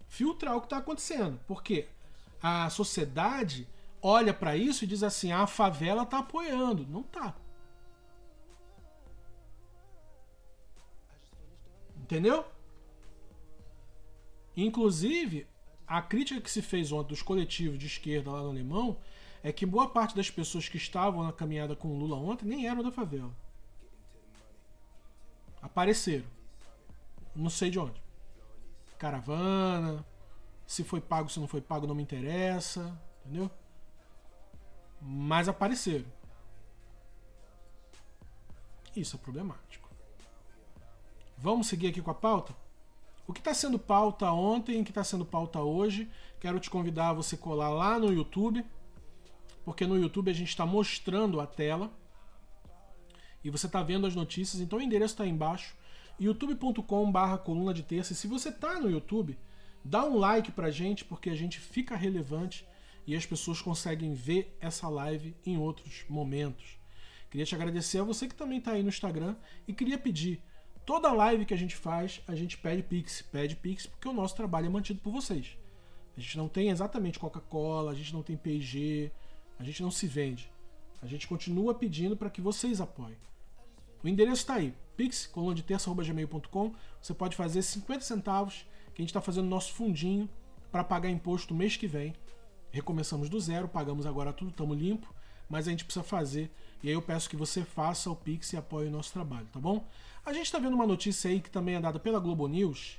filtrar 0.08 0.56
o 0.56 0.60
que 0.60 0.66
está 0.66 0.78
acontecendo. 0.78 1.38
Porque 1.46 1.86
a 2.42 2.70
sociedade 2.70 3.68
olha 4.00 4.32
para 4.32 4.56
isso 4.56 4.84
e 4.84 4.86
diz 4.86 5.02
assim: 5.02 5.32
ah, 5.32 5.42
a 5.42 5.46
favela 5.46 6.06
tá 6.06 6.20
apoiando. 6.20 6.86
Não 6.86 7.02
tá. 7.02 7.36
Entendeu? 12.00 12.42
Inclusive, 14.56 15.46
a 15.86 16.00
crítica 16.00 16.40
que 16.40 16.50
se 16.50 16.62
fez 16.62 16.90
ontem 16.90 17.10
dos 17.10 17.20
coletivos 17.20 17.78
de 17.78 17.86
esquerda 17.86 18.30
lá 18.30 18.40
no 18.40 18.48
Alemão 18.48 18.96
é 19.42 19.52
que 19.52 19.64
boa 19.66 19.88
parte 19.88 20.16
das 20.16 20.30
pessoas 20.30 20.68
que 20.68 20.76
estavam 20.76 21.22
na 21.22 21.32
caminhada 21.32 21.76
com 21.76 21.88
o 21.88 21.98
Lula 21.98 22.16
ontem 22.16 22.46
nem 22.46 22.66
eram 22.66 22.82
da 22.82 22.90
favela. 22.90 23.34
Apareceram. 25.62 26.26
Não 27.34 27.50
sei 27.50 27.70
de 27.70 27.78
onde. 27.78 28.00
Caravana. 28.98 30.04
Se 30.66 30.84
foi 30.84 31.00
pago, 31.00 31.28
se 31.28 31.40
não 31.40 31.48
foi 31.48 31.60
pago, 31.60 31.86
não 31.86 31.94
me 31.94 32.02
interessa. 32.02 32.98
Entendeu? 33.24 33.50
Mas 35.00 35.48
apareceram. 35.48 36.06
Isso 38.94 39.16
é 39.16 39.18
problemático. 39.18 39.88
Vamos 41.36 41.68
seguir 41.68 41.88
aqui 41.88 42.02
com 42.02 42.10
a 42.10 42.14
pauta? 42.14 42.54
O 43.26 43.32
que 43.32 43.40
está 43.40 43.54
sendo 43.54 43.78
pauta 43.78 44.32
ontem, 44.32 44.80
o 44.80 44.84
que 44.84 44.90
está 44.90 45.04
sendo 45.04 45.24
pauta 45.24 45.60
hoje, 45.60 46.10
quero 46.40 46.58
te 46.58 46.68
convidar 46.68 47.10
a 47.10 47.12
você 47.12 47.36
colar 47.36 47.68
lá 47.68 47.98
no 47.98 48.12
YouTube, 48.12 48.64
porque 49.68 49.86
no 49.86 49.98
YouTube 49.98 50.30
a 50.30 50.34
gente 50.34 50.48
está 50.48 50.64
mostrando 50.64 51.42
a 51.42 51.46
tela 51.46 51.92
e 53.44 53.50
você 53.50 53.66
está 53.66 53.82
vendo 53.82 54.06
as 54.06 54.14
notícias, 54.14 54.62
então 54.62 54.78
o 54.78 54.80
endereço 54.82 55.12
está 55.12 55.24
aí 55.24 55.28
embaixo, 55.28 55.76
youtube.com/barra 56.18 57.36
coluna 57.36 57.74
de 57.74 57.82
terça. 57.82 58.14
E 58.14 58.16
se 58.16 58.26
você 58.26 58.48
está 58.48 58.80
no 58.80 58.90
YouTube, 58.90 59.38
dá 59.84 60.06
um 60.06 60.16
like 60.16 60.50
pra 60.52 60.70
gente, 60.70 61.04
porque 61.04 61.28
a 61.28 61.34
gente 61.34 61.60
fica 61.60 61.94
relevante 61.94 62.66
e 63.06 63.14
as 63.14 63.26
pessoas 63.26 63.60
conseguem 63.60 64.14
ver 64.14 64.56
essa 64.58 64.88
live 64.88 65.36
em 65.44 65.58
outros 65.58 66.02
momentos. 66.08 66.78
Queria 67.30 67.44
te 67.44 67.54
agradecer 67.54 67.98
a 67.98 68.04
você 68.04 68.26
que 68.26 68.34
também 68.34 68.60
está 68.60 68.72
aí 68.72 68.82
no 68.82 68.88
Instagram 68.88 69.36
e 69.66 69.74
queria 69.74 69.98
pedir 69.98 70.42
Toda 70.86 71.12
live 71.12 71.44
que 71.44 71.52
a 71.52 71.58
gente 71.58 71.76
faz, 71.76 72.22
a 72.26 72.34
gente 72.34 72.56
pede 72.56 72.82
Pix. 72.82 73.20
Pede 73.20 73.54
Pix 73.54 73.84
porque 73.84 74.08
o 74.08 74.14
nosso 74.14 74.34
trabalho 74.34 74.64
é 74.64 74.70
mantido 74.70 75.02
por 75.02 75.12
vocês. 75.12 75.58
A 76.16 76.20
gente 76.20 76.38
não 76.38 76.48
tem 76.48 76.70
exatamente 76.70 77.18
Coca-Cola, 77.18 77.92
a 77.92 77.94
gente 77.94 78.14
não 78.14 78.22
tem 78.22 78.38
P&G, 78.38 79.12
a 79.58 79.64
gente 79.64 79.82
não 79.82 79.90
se 79.90 80.06
vende. 80.06 80.50
A 81.00 81.06
gente 81.06 81.26
continua 81.26 81.74
pedindo 81.74 82.16
para 82.16 82.30
que 82.30 82.40
vocês 82.40 82.80
apoiem. 82.80 83.16
O 84.02 84.08
endereço 84.08 84.42
está 84.42 84.54
aí, 84.54 84.74
pix, 84.96 85.30
gmail.com. 85.32 86.74
Você 87.00 87.14
pode 87.14 87.36
fazer 87.36 87.62
50 87.62 88.00
centavos, 88.00 88.66
que 88.94 89.00
a 89.00 89.02
gente 89.02 89.10
está 89.10 89.20
fazendo 89.20 89.48
nosso 89.48 89.72
fundinho 89.72 90.28
para 90.70 90.84
pagar 90.84 91.08
imposto 91.08 91.54
mês 91.54 91.76
que 91.76 91.86
vem. 91.86 92.14
Recomeçamos 92.70 93.28
do 93.28 93.40
zero, 93.40 93.68
pagamos 93.68 94.06
agora 94.06 94.32
tudo, 94.32 94.50
estamos 94.50 94.78
limpo, 94.78 95.12
mas 95.48 95.66
a 95.66 95.70
gente 95.70 95.84
precisa 95.84 96.04
fazer. 96.04 96.50
E 96.82 96.88
aí 96.88 96.94
eu 96.94 97.02
peço 97.02 97.28
que 97.28 97.36
você 97.36 97.64
faça 97.64 98.10
o 98.10 98.16
Pix 98.16 98.52
e 98.52 98.56
apoie 98.56 98.88
o 98.88 98.90
nosso 98.90 99.12
trabalho, 99.12 99.46
tá 99.52 99.58
bom? 99.58 99.84
A 100.24 100.32
gente 100.32 100.46
está 100.46 100.58
vendo 100.58 100.74
uma 100.74 100.86
notícia 100.86 101.30
aí 101.30 101.40
que 101.40 101.50
também 101.50 101.76
é 101.76 101.80
dada 101.80 101.98
pela 101.98 102.20
Globo 102.20 102.46
News. 102.46 102.98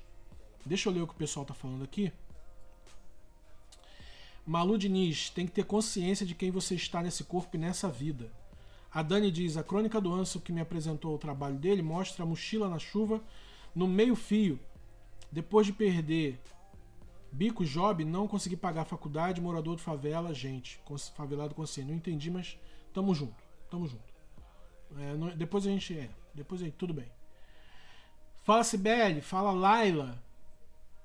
Deixa 0.65 0.89
eu 0.89 0.93
ler 0.93 1.01
o 1.01 1.07
que 1.07 1.13
o 1.13 1.17
pessoal 1.17 1.43
está 1.43 1.53
falando 1.53 1.83
aqui. 1.83 2.11
Malu 4.49 4.79
Diniz, 4.79 5.29
tem 5.29 5.45
que 5.45 5.51
ter 5.51 5.63
consciência 5.63 6.25
de 6.25 6.33
quem 6.33 6.49
você 6.49 6.73
está 6.73 7.03
nesse 7.03 7.23
corpo 7.23 7.55
e 7.55 7.59
nessa 7.59 7.87
vida. 7.87 8.31
A 8.91 9.03
Dani 9.03 9.29
diz: 9.29 9.55
a 9.57 9.63
crônica 9.63 10.01
do 10.01 10.11
Anso 10.11 10.41
que 10.41 10.51
me 10.51 10.59
apresentou 10.59 11.13
o 11.13 11.19
trabalho 11.19 11.55
dele 11.55 11.83
mostra 11.83 12.23
a 12.23 12.25
mochila 12.25 12.67
na 12.67 12.79
chuva 12.79 13.21
no 13.75 13.87
meio-fio. 13.87 14.59
Depois 15.31 15.67
de 15.67 15.73
perder 15.73 16.39
bico 17.31 17.63
job, 17.63 18.03
não 18.03 18.27
consegui 18.27 18.57
pagar 18.57 18.81
a 18.81 18.85
faculdade, 18.85 19.39
morador 19.39 19.75
de 19.75 19.83
favela, 19.83 20.33
gente, 20.33 20.81
favelado 21.15 21.53
consciente. 21.53 21.91
Não 21.91 21.95
entendi, 21.95 22.31
mas 22.31 22.57
tamo 22.91 23.13
junto, 23.13 23.43
tamo 23.69 23.85
junto. 23.85 24.11
É, 24.97 25.13
não, 25.13 25.29
depois 25.29 25.67
a 25.67 25.69
gente 25.69 25.95
é, 25.95 26.09
depois 26.33 26.63
aí, 26.63 26.71
tudo 26.71 26.91
bem. 26.91 27.11
Fala 28.41 28.63
Sibeli, 28.63 29.21
fala 29.21 29.51
Laila. 29.51 30.19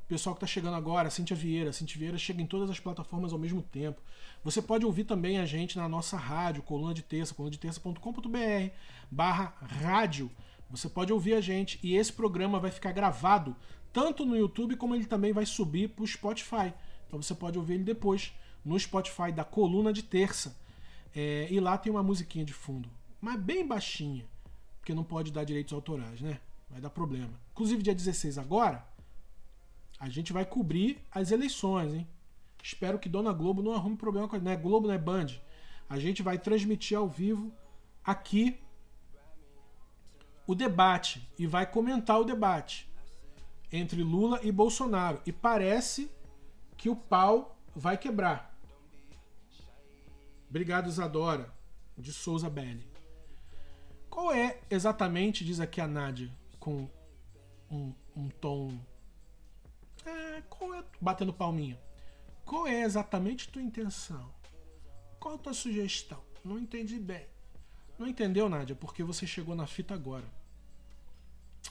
Pessoal 0.07 0.35
que 0.35 0.45
está 0.45 0.47
chegando 0.47 0.75
agora, 0.75 1.09
Cintia 1.09 1.37
Vieira. 1.37 1.73
Cintia 1.73 1.99
Vieira 1.99 2.19
chega 2.19 2.43
em 2.43 2.47
todas 2.47 2.69
as 2.69 2.79
plataformas 2.79 3.33
ao 3.33 3.39
mesmo 3.39 3.63
tempo. 3.63 4.03
Você 4.43 4.61
pode 4.61 4.85
ouvir 4.85 5.05
também 5.05 5.39
a 5.39 5.47
gente 5.47 5.79
na 5.79 5.89
nossa 5.89 6.17
rádio, 6.17 6.63
coluna 6.63 6.93
de 6.93 7.03
terça, 7.03 7.35
coluna 7.35 7.51
de 7.51 7.59
terça.com.br 7.59 7.99
barra 9.11 9.55
rádio. 9.61 10.31
Você 10.71 10.89
pode 10.89 11.13
ouvir 11.13 11.35
a 11.35 11.41
gente 11.41 11.79
e 11.83 11.97
esse 11.97 12.13
programa 12.13 12.61
vai 12.61 12.71
ficar 12.71 12.93
gravado 12.93 13.57
tanto 13.93 14.27
no 14.27 14.37
YouTube 14.37 14.77
como 14.77 14.95
ele 14.95 15.07
também 15.07 15.33
vai 15.33 15.47
subir 15.47 15.89
para 15.89 16.03
o 16.03 16.07
Spotify. 16.07 16.75
Então 17.07 17.23
você 17.23 17.35
pode 17.35 17.59
ouvir 17.59 17.75
ele 17.75 17.85
depois 17.85 18.35
no 18.65 18.79
Spotify 18.79 19.33
da 19.33 19.45
coluna 19.45 19.93
de 19.93 20.03
terça. 20.03 20.59
É, 21.15 21.47
e 21.51 21.61
lá 21.61 21.79
tem 21.79 21.93
uma 21.93 22.03
musiquinha 22.03 22.45
de 22.45 22.53
fundo, 22.53 22.91
mas 23.21 23.41
bem 23.41 23.65
baixinha, 23.65 24.27
porque 24.81 24.93
não 24.93 25.05
pode 25.05 25.31
dar 25.31 25.45
direitos 25.45 25.73
autorais, 25.73 26.21
né? 26.21 26.41
Vai 26.69 26.81
dar 26.81 26.91
problema. 26.91 27.31
Inclusive, 27.53 27.85
dia 27.85 27.95
16 27.95 28.37
agora, 28.37 28.85
a 29.99 30.09
gente 30.09 30.33
vai 30.33 30.45
cobrir 30.45 31.01
as 31.11 31.31
eleições, 31.31 31.95
hein? 31.95 32.09
Espero 32.63 32.99
que 32.99 33.09
Dona 33.09 33.33
Globo 33.33 33.63
não 33.63 33.73
arrume 33.73 33.97
problema 33.97 34.29
com 34.29 34.37
a. 34.37 34.39
Não 34.39 34.51
é 34.51 34.57
Globo, 34.57 34.87
não 34.87 34.95
é 34.95 34.99
Band. 34.99 35.27
A 35.89 35.99
gente 35.99 36.23
vai 36.23 36.39
transmitir 36.39 36.97
ao 36.97 37.09
vivo 37.09 37.53
aqui 38.03 38.59
o 40.47 40.55
debate 40.55 41.29
e 41.39 41.47
vai 41.47 41.71
comentar 41.71 42.21
o 42.21 42.25
debate 42.25 42.91
entre 43.71 44.03
Lula 44.03 44.41
e 44.43 44.51
Bolsonaro. 44.51 45.21
E 45.27 45.33
parece 45.33 46.11
que 46.77 46.89
o 46.89 46.97
pau 46.97 47.57
vai 47.75 47.99
quebrar. 47.99 48.57
Obrigado, 50.49 50.89
Isadora, 50.89 51.53
de 51.99 52.13
Souza 52.13 52.49
Belli. 52.49 52.87
Qual 54.09 54.33
é 54.33 54.61
exatamente, 54.71 55.45
diz 55.45 55.59
aqui 55.59 55.81
a 55.81 55.87
Nádia, 55.89 56.31
com 56.61 56.89
um, 57.71 57.93
um 58.15 58.29
tom. 58.29 58.73
É, 60.05 60.43
qual 60.49 60.75
é. 60.75 60.85
Batendo 61.01 61.33
palminha. 61.33 61.79
Qual 62.45 62.67
é 62.67 62.83
exatamente 62.83 63.49
tua 63.49 63.63
intenção? 63.63 64.33
Qual 65.19 65.35
a 65.35 65.39
tua 65.39 65.55
sugestão? 65.55 66.23
Não 66.45 66.59
entendi 66.59 66.99
bem. 66.99 67.27
Não 67.99 68.07
entendeu, 68.07 68.49
Nádia, 68.49 68.77
porque 68.77 69.03
você 69.03 69.27
chegou 69.27 69.55
na 69.55 69.67
fita 69.67 69.95
agora. 69.95 70.27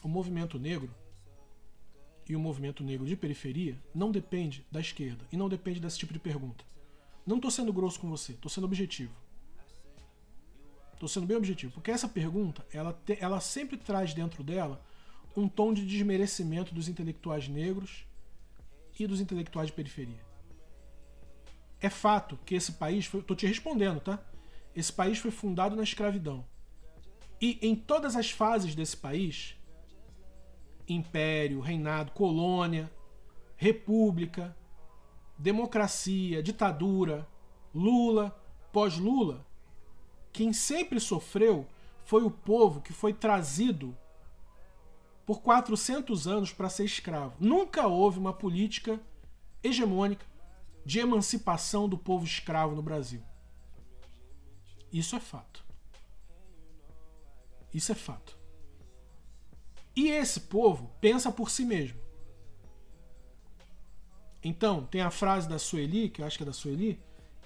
O 0.02 0.08
movimento 0.08 0.58
negro 0.58 0.92
e 2.28 2.34
o 2.34 2.40
movimento 2.40 2.82
negro 2.82 3.06
de 3.06 3.16
periferia 3.16 3.78
não 3.94 4.10
depende 4.10 4.66
da 4.70 4.80
esquerda 4.80 5.24
e 5.30 5.36
não 5.36 5.48
depende 5.48 5.78
desse 5.78 5.98
tipo 5.98 6.12
de 6.12 6.18
pergunta. 6.18 6.64
Não 7.26 7.36
estou 7.36 7.50
sendo 7.50 7.72
grosso 7.72 8.00
com 8.00 8.08
você, 8.08 8.32
estou 8.32 8.50
sendo 8.50 8.64
objetivo. 8.64 9.12
Estou 10.94 11.08
sendo 11.08 11.26
bem 11.26 11.36
objetivo, 11.36 11.72
porque 11.72 11.90
essa 11.90 12.08
pergunta, 12.08 12.66
ela, 12.72 12.92
te, 13.04 13.18
ela 13.20 13.40
sempre 13.40 13.76
traz 13.76 14.14
dentro 14.14 14.42
dela 14.42 14.82
um 15.36 15.48
tom 15.48 15.72
de 15.74 15.84
desmerecimento 15.84 16.74
dos 16.74 16.88
intelectuais 16.88 17.48
negros 17.48 18.06
e 18.98 19.06
dos 19.06 19.20
intelectuais 19.20 19.68
de 19.68 19.74
periferia. 19.74 20.24
É 21.80 21.90
fato 21.90 22.38
que 22.44 22.54
esse 22.54 22.72
país 22.72 23.06
foi, 23.06 23.22
tô 23.22 23.34
te 23.34 23.46
respondendo, 23.46 24.00
tá? 24.00 24.18
Esse 24.74 24.92
país 24.92 25.18
foi 25.18 25.30
fundado 25.30 25.76
na 25.76 25.82
escravidão. 25.82 26.44
E 27.40 27.58
em 27.60 27.74
todas 27.74 28.16
as 28.16 28.30
fases 28.30 28.74
desse 28.74 28.96
país, 28.96 29.56
império, 30.88 31.60
reinado, 31.60 32.12
colônia, 32.12 32.90
república, 33.56 34.56
democracia, 35.38 36.42
ditadura, 36.42 37.28
Lula, 37.74 38.40
pós-Lula, 38.72 39.44
quem 40.32 40.52
sempre 40.52 41.00
sofreu 41.00 41.66
foi 42.04 42.22
o 42.22 42.30
povo 42.30 42.80
que 42.80 42.92
foi 42.92 43.12
trazido 43.12 43.96
por 45.26 45.40
400 45.40 46.26
anos 46.26 46.52
para 46.52 46.68
ser 46.68 46.84
escravo. 46.84 47.34
Nunca 47.40 47.86
houve 47.86 48.18
uma 48.18 48.32
política 48.32 49.00
hegemônica 49.62 50.26
de 50.84 50.98
emancipação 50.98 51.88
do 51.88 51.96
povo 51.96 52.24
escravo 52.24 52.74
no 52.74 52.82
Brasil. 52.82 53.22
Isso 54.92 55.16
é 55.16 55.20
fato. 55.20 55.64
Isso 57.72 57.90
é 57.90 57.94
fato. 57.94 58.38
E 59.96 60.08
esse 60.08 60.40
povo 60.40 60.90
pensa 61.00 61.32
por 61.32 61.50
si 61.50 61.64
mesmo. 61.64 61.98
Então, 64.42 64.84
tem 64.86 65.00
a 65.00 65.10
frase 65.10 65.48
da 65.48 65.58
Sueli, 65.58 66.10
que 66.10 66.20
eu 66.20 66.26
acho 66.26 66.36
que 66.36 66.42
é 66.42 66.46
da 66.46 66.52
Sueli. 66.52 67.00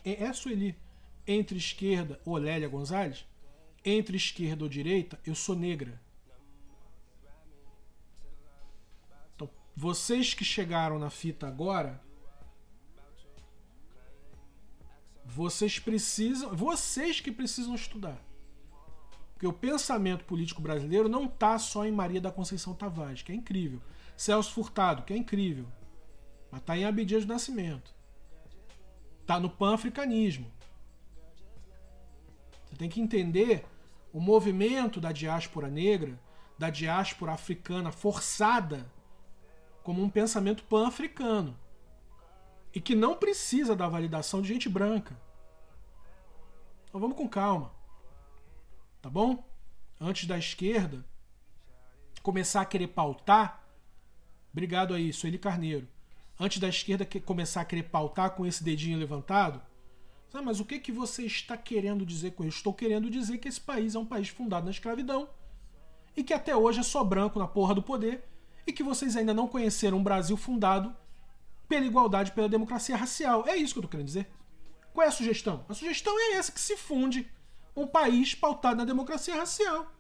É, 0.05 0.25
é 0.25 0.33
Sueli. 0.33 0.77
Entre 1.27 1.57
esquerda 1.57 2.21
ou 2.25 2.37
Lélia 2.37 2.69
Gonzalez, 2.69 3.25
entre 3.85 4.17
esquerda 4.17 4.65
ou 4.65 4.69
direita, 4.69 5.21
eu 5.25 5.35
sou 5.35 5.55
negra. 5.55 6.01
Vocês 9.79 10.35
que 10.35 10.45
chegaram 10.45 10.99
na 10.99 11.09
fita 11.09 11.47
agora, 11.47 12.03
vocês 15.25 15.79
precisam, 15.79 16.53
vocês 16.53 17.21
que 17.21 17.31
precisam 17.31 17.77
estudar. 17.77 18.21
Porque 19.35 19.47
o 19.47 19.53
pensamento 19.53 20.25
político 20.25 20.61
brasileiro 20.61 21.09
não 21.09 21.27
está 21.27 21.57
só 21.61 21.87
em 21.87 21.93
Maria 21.93 22.21
da 22.21 22.33
Conceição 22.33 22.75
Tavares, 22.75 23.23
que 23.23 23.31
é 23.31 23.35
incrível. 23.37 23.81
Celso 24.17 24.53
Furtado, 24.53 25.05
que 25.05 25.13
é 25.13 25.17
incrível. 25.17 25.69
Mas 26.51 26.61
está 26.61 26.77
em 26.77 26.85
Abdias 26.85 27.25
do 27.25 27.33
Nascimento. 27.33 27.95
Está 29.21 29.39
no 29.39 29.49
pan-africanismo. 29.49 30.51
Você 32.67 32.75
tem 32.75 32.89
que 32.89 33.01
entender 33.01 33.65
o 34.13 34.19
movimento 34.19 35.01
da 35.01 35.13
diáspora 35.13 35.69
negra, 35.69 36.19
da 36.59 36.69
diáspora 36.69 37.31
africana 37.31 37.93
forçada, 37.93 38.98
como 39.89 40.03
um 40.03 40.11
pensamento 40.11 40.65
pan-africano. 40.65 41.59
E 42.75 42.79
que 42.79 42.95
não 42.95 43.17
precisa 43.17 43.75
da 43.75 43.89
validação 43.89 44.43
de 44.43 44.49
gente 44.49 44.69
branca. 44.69 45.19
Então 46.85 47.01
vamos 47.01 47.17
com 47.17 47.27
calma. 47.27 47.73
Tá 49.01 49.09
bom? 49.09 49.43
Antes 49.99 50.27
da 50.27 50.37
esquerda 50.37 51.03
começar 52.23 52.61
a 52.61 52.67
querer 52.67 52.89
pautar. 52.89 53.65
Obrigado 54.53 54.93
aí, 54.93 55.11
Sueli 55.11 55.39
Carneiro 55.39 55.89
antes 56.39 56.59
da 56.59 56.69
esquerda 56.69 57.09
começar 57.25 57.63
a 57.63 57.65
querer 57.65 57.85
pautar 57.85 58.33
com 58.33 58.45
esse 58.45 58.63
dedinho 58.63 58.99
levantado, 58.99 59.63
ah, 60.35 60.43
mas 60.43 60.61
o 60.61 60.67
que, 60.67 60.79
que 60.79 60.93
você 60.93 61.25
está 61.25 61.57
querendo 61.57 62.05
dizer 62.05 62.33
com 62.33 62.45
isso? 62.45 62.59
Estou 62.59 62.75
querendo 62.75 63.09
dizer 63.09 63.39
que 63.39 63.49
esse 63.49 63.61
país 63.61 63.95
é 63.95 63.99
um 63.99 64.05
país 64.05 64.29
fundado 64.29 64.67
na 64.67 64.71
escravidão 64.71 65.31
e 66.15 66.23
que 66.23 66.35
até 66.35 66.55
hoje 66.55 66.81
é 66.81 66.83
só 66.83 67.03
branco 67.03 67.39
na 67.39 67.49
porra 67.49 67.75
do 67.75 67.83
poder 67.83 68.29
e 68.69 68.73
que 68.73 68.83
vocês 68.83 69.17
ainda 69.17 69.33
não 69.33 69.49
conheceram 69.49 69.97
um 69.97 70.03
Brasil 70.03 70.37
fundado 70.37 70.95
pela 71.67 71.87
igualdade, 71.87 72.33
pela 72.33 72.51
democracia 72.51 72.97
racial. 72.97 73.49
É 73.49 73.57
isso 73.57 73.73
que 73.73 73.79
eu 73.79 73.81
estou 73.81 73.91
querendo 73.91 74.07
dizer. 74.07 74.31
Qual 74.93 75.07
é 75.07 75.09
a 75.09 75.13
sugestão? 75.13 75.65
A 75.69 75.73
sugestão 75.73 76.15
é 76.19 76.35
essa 76.35 76.53
que 76.53 76.61
se 76.61 76.77
funde 76.77 77.27
um 77.75 77.87
país 77.87 78.35
pautado 78.35 78.77
na 78.77 78.85
democracia 78.85 79.35
racial. 79.35 79.91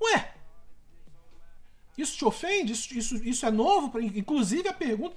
Ué, 0.00 0.34
isso 1.98 2.16
te 2.16 2.24
ofende? 2.24 2.72
Isso, 2.72 2.96
isso, 2.96 3.16
isso 3.16 3.44
é 3.44 3.50
novo? 3.50 4.00
Inclusive 4.00 4.66
a 4.68 4.72
pergunta. 4.72 5.14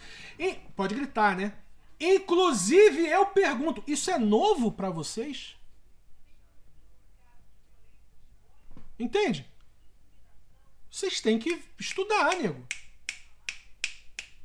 Pode 0.76 0.93
gritar, 0.93 1.38
né? 1.38 1.53
Inclusive 1.97 3.07
eu 3.07 3.28
pergunto: 3.28 3.82
isso 3.88 4.12
é 4.12 4.18
novo 4.18 4.74
para 4.74 4.89
vocês? 4.89 5.55
Entende? 8.97 9.49
Vocês 10.90 11.22
têm 11.22 11.38
que 11.38 11.62
estudar, 11.80 12.36
nego. 12.38 12.66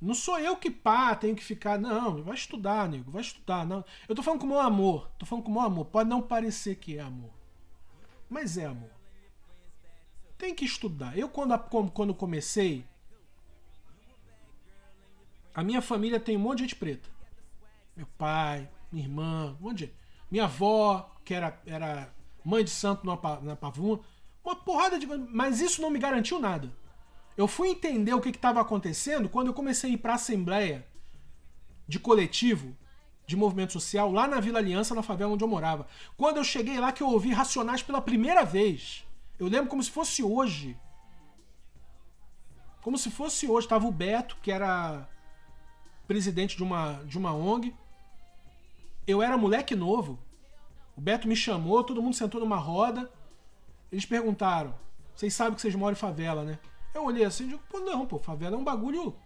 Não 0.01 0.15
sou 0.15 0.39
eu 0.39 0.57
que 0.57 0.71
pá, 0.71 1.15
tenho 1.15 1.35
que 1.35 1.43
ficar. 1.43 1.79
Não, 1.79 2.23
vai 2.23 2.35
estudar, 2.35 2.89
nego. 2.89 3.11
Vai 3.11 3.23
estudar. 3.23 3.67
Não. 3.67 3.85
Eu 4.07 4.15
tô 4.15 4.23
falando 4.23 4.41
com 4.41 4.47
o 4.47 4.51
meu 4.51 4.61
amor. 4.61 5.11
Tô 5.19 5.25
falando 5.25 5.45
com 5.45 5.51
o 5.51 5.55
meu 5.55 5.63
amor. 5.63 5.87
Pode 5.87 6.11
não 6.11 6.21
parecer 6.21 6.77
que 6.77 6.99
é 6.99 7.01
amor. 7.01 7.33
Mas 8.29 8.59
é 8.59 8.67
amor. 8.67 8.91
Tem 10.37 10.55
que 10.55 10.65
estudar. 10.65 11.17
Eu, 11.17 11.29
quando, 11.29 11.59
quando 11.91 12.15
comecei, 12.15 12.85
a 15.55 15.63
minha 15.63 15.81
família 15.81 16.21
tem 16.21 16.37
um 16.37 16.41
monte 16.41 16.59
de 16.59 16.65
gente 16.65 16.77
preta. 16.77 17.09
Meu 17.97 18.07
pai, 18.19 18.69
minha 18.93 19.07
irmã, 19.07 19.57
um 19.59 19.65
monte 19.65 19.79
de 19.79 19.85
gente. 19.87 19.95
Minha 20.31 20.45
avó, 20.45 21.11
que 21.25 21.33
era, 21.33 21.59
era 21.65 22.13
mãe 22.45 22.63
de 22.63 22.71
santo 22.71 23.07
na, 23.07 23.41
na 23.41 23.57
Pavuna. 23.57 24.03
Uma 24.45 24.55
porrada 24.55 24.99
de. 24.99 25.07
Mas 25.07 25.61
isso 25.61 25.81
não 25.81 25.91
me 25.91 25.99
garantiu 25.99 26.39
nada. 26.39 26.71
Eu 27.37 27.49
fui 27.49 27.69
entender 27.69 28.13
o 28.15 28.21
que 28.21 28.29
estava 28.29 28.61
acontecendo 28.61 29.29
quando 29.29 29.49
eu 29.49 29.55
comecei 29.55 29.91
a 29.91 29.95
ir 29.95 29.97
para 29.97 30.15
assembleia 30.15 30.87
de 31.89 31.99
coletivo 31.99 32.77
de 33.27 33.37
movimento 33.37 33.73
social 33.73 34.13
lá 34.13 34.29
na 34.29 34.39
Vila 34.39 34.59
Aliança, 34.59 34.95
na 34.95 35.03
favela 35.03 35.33
onde 35.33 35.43
eu 35.43 35.49
morava. 35.49 35.87
Quando 36.17 36.37
eu 36.37 36.45
cheguei 36.45 36.79
lá 36.79 36.93
que 36.93 37.03
eu 37.03 37.09
ouvi 37.09 37.33
Racionais 37.33 37.83
pela 37.83 38.01
primeira 38.01 38.45
vez. 38.45 39.05
Eu 39.39 39.49
lembro 39.49 39.69
como 39.69 39.83
se 39.83 39.91
fosse 39.91 40.23
hoje. 40.23 40.79
Como 42.83 42.99
se 42.99 43.11
fosse 43.11 43.49
hoje. 43.49 43.67
Tava 43.67 43.87
o 43.87 43.93
Beto, 43.93 44.37
que 44.43 44.53
era 44.53 45.09
presidente 46.07 46.57
de 46.57 46.63
uma, 46.63 47.03
de 47.05 47.17
uma 47.17 47.35
ONG. 47.35 47.75
Eu 49.07 49.23
era 49.23 49.39
moleque 49.39 49.75
novo. 49.75 50.19
O 50.97 51.01
Beto 51.01 51.27
me 51.27 51.35
chamou, 51.35 51.83
todo 51.83 52.03
mundo 52.03 52.15
sentou 52.15 52.41
numa 52.41 52.59
roda. 52.59 53.11
Eles 53.91 54.07
perguntaram: 54.07 54.75
Vocês 55.15 55.33
sabem 55.35 55.55
que 55.55 55.61
vocês 55.61 55.75
moram 55.75 55.93
em 55.93 55.97
favela, 55.97 56.45
né? 56.45 56.59
Eu 56.95 57.05
olhei 57.05 57.25
assim 57.25 57.45
e 57.45 57.49
digo, 57.49 57.63
pô, 57.69 57.81
não, 57.81 58.07
pô, 58.07 58.21
favela 58.21 58.55
é 58.55 58.59
um 58.59 58.65
bagulho. 58.65 59.17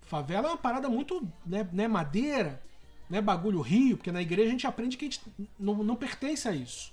Favela 0.00 0.48
é 0.48 0.50
uma 0.50 0.56
parada 0.56 0.88
muito, 0.88 1.26
né, 1.44 1.68
né 1.72 1.86
madeira, 1.86 2.62
né, 3.08 3.20
bagulho 3.20 3.60
rio, 3.60 3.98
porque 3.98 4.10
na 4.10 4.22
igreja 4.22 4.48
a 4.48 4.50
gente 4.50 4.66
aprende 4.66 4.96
que 4.96 5.04
a 5.04 5.10
gente 5.10 5.22
não, 5.58 5.74
não 5.84 5.94
pertence 5.94 6.48
a 6.48 6.52
isso. 6.52 6.92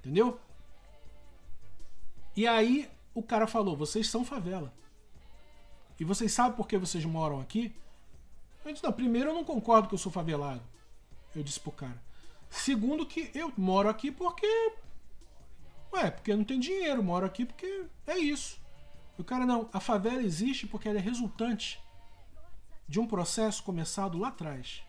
Entendeu? 0.00 0.40
E 2.36 2.46
aí 2.46 2.90
o 3.14 3.22
cara 3.22 3.46
falou: 3.46 3.76
vocês 3.76 4.08
são 4.10 4.24
favela. 4.24 4.72
E 5.98 6.04
vocês 6.04 6.32
sabem 6.32 6.56
por 6.56 6.66
que 6.66 6.76
vocês 6.76 7.04
moram 7.04 7.40
aqui? 7.40 7.74
Eu 8.64 8.72
disse: 8.72 8.84
não, 8.84 8.92
primeiro 8.92 9.30
eu 9.30 9.34
não 9.34 9.44
concordo 9.44 9.88
que 9.88 9.94
eu 9.94 9.98
sou 9.98 10.10
favelado. 10.10 10.62
Eu 11.34 11.42
disse 11.42 11.60
pro 11.60 11.70
cara. 11.70 12.02
Segundo, 12.48 13.06
que 13.06 13.30
eu 13.34 13.52
moro 13.56 13.88
aqui 13.88 14.10
porque. 14.10 14.46
Ué, 15.92 16.10
porque 16.10 16.34
não 16.34 16.44
tem 16.44 16.58
dinheiro, 16.58 17.02
moro 17.02 17.26
aqui 17.26 17.44
porque 17.44 17.86
é 18.06 18.18
isso. 18.18 18.60
E 19.16 19.20
o 19.20 19.24
cara, 19.24 19.46
não, 19.46 19.68
a 19.72 19.80
favela 19.80 20.22
existe 20.22 20.66
porque 20.66 20.88
ela 20.88 20.98
é 20.98 21.02
resultante 21.02 21.82
de 22.88 23.00
um 23.00 23.06
processo 23.06 23.62
começado 23.62 24.18
lá 24.18 24.28
atrás. 24.28 24.82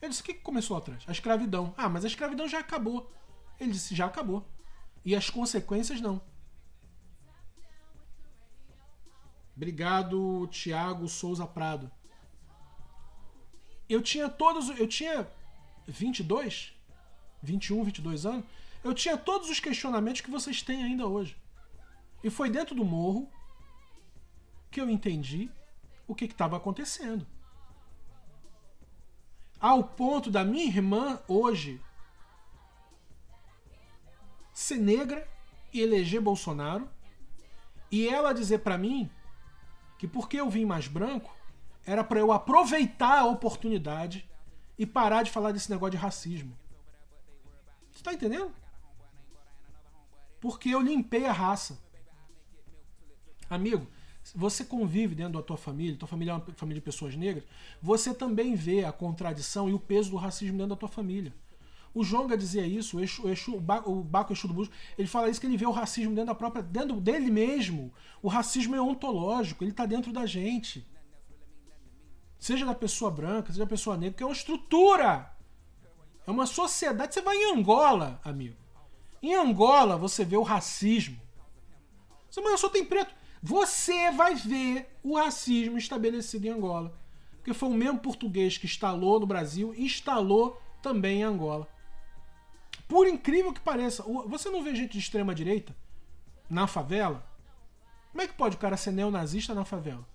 Eu 0.00 0.08
disse: 0.08 0.22
o 0.22 0.24
que 0.24 0.34
começou 0.34 0.76
atrás? 0.76 1.04
A 1.06 1.12
escravidão. 1.12 1.72
Ah, 1.76 1.88
mas 1.88 2.04
a 2.04 2.08
escravidão 2.08 2.48
já 2.48 2.58
acabou. 2.58 3.10
Ele 3.58 3.72
disse: 3.72 3.94
já 3.94 4.06
acabou. 4.06 4.46
E 5.04 5.14
as 5.14 5.30
consequências 5.30 6.00
não. 6.00 6.20
Obrigado, 9.56 10.46
Tiago 10.48 11.08
Souza 11.08 11.46
Prado. 11.46 11.90
Eu 13.92 14.00
tinha 14.00 14.26
todos. 14.28 14.70
Eu 14.78 14.88
tinha 14.88 15.30
22, 15.86 16.72
21, 17.42 17.84
22 17.84 18.24
anos. 18.24 18.46
Eu 18.82 18.94
tinha 18.94 19.18
todos 19.18 19.50
os 19.50 19.60
questionamentos 19.60 20.22
que 20.22 20.30
vocês 20.30 20.62
têm 20.62 20.82
ainda 20.82 21.06
hoje. 21.06 21.36
E 22.24 22.30
foi 22.30 22.48
dentro 22.48 22.74
do 22.74 22.84
morro 22.84 23.30
que 24.70 24.80
eu 24.80 24.88
entendi 24.88 25.50
o 26.08 26.14
que 26.14 26.24
estava 26.24 26.56
acontecendo. 26.56 27.26
Ao 29.60 29.84
ponto 29.84 30.30
da 30.30 30.42
minha 30.42 30.64
irmã 30.64 31.20
hoje 31.28 31.80
ser 34.54 34.78
negra 34.78 35.28
e 35.72 35.80
eleger 35.80 36.20
Bolsonaro 36.20 36.88
e 37.90 38.08
ela 38.08 38.32
dizer 38.32 38.58
para 38.58 38.78
mim 38.78 39.10
que 39.98 40.08
porque 40.08 40.40
eu 40.40 40.48
vim 40.48 40.64
mais 40.64 40.88
branco 40.88 41.36
era 41.86 42.04
para 42.04 42.20
eu 42.20 42.32
aproveitar 42.32 43.20
a 43.20 43.26
oportunidade 43.26 44.28
e 44.78 44.86
parar 44.86 45.22
de 45.22 45.30
falar 45.30 45.52
desse 45.52 45.70
negócio 45.70 45.92
de 45.92 45.96
racismo. 45.96 46.56
Você 47.90 48.02
tá 48.02 48.12
entendendo? 48.12 48.52
Porque 50.40 50.70
eu 50.70 50.80
limpei 50.80 51.26
a 51.26 51.32
raça. 51.32 51.78
Amigo, 53.48 53.86
você 54.34 54.64
convive 54.64 55.14
dentro 55.14 55.34
da 55.34 55.42
tua 55.42 55.56
família, 55.56 55.96
tua 55.96 56.08
família 56.08 56.32
é 56.32 56.34
uma 56.34 56.46
família 56.54 56.80
de 56.80 56.84
pessoas 56.84 57.14
negras, 57.16 57.44
você 57.82 58.14
também 58.14 58.54
vê 58.54 58.84
a 58.84 58.92
contradição 58.92 59.68
e 59.68 59.74
o 59.74 59.78
peso 59.78 60.10
do 60.10 60.16
racismo 60.16 60.56
dentro 60.56 60.70
da 60.70 60.76
tua 60.76 60.88
família. 60.88 61.34
O 61.94 62.02
Jonga 62.02 62.38
dizia 62.38 62.66
isso, 62.66 62.96
o, 62.96 63.00
Exu, 63.00 63.26
o, 63.26 63.30
Exu, 63.30 63.56
o, 63.56 63.60
Baco, 63.60 64.32
Exu 64.32 64.48
do 64.48 64.54
Busco, 64.54 64.72
ele 64.96 65.06
fala 65.06 65.28
isso 65.28 65.40
que 65.40 65.46
ele 65.46 65.58
vê 65.58 65.66
o 65.66 65.70
racismo 65.70 66.14
dentro 66.14 66.28
da 66.28 66.34
própria, 66.34 66.62
dentro 66.62 66.98
dele 66.98 67.30
mesmo. 67.30 67.92
O 68.22 68.28
racismo 68.28 68.74
é 68.74 68.80
ontológico, 68.80 69.62
ele 69.62 69.72
está 69.72 69.84
dentro 69.84 70.10
da 70.10 70.24
gente. 70.24 70.86
Seja 72.42 72.66
da 72.66 72.74
pessoa 72.74 73.08
branca, 73.08 73.52
seja 73.52 73.64
da 73.64 73.70
pessoa 73.70 73.96
negra, 73.96 74.16
que 74.16 74.22
é 74.24 74.26
uma 74.26 74.32
estrutura. 74.32 75.32
É 76.26 76.30
uma 76.32 76.44
sociedade. 76.44 77.14
Você 77.14 77.22
vai 77.22 77.36
em 77.36 77.52
Angola, 77.52 78.20
amigo. 78.24 78.56
Em 79.22 79.32
Angola 79.32 79.96
você 79.96 80.24
vê 80.24 80.36
o 80.36 80.42
racismo. 80.42 81.16
Você, 82.28 82.40
mas 82.40 82.58
só 82.58 82.68
tem 82.68 82.84
preto. 82.84 83.14
Você 83.40 84.10
vai 84.10 84.34
ver 84.34 84.92
o 85.04 85.16
racismo 85.16 85.78
estabelecido 85.78 86.44
em 86.44 86.50
Angola. 86.50 86.92
Porque 87.36 87.54
foi 87.54 87.68
o 87.68 87.74
mesmo 87.74 88.00
português 88.00 88.58
que 88.58 88.66
instalou 88.66 89.20
no 89.20 89.26
Brasil 89.26 89.72
e 89.76 89.84
instalou 89.84 90.60
também 90.82 91.20
em 91.20 91.22
Angola. 91.22 91.68
Por 92.88 93.06
incrível 93.06 93.52
que 93.52 93.60
pareça, 93.60 94.02
você 94.26 94.50
não 94.50 94.64
vê 94.64 94.74
gente 94.74 94.94
de 94.94 94.98
extrema 94.98 95.32
direita 95.32 95.76
na 96.50 96.66
favela? 96.66 97.24
Como 98.10 98.20
é 98.20 98.26
que 98.26 98.34
pode 98.34 98.56
o 98.56 98.58
cara 98.58 98.76
ser 98.76 98.90
neonazista 98.90 99.54
na 99.54 99.64
favela? 99.64 100.10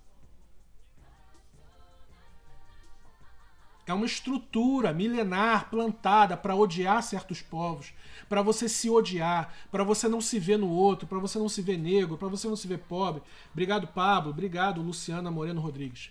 É 3.88 3.92
uma 3.92 4.06
estrutura 4.06 4.92
milenar 4.92 5.68
plantada 5.70 6.36
para 6.36 6.54
odiar 6.54 7.02
certos 7.02 7.40
povos, 7.40 7.92
para 8.28 8.42
você 8.42 8.68
se 8.68 8.88
odiar, 8.88 9.52
para 9.70 9.82
você 9.82 10.06
não 10.06 10.20
se 10.20 10.38
ver 10.38 10.58
no 10.58 10.68
outro, 10.68 11.08
para 11.08 11.18
você 11.18 11.38
não 11.38 11.48
se 11.48 11.62
ver 11.62 11.78
negro, 11.78 12.16
para 12.16 12.28
você 12.28 12.46
não 12.46 12.56
se 12.56 12.68
ver 12.68 12.78
pobre. 12.78 13.22
Obrigado, 13.50 13.88
Pablo. 13.88 14.30
Obrigado, 14.30 14.82
Luciana 14.82 15.30
Moreno 15.30 15.60
Rodrigues. 15.60 16.10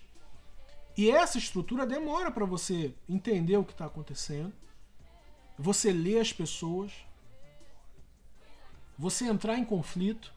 E 0.96 1.10
essa 1.10 1.38
estrutura 1.38 1.86
demora 1.86 2.30
para 2.30 2.44
você 2.44 2.92
entender 3.08 3.56
o 3.56 3.64
que 3.64 3.72
está 3.72 3.86
acontecendo 3.86 4.52
você 5.58 5.92
ler 5.92 6.20
as 6.20 6.32
pessoas, 6.32 6.92
você 8.96 9.26
entrar 9.26 9.58
em 9.58 9.64
conflito. 9.64 10.32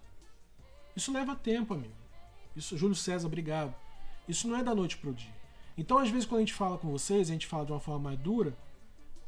Isso 0.95 1.13
leva 1.13 1.35
tempo, 1.35 1.73
amigo. 1.73 1.93
Isso, 2.55 2.77
Júlio 2.77 2.95
César, 2.95 3.27
obrigado. 3.27 3.73
Isso 4.27 4.47
não 4.47 4.57
é 4.57 4.63
da 4.63 4.73
noite 4.73 4.97
pro 4.97 5.13
dia. 5.13 5.40
Então, 5.81 5.97
às 5.97 6.11
vezes, 6.11 6.27
quando 6.27 6.37
a 6.37 6.45
gente 6.45 6.53
fala 6.53 6.77
com 6.77 6.91
vocês, 6.91 7.27
a 7.27 7.33
gente 7.33 7.47
fala 7.47 7.65
de 7.65 7.71
uma 7.71 7.79
forma 7.79 8.11
mais 8.11 8.19
dura, 8.19 8.55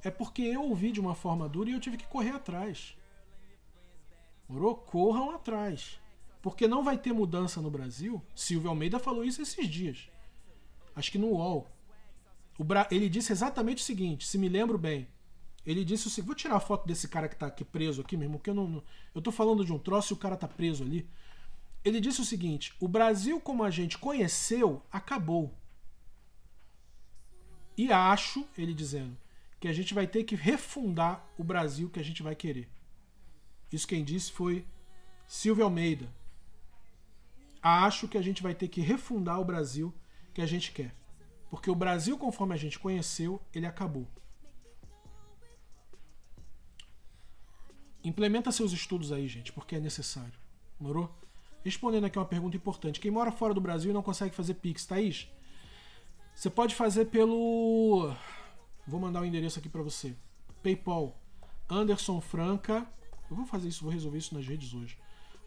é 0.04 0.12
porque 0.12 0.44
eu 0.44 0.62
ouvi 0.62 0.92
de 0.92 1.00
uma 1.00 1.16
forma 1.16 1.50
dura 1.50 1.68
e 1.68 1.74
eu 1.74 1.80
tive 1.80 1.98
que 1.98 2.06
correr 2.06 2.30
atrás. 2.30 2.96
Morou? 4.48 4.76
Corram 4.76 5.32
atrás. 5.32 6.00
Porque 6.44 6.68
não 6.68 6.84
vai 6.84 6.96
ter 6.96 7.12
mudança 7.12 7.60
no 7.60 7.72
Brasil. 7.72 8.22
Silvio 8.36 8.70
Almeida 8.70 9.00
falou 9.00 9.24
isso 9.24 9.42
esses 9.42 9.68
dias. 9.68 10.08
Acho 10.96 11.12
que 11.12 11.18
no 11.18 11.30
UOL. 11.30 11.68
Bra... 12.60 12.88
Ele 12.92 13.10
disse 13.10 13.32
exatamente 13.32 13.82
o 13.82 13.86
seguinte, 13.86 14.28
se 14.28 14.38
me 14.38 14.48
lembro 14.48 14.78
bem. 14.78 15.08
Ele 15.66 15.84
disse 15.84 16.08
assim: 16.08 16.22
vou 16.22 16.36
tirar 16.36 16.58
a 16.58 16.60
foto 16.60 16.86
desse 16.86 17.08
cara 17.08 17.28
que 17.28 17.36
tá 17.36 17.48
aqui 17.48 17.66
preso 17.66 18.00
aqui 18.00 18.16
mesmo, 18.16 18.38
porque 18.38 18.52
eu 18.52 18.54
não. 18.54 18.84
Eu 19.16 19.24
tô 19.24 19.32
falando 19.32 19.66
de 19.66 19.74
um 19.74 19.80
troço 19.80 20.14
e 20.14 20.16
o 20.16 20.20
cara 20.20 20.38
tá 20.38 20.48
preso 20.48 20.84
ali. 20.84 21.10
Ele 21.84 22.00
disse 22.00 22.22
o 22.22 22.26
seguinte: 22.26 22.76
o 22.80 22.88
Brasil 22.88 23.42
como 23.42 23.64
a 23.64 23.72
gente 23.72 23.98
conheceu 23.98 24.84
acabou. 24.92 25.52
E 27.78 27.92
acho, 27.92 28.48
ele 28.58 28.74
dizendo, 28.74 29.18
que 29.60 29.68
a 29.68 29.74
gente 29.74 29.94
vai 29.94 30.06
ter 30.06 30.24
que 30.24 30.36
refundar 30.36 31.26
o 31.38 31.44
Brasil 31.44 31.90
que 31.90 32.00
a 32.00 32.04
gente 32.04 32.22
vai 32.22 32.36
querer. 32.36 32.70
Isso 33.72 33.88
quem 33.88 34.04
disse 34.04 34.32
foi 34.32 34.66
Silvio 35.26 35.64
Almeida. 35.64 36.14
Acho 37.62 38.08
que 38.08 38.18
a 38.18 38.22
gente 38.22 38.44
vai 38.44 38.54
ter 38.54 38.68
que 38.68 38.82
refundar 38.82 39.40
o 39.40 39.46
Brasil 39.46 39.94
que 40.34 40.42
a 40.42 40.46
gente 40.46 40.72
quer. 40.72 40.94
Porque 41.50 41.72
o 41.72 41.76
Brasil, 41.76 42.18
conforme 42.18 42.54
a 42.54 42.58
gente 42.58 42.78
conheceu, 42.78 43.42
ele 43.54 43.66
acabou. 43.66 44.08
Implementa 48.04 48.52
seus 48.52 48.74
estudos 48.74 49.12
aí, 49.14 49.28
gente, 49.30 49.54
porque 49.54 49.78
é 49.78 49.80
necessário. 49.80 50.34
Morou? 50.78 51.10
Respondendo 51.64 52.04
aqui 52.04 52.20
uma 52.20 52.26
pergunta 52.26 52.58
importante. 52.58 53.00
Quem 53.00 53.10
mora 53.10 53.32
fora 53.32 53.54
do 53.54 53.62
Brasil 53.62 53.92
e 53.92 53.94
não 53.94 54.04
consegue 54.04 54.36
fazer 54.36 54.56
Pix, 54.56 54.86
Thaís? 54.86 55.30
Você 56.36 56.50
pode 56.50 56.76
fazer 56.76 57.06
pelo. 57.06 58.14
Vou 58.88 59.00
mandar 59.00 59.20
o 59.20 59.22
um 59.24 59.26
endereço 59.26 59.60
aqui 59.60 59.70
para 59.70 59.82
você. 59.82 60.14
PayPal. 60.62 61.18
Anderson 61.70 62.20
Franca. 62.20 62.86
Eu 63.30 63.36
vou 63.36 63.46
fazer 63.46 63.70
isso, 63.70 63.84
vou 63.84 63.92
resolver 63.92 64.18
isso 64.18 64.36
nas 64.36 64.46
redes 64.46 64.74
hoje. 64.74 64.98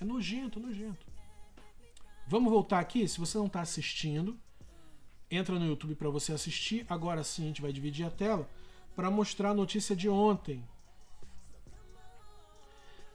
É 0.00 0.04
nojento, 0.04 0.60
nojento. 0.60 1.06
Vamos 2.26 2.52
voltar 2.52 2.78
aqui. 2.78 3.08
Se 3.08 3.18
você 3.18 3.38
não 3.38 3.46
está 3.46 3.62
assistindo, 3.62 4.38
entra 5.30 5.58
no 5.58 5.66
YouTube 5.66 5.94
para 5.94 6.10
você 6.10 6.32
assistir. 6.32 6.84
Agora 6.88 7.24
sim 7.24 7.44
a 7.44 7.46
gente 7.46 7.62
vai 7.62 7.72
dividir 7.72 8.06
a 8.06 8.10
tela 8.10 8.48
para 8.94 9.10
mostrar 9.10 9.50
a 9.50 9.54
notícia 9.54 9.96
de 9.96 10.08
ontem. 10.08 10.62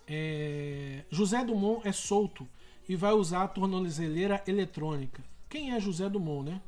É... 0.07 1.05
José 1.11 1.43
Dumont 1.45 1.87
é 1.87 1.91
solto 1.91 2.47
e 2.89 2.95
vai 2.95 3.13
usar 3.13 3.43
a 3.43 3.47
tornozeleira 3.47 4.43
eletrônica. 4.47 5.23
Quem 5.47 5.73
é 5.73 5.79
José 5.79 6.09
Dumont, 6.09 6.49
né? 6.49 6.61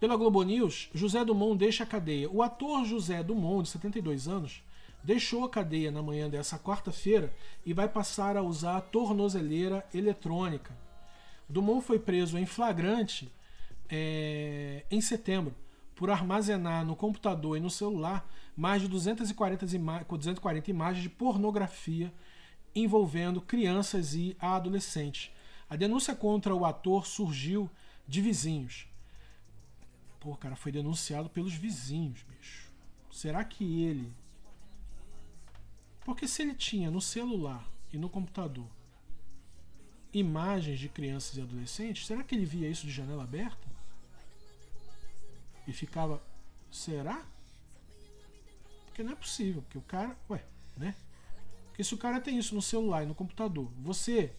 Pela 0.00 0.16
Globo 0.16 0.42
News, 0.42 0.90
José 0.92 1.24
Dumont 1.24 1.56
deixa 1.56 1.84
a 1.84 1.86
cadeia. 1.86 2.30
O 2.30 2.42
ator 2.42 2.84
José 2.84 3.22
Dumont, 3.22 3.62
de 3.62 3.68
72 3.70 4.28
anos, 4.28 4.62
deixou 5.02 5.44
a 5.44 5.50
cadeia 5.50 5.90
na 5.90 6.02
manhã 6.02 6.28
dessa 6.28 6.58
quarta-feira 6.58 7.32
e 7.64 7.72
vai 7.72 7.88
passar 7.88 8.36
a 8.36 8.42
usar 8.42 8.76
a 8.76 8.80
tornozeleira 8.80 9.86
eletrônica. 9.94 10.76
Dumont 11.48 11.84
foi 11.84 11.98
preso 11.98 12.36
em 12.36 12.44
flagrante 12.44 13.32
é, 13.88 14.84
em 14.90 15.00
setembro 15.00 15.54
por 15.94 16.10
armazenar 16.10 16.84
no 16.84 16.94
computador 16.94 17.56
e 17.56 17.60
no 17.60 17.70
celular 17.70 18.28
mais 18.56 18.82
de 18.82 18.88
240, 18.88 19.64
ima 19.74 20.04
240 20.08 20.70
imagens 20.70 21.02
de 21.02 21.08
pornografia 21.08 22.12
envolvendo 22.74 23.40
crianças 23.40 24.14
e 24.14 24.36
adolescentes. 24.38 25.30
A 25.68 25.76
denúncia 25.76 26.14
contra 26.14 26.54
o 26.54 26.64
ator 26.64 27.06
surgiu 27.06 27.70
de 28.06 28.20
vizinhos. 28.20 28.86
Pô, 30.20 30.36
cara, 30.36 30.56
foi 30.56 30.72
denunciado 30.72 31.28
pelos 31.28 31.54
vizinhos, 31.54 32.24
bicho. 32.28 32.70
Será 33.10 33.44
que 33.44 33.82
ele. 33.82 34.12
Porque 36.08 36.26
se 36.26 36.40
ele 36.40 36.54
tinha 36.54 36.90
no 36.90 37.02
celular 37.02 37.70
e 37.92 37.98
no 37.98 38.08
computador 38.08 38.66
imagens 40.10 40.80
de 40.80 40.88
crianças 40.88 41.36
e 41.36 41.42
adolescentes, 41.42 42.06
será 42.06 42.24
que 42.24 42.34
ele 42.34 42.46
via 42.46 42.66
isso 42.66 42.86
de 42.86 42.92
janela 42.94 43.24
aberta? 43.24 43.68
E 45.66 45.72
ficava, 45.74 46.22
será? 46.70 47.26
Porque 48.86 49.02
não 49.02 49.12
é 49.12 49.16
possível, 49.16 49.60
porque 49.60 49.76
o 49.76 49.82
cara, 49.82 50.16
ué, 50.30 50.42
né? 50.78 50.94
Porque 51.66 51.84
se 51.84 51.92
o 51.92 51.98
cara 51.98 52.22
tem 52.22 52.38
isso 52.38 52.54
no 52.54 52.62
celular 52.62 53.02
e 53.02 53.06
no 53.06 53.14
computador, 53.14 53.70
você 53.76 54.32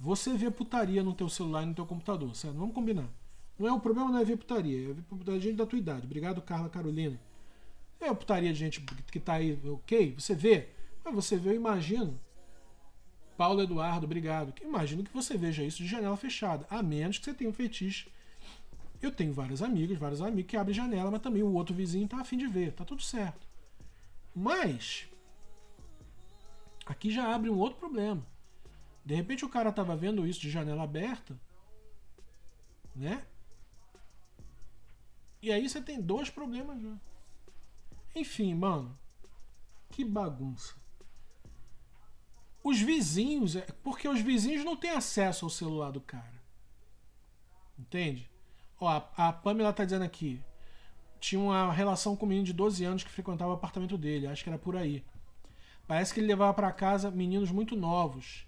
você 0.00 0.38
vê 0.38 0.50
putaria 0.50 1.02
no 1.02 1.12
teu 1.12 1.28
celular 1.28 1.64
e 1.64 1.66
no 1.66 1.74
teu 1.74 1.84
computador, 1.84 2.34
certo? 2.34 2.56
Vamos 2.56 2.74
combinar. 2.74 3.10
Não 3.58 3.68
é 3.68 3.72
o 3.74 3.78
problema 3.78 4.10
não 4.10 4.20
é 4.20 4.24
ver 4.24 4.38
putaria, 4.38 4.88
é 4.88 4.94
ver 4.94 5.02
putaria 5.02 5.38
de 5.38 5.48
gente 5.48 5.58
da 5.58 5.66
tua 5.66 5.78
idade. 5.78 6.06
Obrigado, 6.06 6.40
Carla 6.40 6.70
Carolina. 6.70 7.20
É 8.00 8.14
putaria 8.14 8.54
de 8.54 8.58
gente 8.58 8.80
que 8.80 9.20
tá 9.20 9.34
aí, 9.34 9.60
ok? 9.66 10.14
Você 10.18 10.34
vê. 10.34 10.77
Mas 11.08 11.14
você 11.14 11.36
vê, 11.36 11.50
eu 11.50 11.56
imagino. 11.56 12.20
Paulo 13.36 13.62
Eduardo, 13.62 14.04
obrigado. 14.04 14.52
Imagino 14.62 15.02
que 15.02 15.12
você 15.12 15.38
veja 15.38 15.64
isso 15.64 15.78
de 15.78 15.88
janela 15.88 16.16
fechada, 16.16 16.66
a 16.68 16.82
menos 16.82 17.18
que 17.18 17.24
você 17.24 17.32
tenha 17.32 17.48
um 17.48 17.52
fetiche. 17.52 18.10
Eu 19.00 19.10
tenho 19.10 19.32
várias 19.32 19.62
amigas, 19.62 19.96
vários 19.96 20.20
amigos 20.20 20.50
que 20.50 20.56
abrem 20.56 20.74
janela, 20.74 21.10
mas 21.10 21.22
também 21.22 21.42
o 21.42 21.52
outro 21.54 21.74
vizinho 21.74 22.06
tá 22.06 22.20
afim 22.20 22.36
de 22.36 22.46
ver, 22.46 22.72
tá 22.72 22.84
tudo 22.84 23.00
certo. 23.00 23.46
Mas 24.34 25.08
aqui 26.84 27.10
já 27.10 27.34
abre 27.34 27.48
um 27.48 27.58
outro 27.58 27.78
problema. 27.78 28.26
De 29.04 29.14
repente 29.14 29.44
o 29.44 29.48
cara 29.48 29.72
tava 29.72 29.96
vendo 29.96 30.26
isso 30.26 30.40
de 30.40 30.50
janela 30.50 30.82
aberta, 30.82 31.38
né? 32.94 33.24
E 35.40 35.50
aí 35.50 35.66
você 35.66 35.80
tem 35.80 36.02
dois 36.02 36.28
problemas 36.28 36.82
já. 36.82 36.94
Enfim, 38.14 38.54
mano. 38.54 38.98
Que 39.90 40.04
bagunça. 40.04 40.74
Os 42.68 42.82
vizinhos, 42.82 43.56
é, 43.56 43.62
porque 43.82 44.06
os 44.06 44.20
vizinhos 44.20 44.62
não 44.62 44.76
têm 44.76 44.90
acesso 44.90 45.46
ao 45.46 45.50
celular 45.50 45.90
do 45.90 46.02
cara. 46.02 46.38
Entende? 47.78 48.30
Ó, 48.78 48.86
a, 48.86 49.28
a 49.28 49.32
Pamela 49.32 49.72
tá 49.72 49.86
dizendo 49.86 50.04
aqui. 50.04 50.38
Tinha 51.18 51.40
uma 51.40 51.72
relação 51.72 52.14
com 52.14 52.26
um 52.26 52.28
menino 52.28 52.44
de 52.44 52.52
12 52.52 52.84
anos 52.84 53.02
que 53.02 53.10
frequentava 53.10 53.52
o 53.52 53.54
apartamento 53.54 53.96
dele. 53.96 54.26
Acho 54.26 54.44
que 54.44 54.50
era 54.50 54.58
por 54.58 54.76
aí. 54.76 55.02
Parece 55.86 56.12
que 56.12 56.20
ele 56.20 56.26
levava 56.26 56.52
para 56.52 56.70
casa 56.70 57.10
meninos 57.10 57.50
muito 57.50 57.74
novos. 57.74 58.46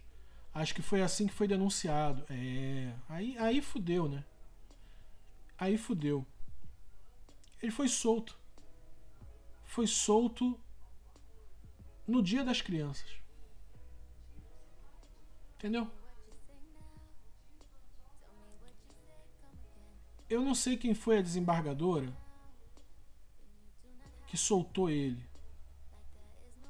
Acho 0.52 0.74
que 0.74 0.82
foi 0.82 1.00
assim 1.00 1.26
que 1.26 1.32
foi 1.32 1.48
denunciado. 1.48 2.22
É. 2.28 2.92
Aí, 3.08 3.38
aí 3.38 3.62
fudeu, 3.62 4.06
né? 4.06 4.22
Aí 5.56 5.78
fudeu. 5.78 6.26
Ele 7.62 7.72
foi 7.72 7.88
solto. 7.88 8.38
Foi 9.64 9.86
solto 9.86 10.60
no 12.06 12.22
dia 12.22 12.44
das 12.44 12.60
crianças. 12.60 13.19
Entendeu? 15.60 15.86
Eu 20.26 20.40
não 20.40 20.54
sei 20.54 20.78
quem 20.78 20.94
foi 20.94 21.18
a 21.18 21.22
desembargadora 21.22 22.10
que 24.26 24.38
soltou 24.38 24.88
ele. 24.88 25.22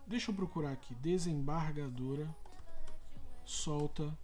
Deixa 0.08 0.32
eu 0.32 0.34
procurar 0.34 0.72
aqui. 0.72 0.92
Desembargadora 0.96 2.34
solta 3.44 4.18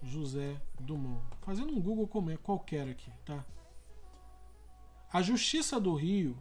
José 0.00 0.62
Dumont. 0.78 1.26
Fazendo 1.42 1.72
um 1.72 1.82
Google 1.82 2.08
qualquer 2.44 2.88
aqui, 2.88 3.10
tá? 3.24 3.44
A 5.12 5.20
Justiça 5.20 5.80
do 5.80 5.94
Rio 5.94 6.40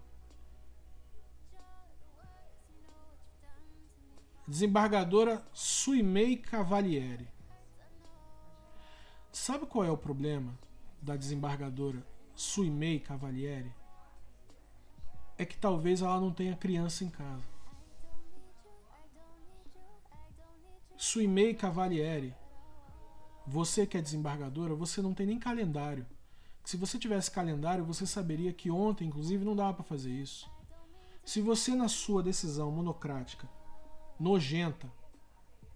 desembargadora 4.47 5.43
Suimei 5.51 6.37
Cavalieri. 6.37 7.33
Sabe 9.45 9.67
qual 9.67 9.85
é 9.85 9.91
o 9.91 9.95
problema 9.95 10.57
da 10.99 11.15
desembargadora 11.15 12.03
Suimei 12.33 12.99
Cavalieri? 12.99 13.71
É 15.37 15.45
que 15.45 15.55
talvez 15.55 16.01
ela 16.01 16.19
não 16.19 16.31
tenha 16.33 16.55
criança 16.55 17.03
em 17.03 17.09
casa. 17.09 17.43
Suimei 20.97 21.53
Cavalieri, 21.53 22.33
você 23.45 23.85
que 23.85 23.95
é 23.95 24.01
desembargadora, 24.01 24.73
você 24.73 24.99
não 24.99 25.13
tem 25.13 25.27
nem 25.27 25.37
calendário. 25.37 26.07
Se 26.63 26.75
você 26.75 26.97
tivesse 26.97 27.29
calendário, 27.29 27.85
você 27.85 28.07
saberia 28.07 28.51
que 28.51 28.71
ontem, 28.71 29.07
inclusive, 29.07 29.45
não 29.45 29.55
dava 29.55 29.75
para 29.75 29.83
fazer 29.83 30.09
isso. 30.09 30.49
Se 31.23 31.39
você, 31.39 31.75
na 31.75 31.87
sua 31.87 32.23
decisão 32.23 32.71
monocrática, 32.71 33.47
nojenta, 34.19 34.91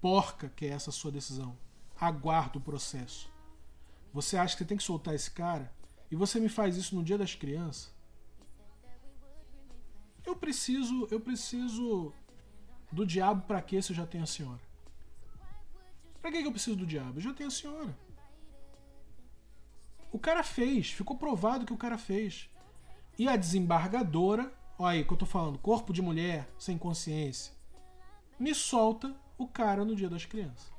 porca 0.01 0.49
que 0.49 0.65
é 0.65 0.69
essa 0.69 0.89
sua 0.89 1.11
decisão, 1.11 1.55
aguarda 2.01 2.57
o 2.57 2.61
processo, 2.61 3.31
você 4.13 4.37
acha 4.37 4.55
que 4.55 4.63
você 4.63 4.67
tem 4.67 4.77
que 4.77 4.83
soltar 4.83 5.13
esse 5.13 5.31
cara 5.31 5.71
e 6.11 6.15
você 6.15 6.39
me 6.39 6.49
faz 6.49 6.75
isso 6.75 6.95
no 6.95 7.03
dia 7.03 7.17
das 7.17 7.35
crianças, 7.35 7.93
eu 10.25 10.35
preciso, 10.35 11.07
eu 11.11 11.19
preciso 11.19 12.13
do 12.91 13.05
diabo 13.05 13.43
para 13.43 13.61
que 13.61 13.81
se 13.81 13.91
eu 13.91 13.95
já 13.95 14.05
tenho 14.05 14.23
a 14.23 14.27
senhora? 14.27 14.61
Para 16.21 16.31
que 16.31 16.37
eu 16.37 16.51
preciso 16.51 16.75
do 16.75 16.85
diabo? 16.85 17.17
Eu 17.17 17.21
já 17.21 17.33
tenho 17.33 17.47
a 17.47 17.51
senhora. 17.51 17.97
O 20.11 20.19
cara 20.19 20.43
fez, 20.43 20.91
ficou 20.91 21.17
provado 21.17 21.65
que 21.65 21.73
o 21.73 21.77
cara 21.77 21.97
fez. 21.97 22.49
E 23.17 23.27
a 23.27 23.35
desembargadora, 23.35 24.51
olha 24.77 24.99
aí 24.99 25.05
que 25.05 25.13
eu 25.13 25.17
tô 25.17 25.25
falando, 25.25 25.59
corpo 25.59 25.93
de 25.93 26.01
mulher 26.01 26.49
sem 26.57 26.77
consciência, 26.77 27.53
me 28.39 28.53
solta 28.55 29.15
o 29.37 29.47
cara 29.47 29.85
no 29.85 29.95
dia 29.95 30.09
das 30.09 30.25
crianças. 30.25 30.78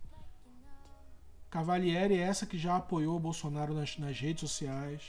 Cavalieri 1.51 2.14
é 2.14 2.22
essa 2.22 2.46
que 2.46 2.57
já 2.57 2.76
apoiou 2.76 3.16
o 3.16 3.20
Bolsonaro 3.20 3.74
nas, 3.74 3.98
nas 3.98 4.18
redes 4.18 4.40
sociais. 4.40 5.03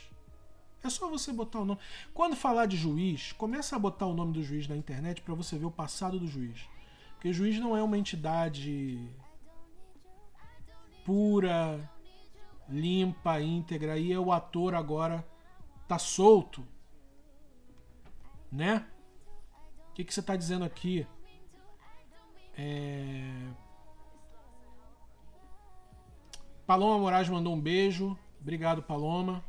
É 0.84 0.90
só 0.90 1.08
você 1.08 1.32
botar 1.32 1.60
o 1.60 1.66
nome. 1.66 1.80
Quando 2.14 2.36
falar 2.36 2.66
de 2.66 2.76
juiz, 2.76 3.32
começa 3.34 3.76
a 3.76 3.80
botar 3.80 4.08
o 4.08 4.14
nome 4.14 4.34
do 4.34 4.44
juiz 4.44 4.68
na 4.68 4.76
internet 4.76 5.22
para 5.22 5.36
você 5.36 5.58
ver 5.58 5.66
o 5.66 5.72
passado 5.72 6.20
do 6.20 6.28
juiz. 6.28 6.68
Porque 7.14 7.30
o 7.30 7.34
juiz 7.34 7.60
não 7.60 7.78
é 7.78 7.84
uma 7.84 7.98
entidade 7.98 9.08
pura, 11.06 11.88
limpa, 12.68 13.40
íntegra, 13.40 13.98
e 14.00 14.18
o 14.18 14.32
ator 14.32 14.74
agora 14.74 15.24
tá 15.88 16.00
solto. 16.00 16.66
Né? 18.52 18.84
O 19.90 19.94
que, 19.94 20.04
que 20.04 20.12
você 20.12 20.24
tá 20.24 20.36
dizendo 20.36 20.66
aqui? 20.66 21.06
É... 22.58 23.52
Paloma 26.72 26.98
Moraes 26.98 27.28
mandou 27.28 27.54
um 27.54 27.60
beijo. 27.60 28.18
Obrigado, 28.40 28.82
Paloma. 28.82 29.44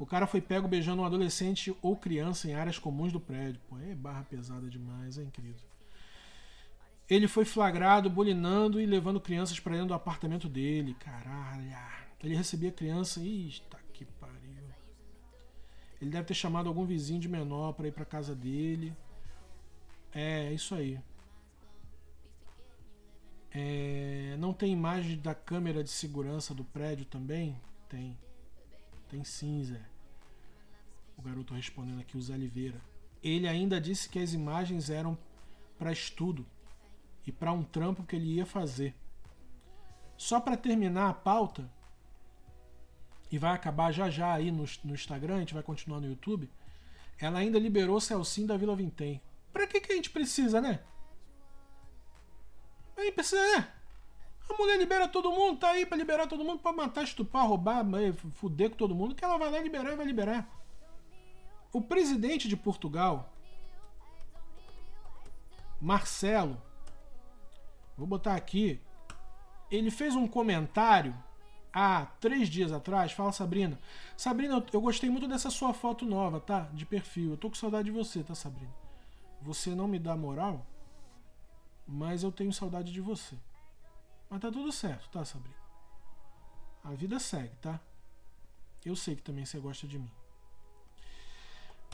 O 0.00 0.04
cara 0.04 0.26
foi 0.26 0.40
pego 0.40 0.66
beijando 0.66 1.00
um 1.00 1.04
adolescente 1.04 1.72
ou 1.80 1.96
criança 1.96 2.50
em 2.50 2.54
áreas 2.54 2.76
comuns 2.76 3.12
do 3.12 3.20
prédio. 3.20 3.60
Pô, 3.68 3.78
é 3.78 3.94
barra 3.94 4.24
pesada 4.24 4.68
demais, 4.68 5.16
é 5.16 5.22
incrível. 5.22 5.62
Ele 7.08 7.28
foi 7.28 7.44
flagrado 7.44 8.10
bulinando 8.10 8.80
e 8.80 8.84
levando 8.84 9.20
crianças 9.20 9.60
para 9.60 9.74
dentro 9.74 9.86
do 9.86 9.94
apartamento 9.94 10.48
dele. 10.48 10.94
Caralho. 10.94 11.70
Ele 12.20 12.34
recebia 12.34 12.72
criança. 12.72 13.20
Ih, 13.20 13.60
tá 13.70 13.78
que 13.92 14.04
pariu. 14.04 14.64
Ele 16.02 16.10
deve 16.10 16.26
ter 16.26 16.34
chamado 16.34 16.68
algum 16.68 16.84
vizinho 16.84 17.20
de 17.20 17.28
menor 17.28 17.74
para 17.74 17.86
ir 17.86 17.92
para 17.92 18.04
casa 18.04 18.34
dele. 18.34 18.92
É, 20.12 20.52
isso 20.52 20.74
aí. 20.74 20.98
É, 23.58 24.36
não 24.38 24.52
tem 24.52 24.70
imagem 24.70 25.16
da 25.16 25.34
câmera 25.34 25.82
de 25.82 25.88
segurança 25.88 26.54
do 26.54 26.62
prédio 26.62 27.06
também? 27.06 27.58
Tem. 27.88 28.18
Tem 29.08 29.24
cinza. 29.24 29.80
O 31.16 31.22
garoto 31.22 31.54
respondendo 31.54 32.00
aqui, 32.00 32.18
o 32.18 32.20
Zé 32.20 32.34
Oliveira. 32.34 32.78
Ele 33.22 33.48
ainda 33.48 33.80
disse 33.80 34.10
que 34.10 34.18
as 34.18 34.34
imagens 34.34 34.90
eram 34.90 35.16
para 35.78 35.90
estudo 35.90 36.44
e 37.26 37.32
para 37.32 37.50
um 37.50 37.62
trampo 37.62 38.04
que 38.04 38.16
ele 38.16 38.34
ia 38.34 38.44
fazer. 38.44 38.94
Só 40.18 40.38
para 40.38 40.58
terminar 40.58 41.08
a 41.08 41.14
pauta, 41.14 41.66
e 43.32 43.38
vai 43.38 43.54
acabar 43.54 43.90
já 43.90 44.10
já 44.10 44.34
aí 44.34 44.50
no, 44.50 44.66
no 44.84 44.94
Instagram, 44.94 45.36
a 45.36 45.40
gente 45.40 45.54
vai 45.54 45.62
continuar 45.62 46.00
no 46.00 46.08
YouTube. 46.08 46.50
Ela 47.18 47.38
ainda 47.38 47.58
liberou 47.58 48.02
Celcinho 48.02 48.48
da 48.48 48.56
Vila 48.58 48.76
Vintém. 48.76 49.22
Pra 49.50 49.66
que, 49.66 49.80
que 49.80 49.92
a 49.92 49.96
gente 49.96 50.10
precisa, 50.10 50.60
né? 50.60 50.80
A 52.96 53.02
gente 53.02 53.14
precisa, 53.14 53.40
né? 53.58 53.72
A 54.48 54.54
mulher 54.54 54.78
libera 54.78 55.08
todo 55.08 55.30
mundo, 55.30 55.58
tá 55.58 55.70
aí 55.70 55.84
pra 55.84 55.96
liberar 55.96 56.26
todo 56.26 56.44
mundo, 56.44 56.60
pra 56.60 56.72
matar, 56.72 57.02
estupar, 57.02 57.46
roubar, 57.46 57.84
fuder 58.34 58.70
com 58.70 58.76
todo 58.76 58.94
mundo, 58.94 59.14
que 59.14 59.24
ela 59.24 59.36
vai 59.36 59.50
lá 59.50 59.60
liberar 59.60 59.92
e 59.92 59.96
vai 59.96 60.06
liberar. 60.06 60.48
O 61.72 61.80
presidente 61.80 62.48
de 62.48 62.56
Portugal, 62.56 63.32
Marcelo, 65.80 66.60
vou 67.98 68.06
botar 68.06 68.34
aqui, 68.34 68.80
ele 69.70 69.90
fez 69.90 70.14
um 70.14 70.28
comentário 70.28 71.14
há 71.72 72.06
três 72.20 72.48
dias 72.48 72.72
atrás. 72.72 73.12
Fala, 73.12 73.32
Sabrina. 73.32 73.78
Sabrina, 74.16 74.64
eu 74.72 74.80
gostei 74.80 75.10
muito 75.10 75.28
dessa 75.28 75.50
sua 75.50 75.74
foto 75.74 76.06
nova, 76.06 76.40
tá? 76.40 76.60
De 76.72 76.86
perfil. 76.86 77.32
Eu 77.32 77.36
tô 77.36 77.50
com 77.50 77.56
saudade 77.56 77.90
de 77.90 77.90
você, 77.90 78.22
tá, 78.22 78.34
Sabrina? 78.34 78.72
Você 79.42 79.74
não 79.74 79.86
me 79.86 79.98
dá 79.98 80.16
moral, 80.16 80.64
mas 81.86 82.22
eu 82.22 82.32
tenho 82.32 82.52
saudade 82.52 82.92
de 82.92 83.00
você. 83.00 83.36
Mas 84.28 84.40
tá 84.40 84.50
tudo 84.50 84.72
certo, 84.72 85.08
tá, 85.10 85.24
Sabrina? 85.24 85.56
A 86.82 86.90
vida 86.92 87.18
segue, 87.18 87.54
tá? 87.56 87.80
Eu 88.84 88.94
sei 88.94 89.16
que 89.16 89.22
também 89.22 89.44
você 89.44 89.58
gosta 89.58 89.86
de 89.86 89.98
mim. 89.98 90.10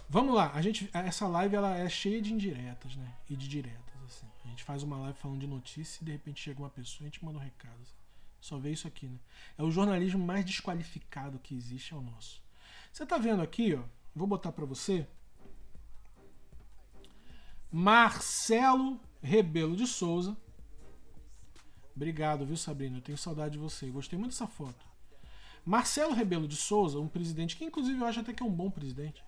Vamos 0.09 0.35
lá, 0.35 0.53
a 0.53 0.61
gente, 0.61 0.91
essa 0.93 1.27
live 1.27 1.57
ela 1.57 1.75
é 1.77 1.89
cheia 1.89 2.21
de 2.21 2.33
indiretas, 2.33 2.97
né? 2.97 3.15
E 3.31 3.37
de 3.37 3.49
diretas, 3.49 4.03
assim. 4.05 4.27
A 4.45 4.49
gente 4.49 4.63
faz 4.63 4.83
uma 4.83 4.99
live 4.99 5.19
falando 5.19 5.41
de 5.41 5.47
notícia 5.47 6.03
e 6.03 6.05
de 6.05 6.13
repente 6.13 6.43
chega 6.43 6.61
uma 6.61 6.69
pessoa 6.69 7.05
e 7.05 7.09
a 7.09 7.11
gente 7.11 7.25
manda 7.25 7.39
um 7.39 7.43
recado. 7.43 7.81
Assim. 7.81 7.97
Só 8.41 8.59
vê 8.59 8.73
isso 8.73 8.87
aqui, 8.87 9.07
né? 9.07 9.19
É 9.57 9.63
o 9.63 9.71
jornalismo 9.71 10.23
mais 10.23 10.45
desqualificado 10.45 11.39
que 11.39 11.55
existe, 11.55 11.95
é 11.95 11.97
o 11.97 12.03
nosso. 12.03 12.43
Você 12.93 13.07
tá 13.07 13.17
vendo 13.17 13.41
aqui, 13.41 13.75
ó? 13.75 13.83
Vou 14.15 14.27
botar 14.27 14.53
para 14.53 14.67
você. 14.67 15.07
Marcelo 17.73 19.01
Rebelo 19.23 19.75
de 19.75 19.87
Souza. 19.87 20.37
Obrigado, 21.97 22.45
viu, 22.45 22.57
Sabrina? 22.57 22.99
Eu 22.99 23.03
tenho 23.03 23.17
saudade 23.17 23.53
de 23.53 23.59
você. 23.59 23.87
Gostei 23.87 24.19
muito 24.19 24.33
dessa 24.33 24.47
foto. 24.47 24.85
Marcelo 25.65 26.13
Rebelo 26.13 26.47
de 26.47 26.57
Souza, 26.57 26.99
um 26.99 27.09
presidente 27.09 27.57
que, 27.57 27.65
inclusive, 27.65 27.99
eu 27.99 28.07
acho 28.07 28.21
até 28.21 28.33
que 28.33 28.43
é 28.43 28.47
um 28.47 28.53
bom 28.53 28.71
presidente. 28.71 29.25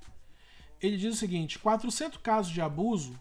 Ele 0.81 0.97
diz 0.99 1.15
o 1.15 1.19
seguinte: 1.19 1.59
400 1.59 2.19
casos 2.19 2.53
de 2.53 2.61
abuso 2.61 3.19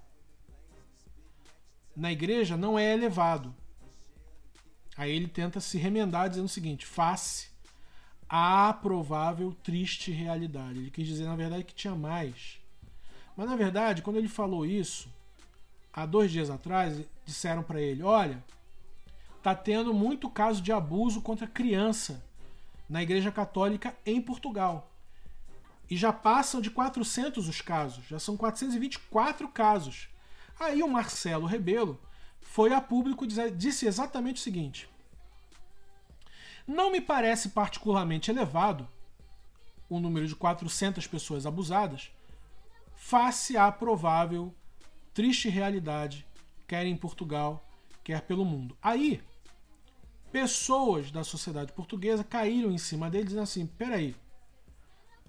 na 1.96 2.12
igreja 2.12 2.58
não 2.58 2.78
é 2.78 2.92
elevado. 2.92 3.56
Aí 4.98 5.12
ele 5.12 5.28
tenta 5.28 5.60
se 5.60 5.78
remendar 5.78 6.30
dizendo 6.30 6.46
o 6.46 6.50
seguinte: 6.50 6.86
face 6.86 7.50
à 8.28 8.74
provável 8.74 9.54
triste 9.64 10.12
realidade. 10.12 10.80
Ele 10.80 10.92
quis 10.92 11.08
dizer, 11.08 11.26
na 11.26 11.36
verdade, 11.36 11.64
que 11.64 11.74
tinha 11.74 11.96
mais. 11.96 12.63
Mas 13.36 13.50
na 13.50 13.56
verdade, 13.56 14.02
quando 14.02 14.18
ele 14.18 14.28
falou 14.28 14.66
isso, 14.66 15.10
há 15.92 16.06
dois 16.06 16.32
dias 16.32 16.50
atrás, 16.50 17.04
disseram 17.26 17.64
para 17.64 17.82
ele: 17.82 18.04
olha, 18.04 18.44
tá 19.42 19.56
tendo 19.56 19.94
muito 19.94 20.30
caso 20.30 20.62
de 20.62 20.72
abuso 20.72 21.22
contra 21.22 21.48
criança 21.48 22.24
na 22.88 23.02
Igreja 23.02 23.32
Católica 23.32 23.96
em 24.06 24.22
Portugal. 24.22 24.90
E 25.90 25.98
já 25.98 26.14
passam 26.14 26.62
de 26.62 26.70
400 26.70 27.48
os 27.48 27.62
casos, 27.62 28.06
já 28.08 28.20
são 28.20 28.38
424 28.38 29.48
casos. 29.50 30.08
Aí 30.60 30.82
o 30.82 30.88
Marcelo 30.88 31.46
Rebelo 31.46 32.00
foi 32.42 32.74
a 32.74 32.80
público 32.80 33.26
e 33.26 33.52
disse 33.52 33.86
exatamente 33.86 34.38
o 34.38 34.44
seguinte: 34.44 34.90
Não 36.68 36.92
me 36.92 37.02
parece 37.02 37.50
particularmente 37.50 38.30
elevado 38.30 38.88
o 39.90 40.00
número 40.00 40.28
de 40.28 40.36
400 40.36 41.06
pessoas 41.08 41.46
abusadas 41.46 42.12
face 43.04 43.58
à 43.58 43.70
provável 43.70 44.56
triste 45.14 45.50
realidade, 45.50 46.26
quer 46.66 46.86
em 46.86 46.96
Portugal, 46.96 47.62
quer 48.02 48.22
pelo 48.22 48.46
mundo. 48.46 48.78
Aí, 48.82 49.22
pessoas 50.32 51.12
da 51.12 51.22
sociedade 51.22 51.74
portuguesa 51.74 52.24
caíram 52.24 52.72
em 52.72 52.78
cima 52.78 53.10
dele 53.10 53.26
dizendo 53.26 53.44
assim: 53.44 53.68
peraí, 53.68 54.16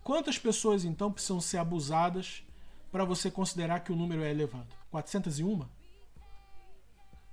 quantas 0.05 0.39
pessoas 0.39 0.85
então 0.85 1.13
precisam 1.13 1.41
ser 1.41 1.59
abusadas 1.59 2.45
para 2.93 3.05
você 3.05 3.29
considerar 3.29 3.81
que 3.81 3.93
o 3.93 3.97
número 3.97 4.23
é 4.23 4.31
elevado? 4.31 4.73
401? 4.93 5.67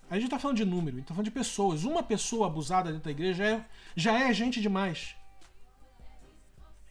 A 0.10 0.16
gente 0.16 0.26
está 0.26 0.40
falando 0.40 0.58
de 0.58 0.66
número, 0.66 1.00
está 1.00 1.14
falando 1.14 1.26
de 1.26 1.32
pessoas. 1.32 1.84
Uma 1.84 2.02
pessoa 2.02 2.48
abusada 2.48 2.90
dentro 2.92 3.06
da 3.06 3.12
igreja 3.12 3.46
é, 3.46 3.66
já 3.96 4.20
é 4.20 4.34
gente 4.34 4.60
demais. 4.60 5.16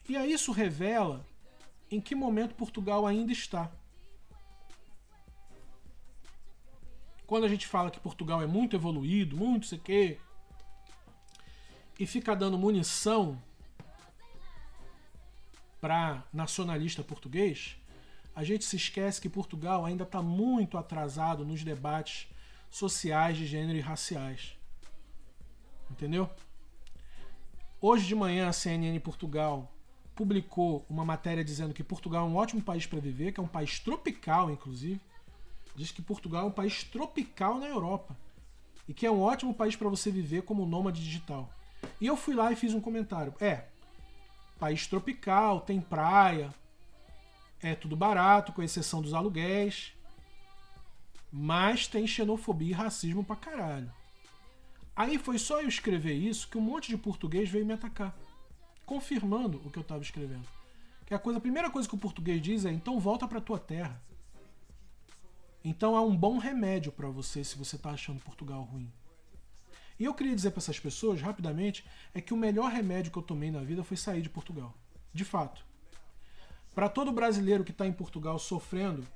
E 0.08 0.16
aí 0.16 0.32
isso 0.32 0.52
revela 0.52 1.26
em 1.90 2.00
que 2.00 2.14
momento 2.14 2.54
Portugal 2.54 3.06
ainda 3.06 3.32
está. 3.32 3.70
Quando 7.26 7.44
a 7.44 7.48
gente 7.48 7.66
fala 7.66 7.90
que 7.90 8.00
Portugal 8.00 8.42
é 8.42 8.46
muito 8.46 8.76
evoluído, 8.76 9.36
muito 9.36 9.66
sei 9.66 9.78
quê, 9.78 10.18
e 11.98 12.06
fica 12.06 12.34
dando 12.34 12.58
munição 12.58 13.40
para 15.80 16.24
nacionalista 16.32 17.02
português, 17.02 17.76
a 18.34 18.44
gente 18.44 18.64
se 18.64 18.76
esquece 18.76 19.20
que 19.20 19.28
Portugal 19.28 19.84
ainda 19.84 20.04
está 20.04 20.22
muito 20.22 20.78
atrasado 20.78 21.44
nos 21.44 21.62
debates 21.62 22.28
sociais 22.70 23.36
de 23.36 23.46
gênero 23.46 23.78
e 23.78 23.80
raciais. 23.80 24.56
Entendeu? 25.90 26.30
Hoje 27.80 28.06
de 28.06 28.14
manhã 28.14 28.48
a 28.48 28.52
CNN 28.52 28.98
Portugal 29.00 29.72
publicou 30.20 30.84
uma 30.86 31.02
matéria 31.02 31.42
dizendo 31.42 31.72
que 31.72 31.82
Portugal 31.82 32.26
é 32.26 32.28
um 32.28 32.36
ótimo 32.36 32.60
país 32.60 32.84
para 32.84 33.00
viver, 33.00 33.32
que 33.32 33.40
é 33.40 33.42
um 33.42 33.48
país 33.48 33.78
tropical, 33.78 34.50
inclusive. 34.50 35.00
Diz 35.74 35.90
que 35.90 36.02
Portugal 36.02 36.44
é 36.44 36.48
um 36.48 36.52
país 36.52 36.84
tropical 36.84 37.58
na 37.58 37.66
Europa 37.66 38.14
e 38.86 38.92
que 38.92 39.06
é 39.06 39.10
um 39.10 39.22
ótimo 39.22 39.54
país 39.54 39.76
para 39.76 39.88
você 39.88 40.10
viver 40.10 40.42
como 40.42 40.66
nômade 40.66 41.02
digital. 41.02 41.48
E 41.98 42.06
eu 42.06 42.18
fui 42.18 42.34
lá 42.34 42.52
e 42.52 42.56
fiz 42.56 42.74
um 42.74 42.82
comentário. 42.82 43.32
É, 43.40 43.64
país 44.58 44.86
tropical, 44.86 45.62
tem 45.62 45.80
praia, 45.80 46.54
é 47.62 47.74
tudo 47.74 47.96
barato, 47.96 48.52
com 48.52 48.62
exceção 48.62 49.00
dos 49.00 49.14
aluguéis. 49.14 49.94
Mas 51.32 51.86
tem 51.86 52.06
xenofobia 52.06 52.72
e 52.72 52.74
racismo 52.74 53.24
pra 53.24 53.36
caralho. 53.36 53.90
Aí 54.94 55.16
foi 55.16 55.38
só 55.38 55.62
eu 55.62 55.68
escrever 55.68 56.12
isso 56.12 56.46
que 56.46 56.58
um 56.58 56.60
monte 56.60 56.90
de 56.90 56.98
português 56.98 57.48
veio 57.48 57.64
me 57.64 57.72
atacar, 57.72 58.14
confirmando 58.90 59.62
o 59.64 59.70
que 59.70 59.78
eu 59.78 59.82
estava 59.82 60.02
escrevendo. 60.02 60.48
Que 61.06 61.14
a 61.14 61.18
coisa, 61.18 61.38
a 61.38 61.40
primeira 61.40 61.70
coisa 61.70 61.88
que 61.88 61.94
o 61.94 61.98
português 61.98 62.42
diz 62.42 62.64
é: 62.64 62.72
então 62.72 62.98
volta 62.98 63.28
para 63.28 63.40
tua 63.40 63.56
terra. 63.56 64.02
Então 65.62 65.94
é 65.94 66.00
um 66.00 66.16
bom 66.16 66.38
remédio 66.38 66.90
para 66.90 67.08
você 67.08 67.44
se 67.44 67.56
você 67.56 67.76
está 67.76 67.90
achando 67.90 68.20
Portugal 68.20 68.64
ruim. 68.64 68.92
E 69.96 70.04
eu 70.04 70.12
queria 70.12 70.34
dizer 70.34 70.50
para 70.50 70.58
essas 70.58 70.80
pessoas, 70.80 71.20
rapidamente, 71.20 71.86
é 72.12 72.20
que 72.20 72.34
o 72.34 72.36
melhor 72.36 72.72
remédio 72.72 73.12
que 73.12 73.18
eu 73.18 73.22
tomei 73.22 73.52
na 73.52 73.60
vida 73.60 73.84
foi 73.84 73.96
sair 73.96 74.22
de 74.22 74.30
Portugal. 74.30 74.74
De 75.14 75.24
fato. 75.24 75.64
Para 76.74 76.88
todo 76.88 77.12
brasileiro 77.12 77.62
que 77.62 77.70
está 77.70 77.86
em 77.86 77.92
Portugal 77.92 78.40
sofrendo 78.40 79.06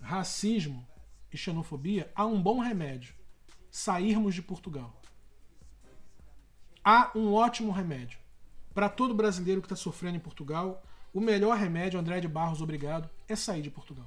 racismo, 0.00 0.86
e 1.30 1.36
xenofobia, 1.36 2.10
há 2.14 2.24
um 2.24 2.40
bom 2.42 2.58
remédio: 2.58 3.14
sairmos 3.70 4.34
de 4.34 4.40
Portugal. 4.40 4.98
Há 6.82 7.12
um 7.14 7.34
ótimo 7.34 7.70
remédio. 7.70 8.21
Para 8.74 8.88
todo 8.88 9.14
brasileiro 9.14 9.60
que 9.60 9.66
está 9.66 9.76
sofrendo 9.76 10.16
em 10.16 10.20
Portugal, 10.20 10.82
o 11.12 11.20
melhor 11.20 11.56
remédio, 11.58 12.00
André 12.00 12.20
de 12.20 12.28
Barros, 12.28 12.62
obrigado, 12.62 13.08
é 13.28 13.36
sair 13.36 13.62
de 13.62 13.70
Portugal. 13.70 14.06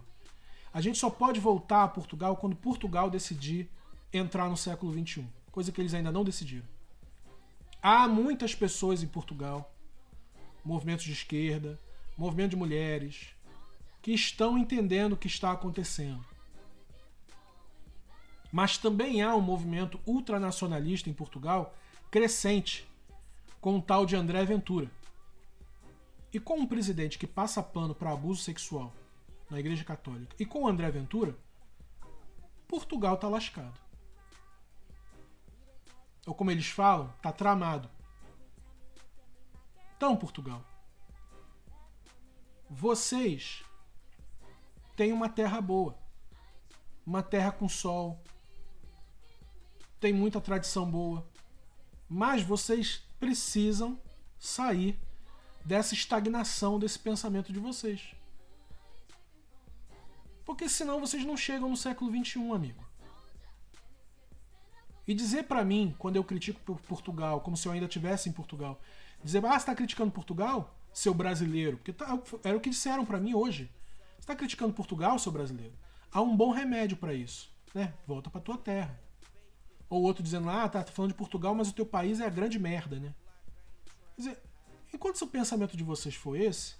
A 0.73 0.81
gente 0.81 0.97
só 0.97 1.09
pode 1.09 1.39
voltar 1.39 1.83
a 1.83 1.87
Portugal 1.87 2.35
quando 2.35 2.55
Portugal 2.55 3.09
decidir 3.09 3.69
entrar 4.11 4.49
no 4.49 4.57
século 4.57 4.91
XXI, 4.91 5.25
coisa 5.51 5.71
que 5.71 5.79
eles 5.79 5.93
ainda 5.93 6.11
não 6.11 6.23
decidiram. 6.23 6.65
Há 7.81 8.07
muitas 8.07 8.55
pessoas 8.55 9.03
em 9.03 9.07
Portugal 9.07 9.71
movimentos 10.65 11.05
de 11.05 11.13
esquerda, 11.13 11.79
movimento 12.17 12.51
de 12.51 12.55
mulheres, 12.55 13.27
que 14.01 14.11
estão 14.11 14.57
entendendo 14.57 15.13
o 15.13 15.17
que 15.17 15.27
está 15.27 15.51
acontecendo. 15.51 16.25
Mas 18.51 18.77
também 18.77 19.21
há 19.21 19.35
um 19.35 19.41
movimento 19.41 19.99
ultranacionalista 20.05 21.09
em 21.09 21.13
Portugal 21.13 21.75
crescente, 22.09 22.87
com 23.65 23.77
o 23.77 23.81
tal 23.81 24.05
de 24.05 24.15
André 24.15 24.45
Ventura. 24.45 24.91
E 26.31 26.39
com 26.39 26.59
um 26.59 26.67
presidente 26.67 27.17
que 27.17 27.25
passa 27.25 27.63
pano 27.63 27.95
para 27.95 28.11
abuso 28.11 28.43
sexual 28.43 28.93
na 29.49 29.59
Igreja 29.59 29.83
Católica 29.83 30.35
e 30.37 30.45
com 30.45 30.67
André 30.67 30.91
Ventura, 30.91 31.35
Portugal 32.67 33.15
está 33.15 33.27
lascado. 33.27 33.73
Ou 36.27 36.35
como 36.35 36.51
eles 36.51 36.67
falam, 36.67 37.11
está 37.17 37.31
tramado. 37.31 37.89
Então, 39.97 40.15
Portugal, 40.15 40.63
vocês 42.69 43.63
têm 44.95 45.11
uma 45.11 45.27
terra 45.27 45.59
boa, 45.59 45.97
uma 47.03 47.23
terra 47.23 47.51
com 47.51 47.67
sol, 47.67 48.21
tem 49.99 50.13
muita 50.13 50.39
tradição 50.39 50.87
boa, 50.87 51.27
mas 52.07 52.43
vocês 52.43 53.04
precisam 53.19 53.99
sair 54.37 54.99
dessa 55.63 55.93
estagnação 55.93 56.79
desse 56.79 56.99
pensamento 56.99 57.51
de 57.51 57.59
vocês. 57.59 58.13
Porque 60.45 60.69
senão 60.69 60.99
vocês 60.99 61.25
não 61.25 61.35
chegam 61.35 61.69
no 61.69 61.75
século 61.75 62.11
XXI, 62.11 62.51
amigo. 62.51 62.85
E 65.07 65.13
dizer 65.13 65.43
para 65.43 65.65
mim, 65.65 65.95
quando 65.97 66.15
eu 66.15 66.23
critico 66.23 66.59
Portugal, 66.87 67.41
como 67.41 67.57
se 67.57 67.67
eu 67.67 67.71
ainda 67.71 67.85
estivesse 67.85 68.29
em 68.29 68.31
Portugal, 68.31 68.79
dizer, 69.23 69.43
ah, 69.45 69.51
você 69.51 69.57
está 69.57 69.75
criticando 69.75 70.11
Portugal, 70.11 70.75
seu 70.93 71.13
brasileiro? 71.13 71.77
Porque 71.77 71.93
tá, 71.93 72.19
era 72.43 72.55
o 72.55 72.59
que 72.59 72.69
disseram 72.69 73.05
para 73.05 73.19
mim 73.19 73.33
hoje. 73.33 73.71
Você 74.15 74.21
está 74.21 74.35
criticando 74.35 74.73
Portugal, 74.73 75.17
seu 75.19 75.31
brasileiro? 75.31 75.73
Há 76.11 76.21
um 76.21 76.35
bom 76.35 76.51
remédio 76.51 76.97
para 76.97 77.13
isso. 77.13 77.51
Né? 77.73 77.93
Volta 78.07 78.29
para 78.29 78.41
tua 78.41 78.57
terra. 78.57 78.99
Ou 79.89 80.01
outro 80.03 80.23
dizendo, 80.23 80.49
ah, 80.49 80.67
tá 80.67 80.83
falando 80.83 81.11
de 81.11 81.17
Portugal, 81.17 81.53
mas 81.53 81.69
o 81.69 81.73
teu 81.73 81.85
país 81.85 82.19
é 82.19 82.25
a 82.25 82.29
grande 82.29 82.57
merda, 82.57 82.99
né? 82.99 83.13
Quer 84.15 84.21
dizer, 84.21 84.43
enquanto 84.93 85.21
o 85.21 85.27
pensamento 85.27 85.77
de 85.77 85.83
vocês 85.83 86.15
for 86.15 86.35
esse, 86.35 86.75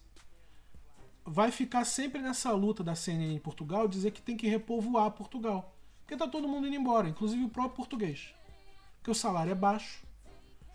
vai 1.26 1.52
ficar 1.52 1.86
sempre 1.86 2.22
nessa 2.22 2.52
luta 2.52 2.84
da 2.84 2.96
CNN 2.96 3.34
em 3.34 3.40
Portugal 3.40 3.88
dizer 3.88 4.12
que 4.12 4.22
tem 4.22 4.38
que 4.38 4.48
repovoar 4.48 5.12
Portugal. 5.12 5.76
Porque 6.02 6.16
tá 6.16 6.28
todo 6.28 6.48
mundo 6.48 6.68
indo 6.68 6.76
embora, 6.76 7.10
inclusive 7.10 7.44
o 7.44 7.50
próprio 7.50 7.76
português. 7.76 8.34
Porque 8.98 9.12
o 9.12 9.16
salário 9.16 9.52
é 9.52 9.56
baixo, 9.56 10.04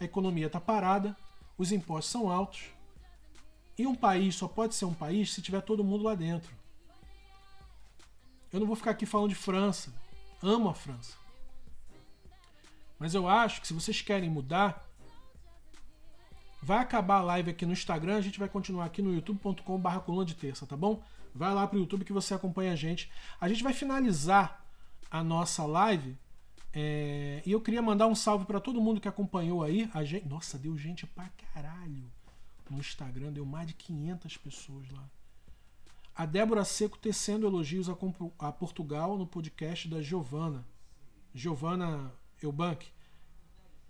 a 0.00 0.04
economia 0.04 0.46
está 0.46 0.60
parada, 0.60 1.16
os 1.56 1.70
impostos 1.70 2.10
são 2.10 2.30
altos. 2.30 2.70
E 3.78 3.86
um 3.86 3.94
país 3.94 4.34
só 4.34 4.48
pode 4.48 4.74
ser 4.74 4.84
um 4.84 4.94
país 4.94 5.32
se 5.32 5.40
tiver 5.40 5.62
todo 5.62 5.84
mundo 5.84 6.04
lá 6.04 6.14
dentro. 6.14 6.54
Eu 8.52 8.58
não 8.58 8.66
vou 8.66 8.76
ficar 8.76 8.90
aqui 8.90 9.06
falando 9.06 9.28
de 9.28 9.36
França. 9.36 9.92
Amo 10.42 10.68
a 10.68 10.74
França. 10.74 11.16
Mas 13.00 13.14
eu 13.14 13.26
acho 13.26 13.62
que 13.62 13.66
se 13.66 13.72
vocês 13.72 14.02
querem 14.02 14.28
mudar, 14.28 14.86
vai 16.62 16.78
acabar 16.78 17.16
a 17.16 17.22
live 17.22 17.50
aqui 17.50 17.64
no 17.64 17.72
Instagram, 17.72 18.16
a 18.16 18.20
gente 18.20 18.38
vai 18.38 18.48
continuar 18.48 18.84
aqui 18.84 19.00
no 19.00 19.14
youtube.com/barra 19.14 20.00
coluna 20.00 20.26
de 20.26 20.34
terça, 20.34 20.66
tá 20.66 20.76
bom? 20.76 21.02
Vai 21.34 21.54
lá 21.54 21.66
pro 21.66 21.78
YouTube 21.78 22.04
que 22.04 22.12
você 22.12 22.34
acompanha 22.34 22.72
a 22.72 22.76
gente. 22.76 23.10
A 23.40 23.48
gente 23.48 23.62
vai 23.62 23.72
finalizar 23.72 24.62
a 25.10 25.24
nossa 25.24 25.64
live. 25.64 26.18
É... 26.74 27.42
E 27.46 27.50
eu 27.50 27.60
queria 27.60 27.80
mandar 27.80 28.06
um 28.06 28.14
salve 28.14 28.44
para 28.44 28.60
todo 28.60 28.80
mundo 28.80 29.00
que 29.00 29.08
acompanhou 29.08 29.62
aí. 29.62 29.90
A 29.94 30.04
gente... 30.04 30.28
Nossa, 30.28 30.58
deu 30.58 30.76
gente 30.76 31.06
pra 31.06 31.30
caralho 31.54 32.04
no 32.68 32.78
Instagram, 32.78 33.32
deu 33.32 33.46
mais 33.46 33.66
de 33.66 33.74
500 33.74 34.36
pessoas 34.36 34.90
lá. 34.90 35.08
A 36.14 36.26
Débora 36.26 36.64
Seco 36.64 36.98
tecendo 36.98 37.46
elogios 37.46 37.88
a, 37.88 38.52
Portugal 38.52 39.16
no 39.16 39.26
podcast 39.26 39.88
da 39.88 40.02
Giovana. 40.02 40.66
Giovana 41.34 42.12
Eubank, 42.46 42.86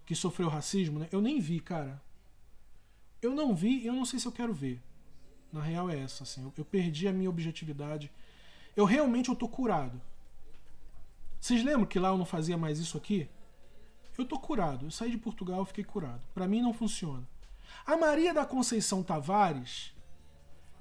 que 0.05 0.15
sofreu 0.15 0.49
racismo, 0.49 0.99
né? 0.99 1.09
Eu 1.13 1.21
nem 1.21 1.41
vi, 1.41 1.61
cara. 1.61 2.03
Eu 3.23 3.35
não 3.35 3.55
vi 3.55 3.81
e 3.81 3.87
eu 3.87 3.93
não 3.93 4.05
sei 4.05 4.19
se 4.19 4.27
eu 4.27 4.33
quero 4.33 4.53
ver. 4.53 4.81
Na 5.53 5.61
real 5.61 5.91
é 5.91 5.99
essa, 5.99 6.23
assim. 6.23 6.43
Eu, 6.43 6.53
eu 6.57 6.65
perdi 6.65 7.07
a 7.07 7.13
minha 7.13 7.29
objetividade. 7.29 8.11
Eu 8.77 8.85
realmente 8.85 9.29
eu 9.29 9.37
tô 9.37 9.49
curado. 9.49 10.01
Vocês 11.41 11.63
lembram 11.63 11.87
que 11.87 11.99
lá 11.99 12.09
eu 12.09 12.19
não 12.19 12.25
fazia 12.25 12.57
mais 12.57 12.79
isso 12.79 12.97
aqui? 12.97 13.29
Eu 14.17 14.25
tô 14.25 14.39
curado. 14.39 14.87
Eu 14.87 14.91
saí 14.91 15.11
de 15.11 15.19
Portugal 15.19 15.63
e 15.63 15.67
fiquei 15.67 15.85
curado. 15.85 16.23
Para 16.35 16.49
mim 16.49 16.61
não 16.61 16.73
funciona. 16.73 17.27
A 17.87 17.97
Maria 17.97 18.35
da 18.35 18.45
Conceição 18.45 19.03
Tavares, 19.03 19.93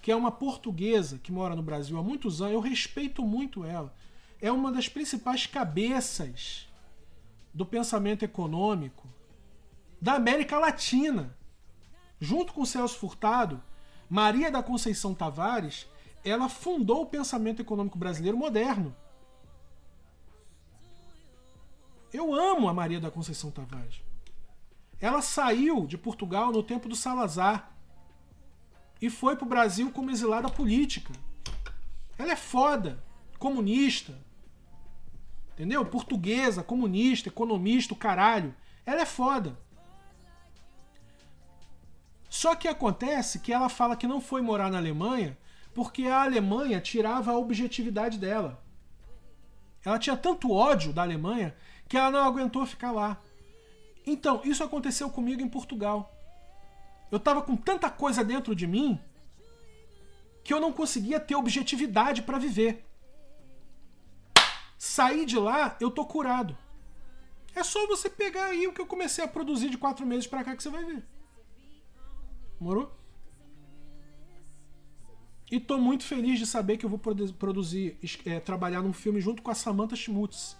que 0.02 0.12
é 0.12 0.16
uma 0.16 0.32
portuguesa 0.32 1.18
que 1.18 1.32
mora 1.32 1.56
no 1.56 1.64
Brasil 1.64 1.98
há 1.98 2.04
muitos 2.04 2.42
anos, 2.42 2.54
eu 2.54 2.60
respeito 2.60 3.24
muito 3.24 3.64
ela. 3.64 3.94
É 4.42 4.52
uma 4.52 4.72
das 4.72 4.88
principais 4.88 5.46
cabeças 5.46 6.69
do 7.60 7.66
pensamento 7.66 8.24
econômico 8.24 9.05
da 9.99 10.14
América 10.14 10.57
Latina. 10.57 11.38
Junto 12.18 12.53
com 12.53 12.64
Celso 12.64 12.97
Furtado, 12.97 13.62
Maria 14.10 14.49
da 14.49 14.64
Conceição 14.64 15.14
Tavares, 15.14 15.86
ela 16.24 16.47
fundou 16.47 17.01
o 17.01 17.05
pensamento 17.05 17.62
econômico 17.62 17.97
brasileiro 17.97 18.38
moderno. 18.38 18.95
Eu 22.14 22.34
amo 22.34 22.70
a 22.70 22.74
Maria 22.74 23.01
da 23.01 23.12
Conceição 23.12 23.51
Tavares. 23.51 24.01
Ela 24.97 25.22
saiu 25.22 25.86
de 25.86 25.97
Portugal 25.97 26.53
no 26.53 26.64
tempo 26.64 26.88
do 26.88 26.95
Salazar 26.95 27.76
e 29.01 29.10
foi 29.10 29.36
para 29.36 29.45
o 29.45 29.49
Brasil 29.49 29.91
como 29.91 30.12
exilada 30.12 30.47
política. 30.47 31.12
Ela 32.18 32.32
é 32.32 32.38
foda, 32.38 33.03
comunista, 33.38 34.18
Entendeu? 35.60 35.86
Portuguesa, 35.86 36.64
comunista, 36.64 37.28
economista, 37.28 37.93
o 37.93 37.97
caralho. 37.97 38.55
Ela 38.86 39.01
é 39.01 39.05
foda. 39.05 39.60
Só 42.30 42.55
que 42.55 42.66
acontece 42.66 43.39
que 43.39 43.51
ela 43.51 43.68
fala 43.68 43.97
que 43.97 44.07
não 44.07 44.22
foi 44.22 44.41
morar 44.41 44.72
na 44.72 44.78
Alemanha 44.78 45.38
porque 45.74 46.05
a 46.05 46.24
Alemanha 46.24 46.80
tirava 46.80 47.32
a 47.32 47.38
objetividade 47.38 48.18
dela. 48.18 48.64
Ela 49.84 49.99
tinha 49.99 50.16
tanto 50.16 50.49
ódio 50.49 50.93
da 50.93 51.01
Alemanha 51.01 51.53
que 51.89 51.97
ela 51.97 52.10
não 52.10 52.24
aguentou 52.24 52.66
ficar 52.66 52.93
lá. 52.93 53.22
Então, 54.05 54.39
isso 54.45 54.64
aconteceu 54.64 55.10
comigo 55.10 55.41
em 55.41 55.49
Portugal. 55.49 56.10
Eu 57.12 57.20
tava 57.20 57.41
com 57.41 57.57
tanta 57.57 57.89
coisa 57.89 58.24
dentro 58.24 58.55
de 58.55 58.66
mim 58.66 58.97
que 60.41 60.53
eu 60.53 60.62
não 60.62 60.72
conseguia 60.72 61.20
ter 61.20 61.36
objetividade 61.36 62.22
para 62.22 62.39
viver. 62.39 62.89
Saí 64.80 65.26
de 65.26 65.38
lá, 65.38 65.76
eu 65.82 65.92
tô 65.92 66.06
curado. 66.06 66.58
É 67.54 67.62
só 67.64 67.86
você 67.86 68.10
pegar 68.10 68.46
aí 68.46 68.66
o 68.66 68.72
que 68.72 68.80
eu 68.80 68.86
comecei 68.86 69.22
a 69.22 69.28
produzir 69.28 69.70
de 69.70 69.78
quatro 69.78 70.06
meses 70.06 70.26
para 70.26 70.42
cá 70.42 70.56
que 70.56 70.64
você 70.64 70.70
vai 70.70 70.86
ver. 70.86 71.06
Morou? 72.58 72.90
E 75.52 75.60
tô 75.60 75.78
muito 75.78 76.06
feliz 76.06 76.40
de 76.40 76.46
saber 76.46 76.78
que 76.78 76.86
eu 76.86 76.90
vou 76.90 76.98
produzir, 77.00 78.00
é, 78.26 78.40
trabalhar 78.40 78.82
num 78.82 78.94
filme 78.94 79.20
junto 79.20 79.42
com 79.42 79.52
a 79.52 79.56
Samantha 79.56 79.98
Schmutz. 79.98 80.56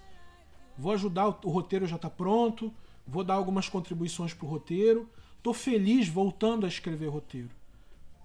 Vou 0.78 0.92
ajudar, 0.92 1.28
o 1.28 1.50
roteiro 1.50 1.88
já 1.88 1.98
tá 1.98 2.10
pronto, 2.10 2.74
vou 3.08 3.24
dar 3.24 3.36
algumas 3.36 3.70
contribuições 3.70 4.34
pro 4.34 4.48
roteiro. 4.48 5.10
Tô 5.42 5.54
feliz 5.54 6.10
voltando 6.10 6.66
a 6.66 6.70
escrever 6.70 7.08
roteiro. 7.08 7.52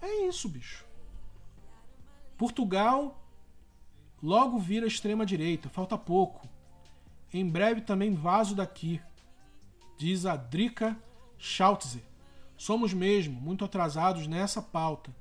É 0.03 0.27
isso, 0.27 0.49
bicho. 0.49 0.85
Portugal 2.37 3.24
Logo 4.25 4.59
vira 4.59 4.87
extrema-direita, 4.87 5.69
falta 5.69 5.99
pouco. 5.99 6.49
Em 7.31 7.47
breve 7.47 7.83
também 7.83 8.15
vaso 8.15 8.55
daqui, 8.55 8.99
diz 9.99 10.25
a 10.25 10.35
Drica 10.35 10.97
Schautzer. 11.39 12.01
Somos 12.57 12.95
mesmo 12.95 13.39
muito 13.39 13.67
atrasados 13.67 14.27
nessa 14.27 14.63
pauta. 14.63 15.15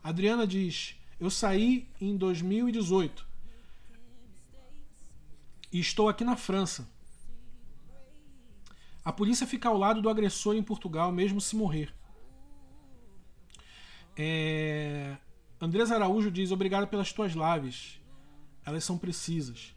Adriana 0.00 0.46
diz: 0.46 0.94
Eu 1.18 1.30
saí 1.30 1.88
em 2.00 2.16
2018 2.16 3.26
e 5.72 5.80
estou 5.80 6.08
aqui 6.08 6.22
na 6.22 6.36
França. 6.36 6.88
A 9.04 9.12
polícia 9.12 9.48
fica 9.48 9.68
ao 9.68 9.76
lado 9.76 10.00
do 10.00 10.08
agressor 10.08 10.54
em 10.54 10.62
Portugal, 10.62 11.10
mesmo 11.10 11.40
se 11.40 11.56
morrer. 11.56 11.92
É... 14.16 15.16
Araújo 15.92 16.30
diz: 16.30 16.52
Obrigado 16.52 16.86
pelas 16.86 17.12
tuas 17.12 17.32
lives. 17.32 18.03
Elas 18.64 18.84
são 18.84 18.96
precisas. 18.96 19.74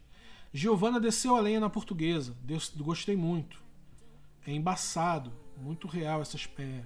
Giovana 0.52 0.98
desceu 0.98 1.36
a 1.36 1.40
lenha 1.40 1.60
na 1.60 1.68
portuguesa. 1.68 2.36
Deus, 2.42 2.72
gostei 2.76 3.16
muito. 3.16 3.62
É 4.46 4.52
embaçado. 4.52 5.32
Muito 5.56 5.86
real 5.86 6.22
essas. 6.22 6.48
É... 6.58 6.84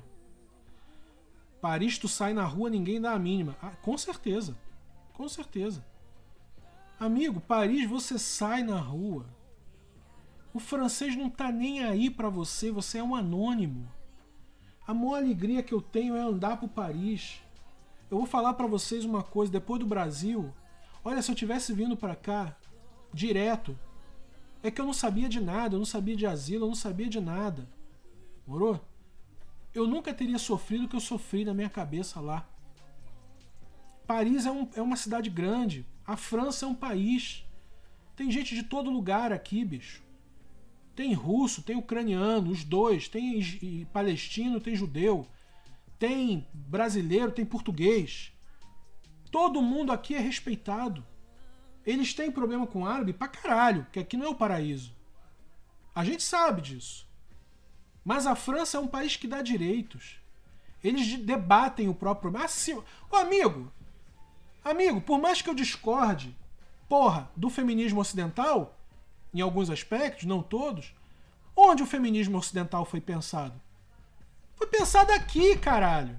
Paris, 1.60 1.98
tu 1.98 2.08
sai 2.08 2.32
na 2.32 2.44
rua, 2.44 2.68
ninguém 2.68 3.00
dá 3.00 3.12
a 3.12 3.18
mínima. 3.18 3.56
Ah, 3.62 3.70
com 3.70 3.96
certeza. 3.96 4.56
Com 5.12 5.28
certeza. 5.28 5.84
Amigo, 6.98 7.40
Paris, 7.40 7.88
você 7.88 8.18
sai 8.18 8.62
na 8.62 8.78
rua. 8.78 9.26
O 10.54 10.58
francês 10.58 11.16
não 11.16 11.30
tá 11.30 11.50
nem 11.50 11.82
aí 11.82 12.10
para 12.10 12.28
você, 12.28 12.70
você 12.70 12.98
é 12.98 13.02
um 13.02 13.14
anônimo. 13.14 13.88
A 14.86 14.92
maior 14.92 15.16
alegria 15.16 15.62
que 15.62 15.72
eu 15.72 15.80
tenho 15.80 16.16
é 16.16 16.20
andar 16.20 16.58
por 16.58 16.68
Paris. 16.68 17.40
Eu 18.10 18.18
vou 18.18 18.26
falar 18.26 18.54
para 18.54 18.66
vocês 18.66 19.04
uma 19.04 19.22
coisa, 19.22 19.52
depois 19.52 19.80
do 19.80 19.86
Brasil, 19.86 20.52
olha, 21.04 21.22
se 21.22 21.30
eu 21.30 21.34
tivesse 21.34 21.72
vindo 21.72 21.96
para 21.96 22.16
cá 22.16 22.56
direto, 23.12 23.78
é 24.62 24.70
que 24.70 24.80
eu 24.80 24.86
não 24.86 24.92
sabia 24.92 25.28
de 25.28 25.40
nada, 25.40 25.74
eu 25.74 25.78
não 25.78 25.86
sabia 25.86 26.16
de 26.16 26.26
asilo, 26.26 26.64
eu 26.64 26.68
não 26.68 26.74
sabia 26.74 27.08
de 27.08 27.20
nada. 27.20 27.68
Morou? 28.46 28.80
Eu 29.74 29.86
nunca 29.86 30.12
teria 30.14 30.38
sofrido 30.38 30.84
o 30.84 30.88
que 30.88 30.96
eu 30.96 31.00
sofri 31.00 31.44
na 31.44 31.54
minha 31.54 31.68
cabeça 31.68 32.20
lá. 32.20 32.46
Paris 34.06 34.46
é, 34.46 34.50
um, 34.50 34.68
é 34.74 34.82
uma 34.82 34.96
cidade 34.96 35.30
grande. 35.30 35.86
A 36.06 36.16
França 36.16 36.66
é 36.66 36.68
um 36.68 36.74
país. 36.74 37.44
Tem 38.14 38.30
gente 38.30 38.54
de 38.54 38.62
todo 38.62 38.90
lugar 38.90 39.32
aqui, 39.32 39.64
bicho. 39.64 40.02
Tem 40.94 41.14
russo, 41.14 41.62
tem 41.62 41.76
ucraniano, 41.76 42.50
os 42.50 42.62
dois. 42.62 43.08
Tem 43.08 43.86
palestino, 43.92 44.60
tem 44.60 44.76
judeu. 44.76 45.26
Tem 45.98 46.46
brasileiro, 46.52 47.32
tem 47.32 47.44
português. 47.44 48.32
Todo 49.32 49.62
mundo 49.62 49.90
aqui 49.90 50.14
é 50.14 50.18
respeitado. 50.18 51.02
Eles 51.86 52.12
têm 52.12 52.30
problema 52.30 52.66
com 52.66 52.86
árabe 52.86 53.14
pra 53.14 53.26
caralho, 53.26 53.86
que 53.90 53.98
aqui 53.98 54.14
não 54.14 54.26
é 54.26 54.28
o 54.28 54.34
paraíso. 54.34 54.94
A 55.94 56.04
gente 56.04 56.22
sabe 56.22 56.60
disso. 56.60 57.08
Mas 58.04 58.26
a 58.26 58.36
França 58.36 58.76
é 58.76 58.80
um 58.80 58.86
país 58.86 59.16
que 59.16 59.26
dá 59.26 59.40
direitos. 59.40 60.20
Eles 60.84 61.18
debatem 61.18 61.88
o 61.88 61.94
próprio 61.94 62.30
problema. 62.30 62.44
Assim, 62.44 62.80
ô 63.10 63.16
amigo, 63.16 63.72
amigo, 64.62 65.00
por 65.00 65.18
mais 65.18 65.40
que 65.40 65.48
eu 65.48 65.54
discorde, 65.54 66.36
porra, 66.86 67.30
do 67.34 67.48
feminismo 67.48 68.02
ocidental, 68.02 68.78
em 69.32 69.40
alguns 69.40 69.70
aspectos, 69.70 70.26
não 70.26 70.42
todos, 70.42 70.94
onde 71.56 71.82
o 71.82 71.86
feminismo 71.86 72.36
ocidental 72.36 72.84
foi 72.84 73.00
pensado? 73.00 73.58
Foi 74.56 74.66
pensado 74.66 75.10
aqui, 75.12 75.56
caralho. 75.56 76.18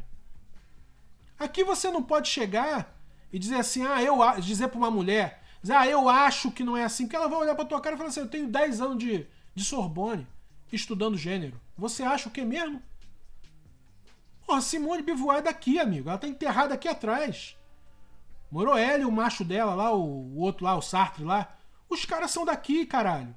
Aqui 1.37 1.63
você 1.63 1.91
não 1.91 2.01
pode 2.01 2.27
chegar 2.27 3.02
e 3.33 3.39
dizer 3.39 3.55
assim, 3.55 3.83
ah, 3.83 3.99
eu 4.01 4.19
dizer 4.39 4.67
para 4.67 4.77
uma 4.77 4.91
mulher, 4.91 5.41
dizer, 5.59 5.73
ah, 5.73 5.87
eu 5.87 6.07
acho 6.07 6.51
que 6.51 6.63
não 6.63 6.77
é 6.77 6.83
assim, 6.83 7.05
porque 7.05 7.15
ela 7.15 7.27
vai 7.27 7.39
olhar 7.39 7.55
para 7.55 7.65
tua 7.65 7.81
cara 7.81 7.95
e 7.95 7.97
falar 7.97 8.09
assim, 8.11 8.19
eu 8.19 8.29
tenho 8.29 8.47
10 8.47 8.79
anos 8.79 8.99
de, 8.99 9.25
de 9.55 9.65
Sorbonne 9.65 10.27
estudando 10.71 11.17
gênero. 11.17 11.59
Você 11.75 12.03
acha 12.03 12.29
o 12.29 12.31
que 12.31 12.45
mesmo? 12.45 12.79
Porra, 14.45 14.61
Simone 14.61 15.01
Beauvoir 15.01 15.39
é 15.39 15.41
daqui, 15.41 15.79
amigo. 15.79 16.09
Ela 16.09 16.17
tá 16.19 16.27
enterrada 16.27 16.75
aqui 16.75 16.87
atrás. 16.87 17.57
Moroelli, 18.51 19.03
o 19.03 19.11
macho 19.11 19.43
dela 19.43 19.73
lá, 19.73 19.91
o, 19.91 20.03
o 20.03 20.37
outro 20.37 20.65
lá, 20.65 20.75
o 20.75 20.81
Sartre 20.81 21.23
lá. 21.23 21.57
Os 21.89 22.05
caras 22.05 22.29
são 22.29 22.45
daqui, 22.45 22.85
caralho. 22.85 23.35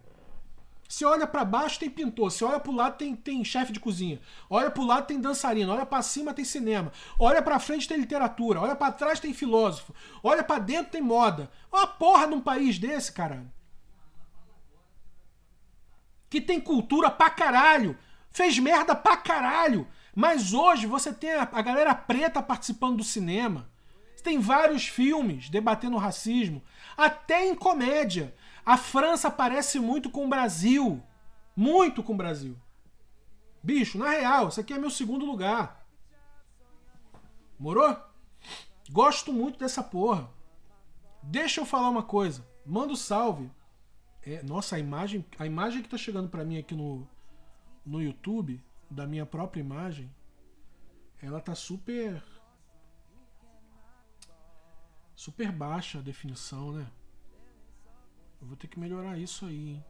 Se 0.88 1.04
olha 1.04 1.26
para 1.26 1.44
baixo 1.44 1.80
tem 1.80 1.90
pintor, 1.90 2.30
se 2.30 2.44
olha 2.44 2.60
pro 2.60 2.72
lado 2.72 2.96
tem, 2.96 3.14
tem 3.14 3.44
chefe 3.44 3.72
de 3.72 3.80
cozinha, 3.80 4.20
olha 4.48 4.70
pro 4.70 4.84
lado 4.84 5.06
tem 5.06 5.20
dançarino, 5.20 5.72
olha 5.72 5.84
para 5.84 6.02
cima 6.02 6.32
tem 6.32 6.44
cinema, 6.44 6.92
olha 7.18 7.42
para 7.42 7.58
frente 7.58 7.88
tem 7.88 7.98
literatura, 7.98 8.60
olha 8.60 8.76
para 8.76 8.92
trás 8.92 9.18
tem 9.18 9.32
filósofo, 9.34 9.94
olha 10.22 10.44
para 10.44 10.60
dentro 10.60 10.92
tem 10.92 11.02
moda. 11.02 11.50
Uma 11.72 11.86
porra 11.86 12.26
num 12.26 12.40
país 12.40 12.78
desse, 12.78 13.12
caralho. 13.12 13.50
Que 16.30 16.40
tem 16.40 16.60
cultura 16.60 17.10
pra 17.10 17.30
caralho, 17.30 17.98
fez 18.30 18.58
merda 18.58 18.94
pra 18.94 19.16
caralho. 19.16 19.86
Mas 20.14 20.54
hoje 20.54 20.86
você 20.86 21.12
tem 21.12 21.34
a, 21.34 21.42
a 21.42 21.62
galera 21.62 21.94
preta 21.94 22.42
participando 22.42 22.96
do 22.98 23.04
cinema. 23.04 23.68
Tem 24.22 24.40
vários 24.40 24.88
filmes 24.88 25.48
debatendo 25.48 25.96
racismo, 25.96 26.60
até 26.96 27.46
em 27.46 27.54
comédia. 27.54 28.34
A 28.66 28.76
França 28.76 29.30
parece 29.30 29.78
muito 29.78 30.10
com 30.10 30.26
o 30.26 30.28
Brasil. 30.28 31.00
Muito 31.54 32.02
com 32.02 32.14
o 32.14 32.16
Brasil. 32.16 32.58
Bicho, 33.62 33.96
na 33.96 34.10
real, 34.10 34.48
isso 34.48 34.60
aqui 34.60 34.74
é 34.74 34.78
meu 34.78 34.90
segundo 34.90 35.24
lugar. 35.24 35.86
Morou? 37.56 37.96
Gosto 38.90 39.32
muito 39.32 39.56
dessa 39.56 39.84
porra. 39.84 40.28
Deixa 41.22 41.60
eu 41.60 41.64
falar 41.64 41.88
uma 41.88 42.02
coisa. 42.02 42.44
Manda 42.66 42.92
um 42.92 42.96
salve. 42.96 43.48
É, 44.22 44.42
nossa, 44.42 44.74
a 44.74 44.78
imagem, 44.80 45.24
a 45.38 45.46
imagem 45.46 45.80
que 45.80 45.88
tá 45.88 45.96
chegando 45.96 46.28
para 46.28 46.44
mim 46.44 46.58
aqui 46.58 46.74
no, 46.74 47.08
no 47.84 48.02
YouTube, 48.02 48.60
da 48.90 49.06
minha 49.06 49.24
própria 49.24 49.60
imagem, 49.60 50.12
ela 51.22 51.40
tá 51.40 51.54
super. 51.54 52.20
Super 55.14 55.52
baixa 55.52 55.98
a 55.98 56.02
definição, 56.02 56.72
né? 56.72 56.86
Eu 58.46 58.50
vou 58.50 58.56
ter 58.56 58.68
que 58.68 58.78
melhorar 58.78 59.18
isso 59.18 59.44
aí, 59.44 59.70
hein? 59.70 59.84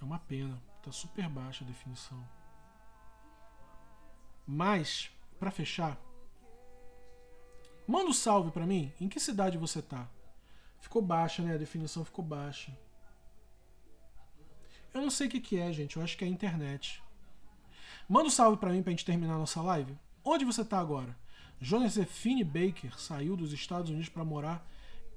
É 0.00 0.02
uma 0.04 0.18
pena. 0.18 0.58
Tá 0.82 0.90
super 0.90 1.28
baixa 1.28 1.62
a 1.62 1.66
definição. 1.66 2.26
Mas, 4.46 5.10
para 5.38 5.50
fechar, 5.50 6.00
manda 7.86 8.08
um 8.08 8.14
salve 8.14 8.50
para 8.50 8.66
mim. 8.66 8.90
Em 8.98 9.10
que 9.10 9.20
cidade 9.20 9.58
você 9.58 9.82
tá? 9.82 10.08
Ficou 10.80 11.02
baixa, 11.02 11.42
né? 11.42 11.52
A 11.52 11.58
definição 11.58 12.02
ficou 12.02 12.24
baixa. 12.24 12.74
Eu 14.94 15.02
não 15.02 15.10
sei 15.10 15.26
o 15.26 15.30
que, 15.30 15.40
que 15.40 15.58
é, 15.58 15.70
gente. 15.74 15.98
Eu 15.98 16.02
acho 16.02 16.16
que 16.16 16.24
é 16.24 16.26
a 16.26 16.30
internet. 16.30 17.02
Manda 18.08 18.28
um 18.28 18.30
salve 18.30 18.56
para 18.56 18.72
mim 18.72 18.82
pra 18.82 18.92
gente 18.92 19.04
terminar 19.04 19.34
a 19.34 19.38
nossa 19.38 19.60
live. 19.60 19.98
Onde 20.24 20.46
você 20.46 20.64
tá 20.64 20.78
agora? 20.78 21.14
Josephine 21.60 22.42
Baker 22.42 22.98
saiu 22.98 23.36
dos 23.36 23.52
Estados 23.52 23.90
Unidos 23.90 24.08
para 24.08 24.24
morar 24.24 24.66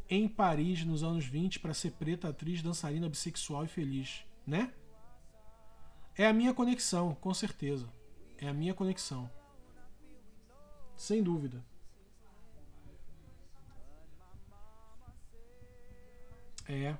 em 0.10 0.28
Paris 0.28 0.84
nos 0.84 1.04
anos 1.04 1.26
20 1.26 1.60
para 1.60 1.74
ser 1.74 1.92
preta, 1.92 2.30
atriz, 2.30 2.62
dançarina, 2.62 3.08
bissexual 3.08 3.66
e 3.66 3.68
feliz, 3.68 4.26
né? 4.46 4.74
É 6.18 6.28
a 6.28 6.34
minha 6.34 6.54
conexão, 6.54 7.16
com 7.16 7.34
certeza. 7.34 7.88
É 8.38 8.48
a 8.48 8.54
minha 8.54 8.74
conexão. 8.74 9.30
Sem 10.96 11.24
dúvida. 11.24 11.64
É. 16.68 16.98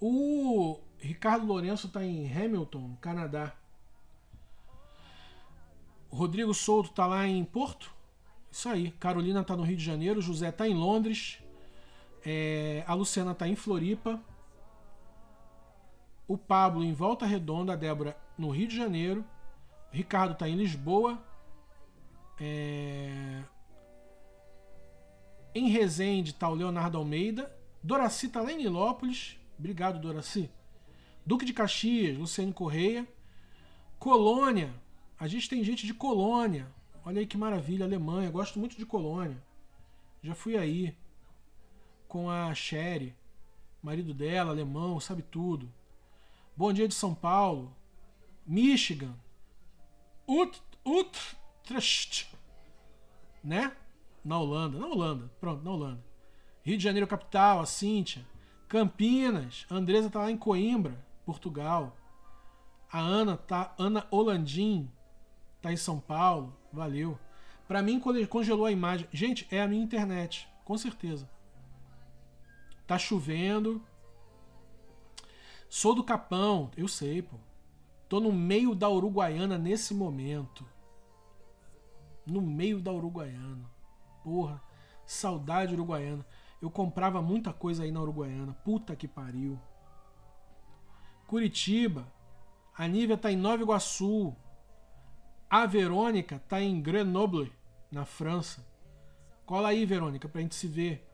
O 0.00 0.80
Ricardo 0.98 1.46
Lourenço 1.46 1.88
está 1.88 2.04
em 2.04 2.32
Hamilton, 2.32 2.96
Canadá. 3.00 3.54
O 6.10 6.16
Rodrigo 6.16 6.54
Souto 6.54 6.90
está 6.90 7.06
lá 7.06 7.26
em 7.26 7.44
Porto. 7.44 7.94
Isso 8.50 8.68
aí. 8.68 8.92
Carolina 8.92 9.42
está 9.42 9.56
no 9.56 9.62
Rio 9.62 9.76
de 9.76 9.84
Janeiro. 9.84 10.22
José 10.22 10.48
está 10.48 10.66
em 10.66 10.74
Londres. 10.74 11.42
É, 12.30 12.84
a 12.86 12.92
Luciana 12.92 13.32
está 13.32 13.48
em 13.48 13.56
Floripa. 13.56 14.22
O 16.26 16.36
Pablo 16.36 16.84
em 16.84 16.92
Volta 16.92 17.24
Redonda. 17.24 17.72
A 17.72 17.76
Débora 17.76 18.18
no 18.36 18.50
Rio 18.50 18.68
de 18.68 18.76
Janeiro. 18.76 19.24
O 19.90 19.96
Ricardo 19.96 20.32
está 20.32 20.46
em 20.46 20.54
Lisboa. 20.54 21.18
É... 22.38 23.42
Em 25.54 25.70
Resende 25.70 26.32
está 26.32 26.50
o 26.50 26.54
Leonardo 26.54 26.98
Almeida. 26.98 27.50
Doraci 27.82 28.26
está 28.26 28.42
lá 28.42 28.52
em 28.52 28.58
Nilópolis. 28.58 29.38
Obrigado, 29.58 29.98
Doraci. 29.98 30.50
Duque 31.24 31.46
de 31.46 31.54
Caxias, 31.54 32.18
Luciane 32.18 32.52
Correia. 32.52 33.08
Colônia. 33.98 34.70
A 35.18 35.26
gente 35.26 35.48
tem 35.48 35.64
gente 35.64 35.86
de 35.86 35.94
Colônia. 35.94 36.68
Olha 37.06 37.20
aí 37.20 37.26
que 37.26 37.38
maravilha, 37.38 37.86
Alemanha. 37.86 38.30
Gosto 38.30 38.58
muito 38.58 38.76
de 38.76 38.84
Colônia. 38.84 39.42
Já 40.22 40.34
fui 40.34 40.58
aí. 40.58 40.94
Com 42.08 42.30
a 42.30 42.54
Sherry. 42.54 43.14
Marido 43.82 44.12
dela, 44.12 44.50
alemão, 44.50 44.98
sabe 44.98 45.22
tudo. 45.22 45.72
Bom 46.56 46.72
dia 46.72 46.88
de 46.88 46.94
São 46.94 47.14
Paulo. 47.14 47.76
Michigan. 48.46 49.14
Ut, 50.26 50.60
Utrecht. 50.84 52.34
Né? 53.44 53.76
Na 54.24 54.38
Holanda. 54.38 54.78
Na 54.78 54.86
Holanda. 54.86 55.30
Pronto, 55.38 55.62
na 55.62 55.70
Holanda. 55.70 56.04
Rio 56.62 56.76
de 56.76 56.82
Janeiro 56.82 57.06
capital, 57.06 57.60
a 57.60 57.66
Cíntia. 57.66 58.26
Campinas, 58.68 59.64
a 59.70 59.74
Andresa 59.74 60.10
tá 60.10 60.20
lá 60.20 60.30
em 60.30 60.36
Coimbra, 60.36 61.02
Portugal. 61.24 61.96
A 62.90 62.98
Ana 62.98 63.36
tá, 63.36 63.74
Ana 63.78 64.06
Holandim 64.10 64.90
tá 65.62 65.72
em 65.72 65.76
São 65.76 66.00
Paulo. 66.00 66.54
Valeu. 66.72 67.18
Para 67.66 67.82
mim 67.82 68.00
congelou 68.28 68.66
a 68.66 68.72
imagem. 68.72 69.06
Gente, 69.12 69.46
é 69.50 69.62
a 69.62 69.68
minha 69.68 69.82
internet, 69.82 70.48
com 70.64 70.76
certeza. 70.76 71.28
Tá 72.88 72.98
chovendo. 72.98 73.82
Sou 75.68 75.94
do 75.94 76.02
Capão, 76.02 76.70
eu 76.74 76.88
sei, 76.88 77.20
pô. 77.20 77.36
Tô 78.08 78.18
no 78.18 78.32
meio 78.32 78.74
da 78.74 78.88
Uruguaiana 78.88 79.58
nesse 79.58 79.92
momento. 79.92 80.64
No 82.26 82.40
meio 82.40 82.80
da 82.80 82.90
Uruguaiana. 82.90 83.70
Porra, 84.24 84.62
saudade 85.04 85.74
uruguaiana. 85.74 86.24
Eu 86.62 86.70
comprava 86.70 87.20
muita 87.20 87.52
coisa 87.52 87.82
aí 87.82 87.92
na 87.92 88.00
Uruguaiana. 88.00 88.54
Puta 88.64 88.96
que 88.96 89.06
pariu. 89.06 89.60
Curitiba. 91.26 92.10
A 92.74 92.88
Nívia 92.88 93.18
tá 93.18 93.30
em 93.30 93.36
Nova 93.36 93.62
Iguaçu. 93.62 94.34
A 95.50 95.66
Verônica 95.66 96.38
tá 96.48 96.58
em 96.58 96.80
Grenoble, 96.80 97.52
na 97.92 98.06
França. 98.06 98.66
Cola 99.44 99.68
aí, 99.68 99.84
Verônica, 99.84 100.26
pra 100.26 100.40
gente 100.40 100.54
se 100.54 100.66
ver. 100.66 101.07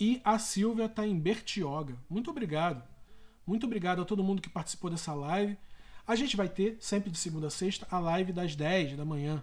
E 0.00 0.20
a 0.24 0.38
Silvia 0.38 0.88
tá 0.88 1.06
em 1.06 1.18
Bertioga. 1.18 1.96
Muito 2.08 2.30
obrigado. 2.30 2.82
Muito 3.44 3.66
obrigado 3.66 4.00
a 4.00 4.04
todo 4.04 4.22
mundo 4.22 4.40
que 4.40 4.48
participou 4.48 4.90
dessa 4.90 5.12
live. 5.12 5.56
A 6.06 6.14
gente 6.14 6.36
vai 6.36 6.48
ter, 6.48 6.76
sempre 6.78 7.10
de 7.10 7.18
segunda 7.18 7.48
a 7.48 7.50
sexta, 7.50 7.86
a 7.90 7.98
live 7.98 8.32
das 8.32 8.54
10 8.54 8.96
da 8.96 9.04
manhã. 9.04 9.42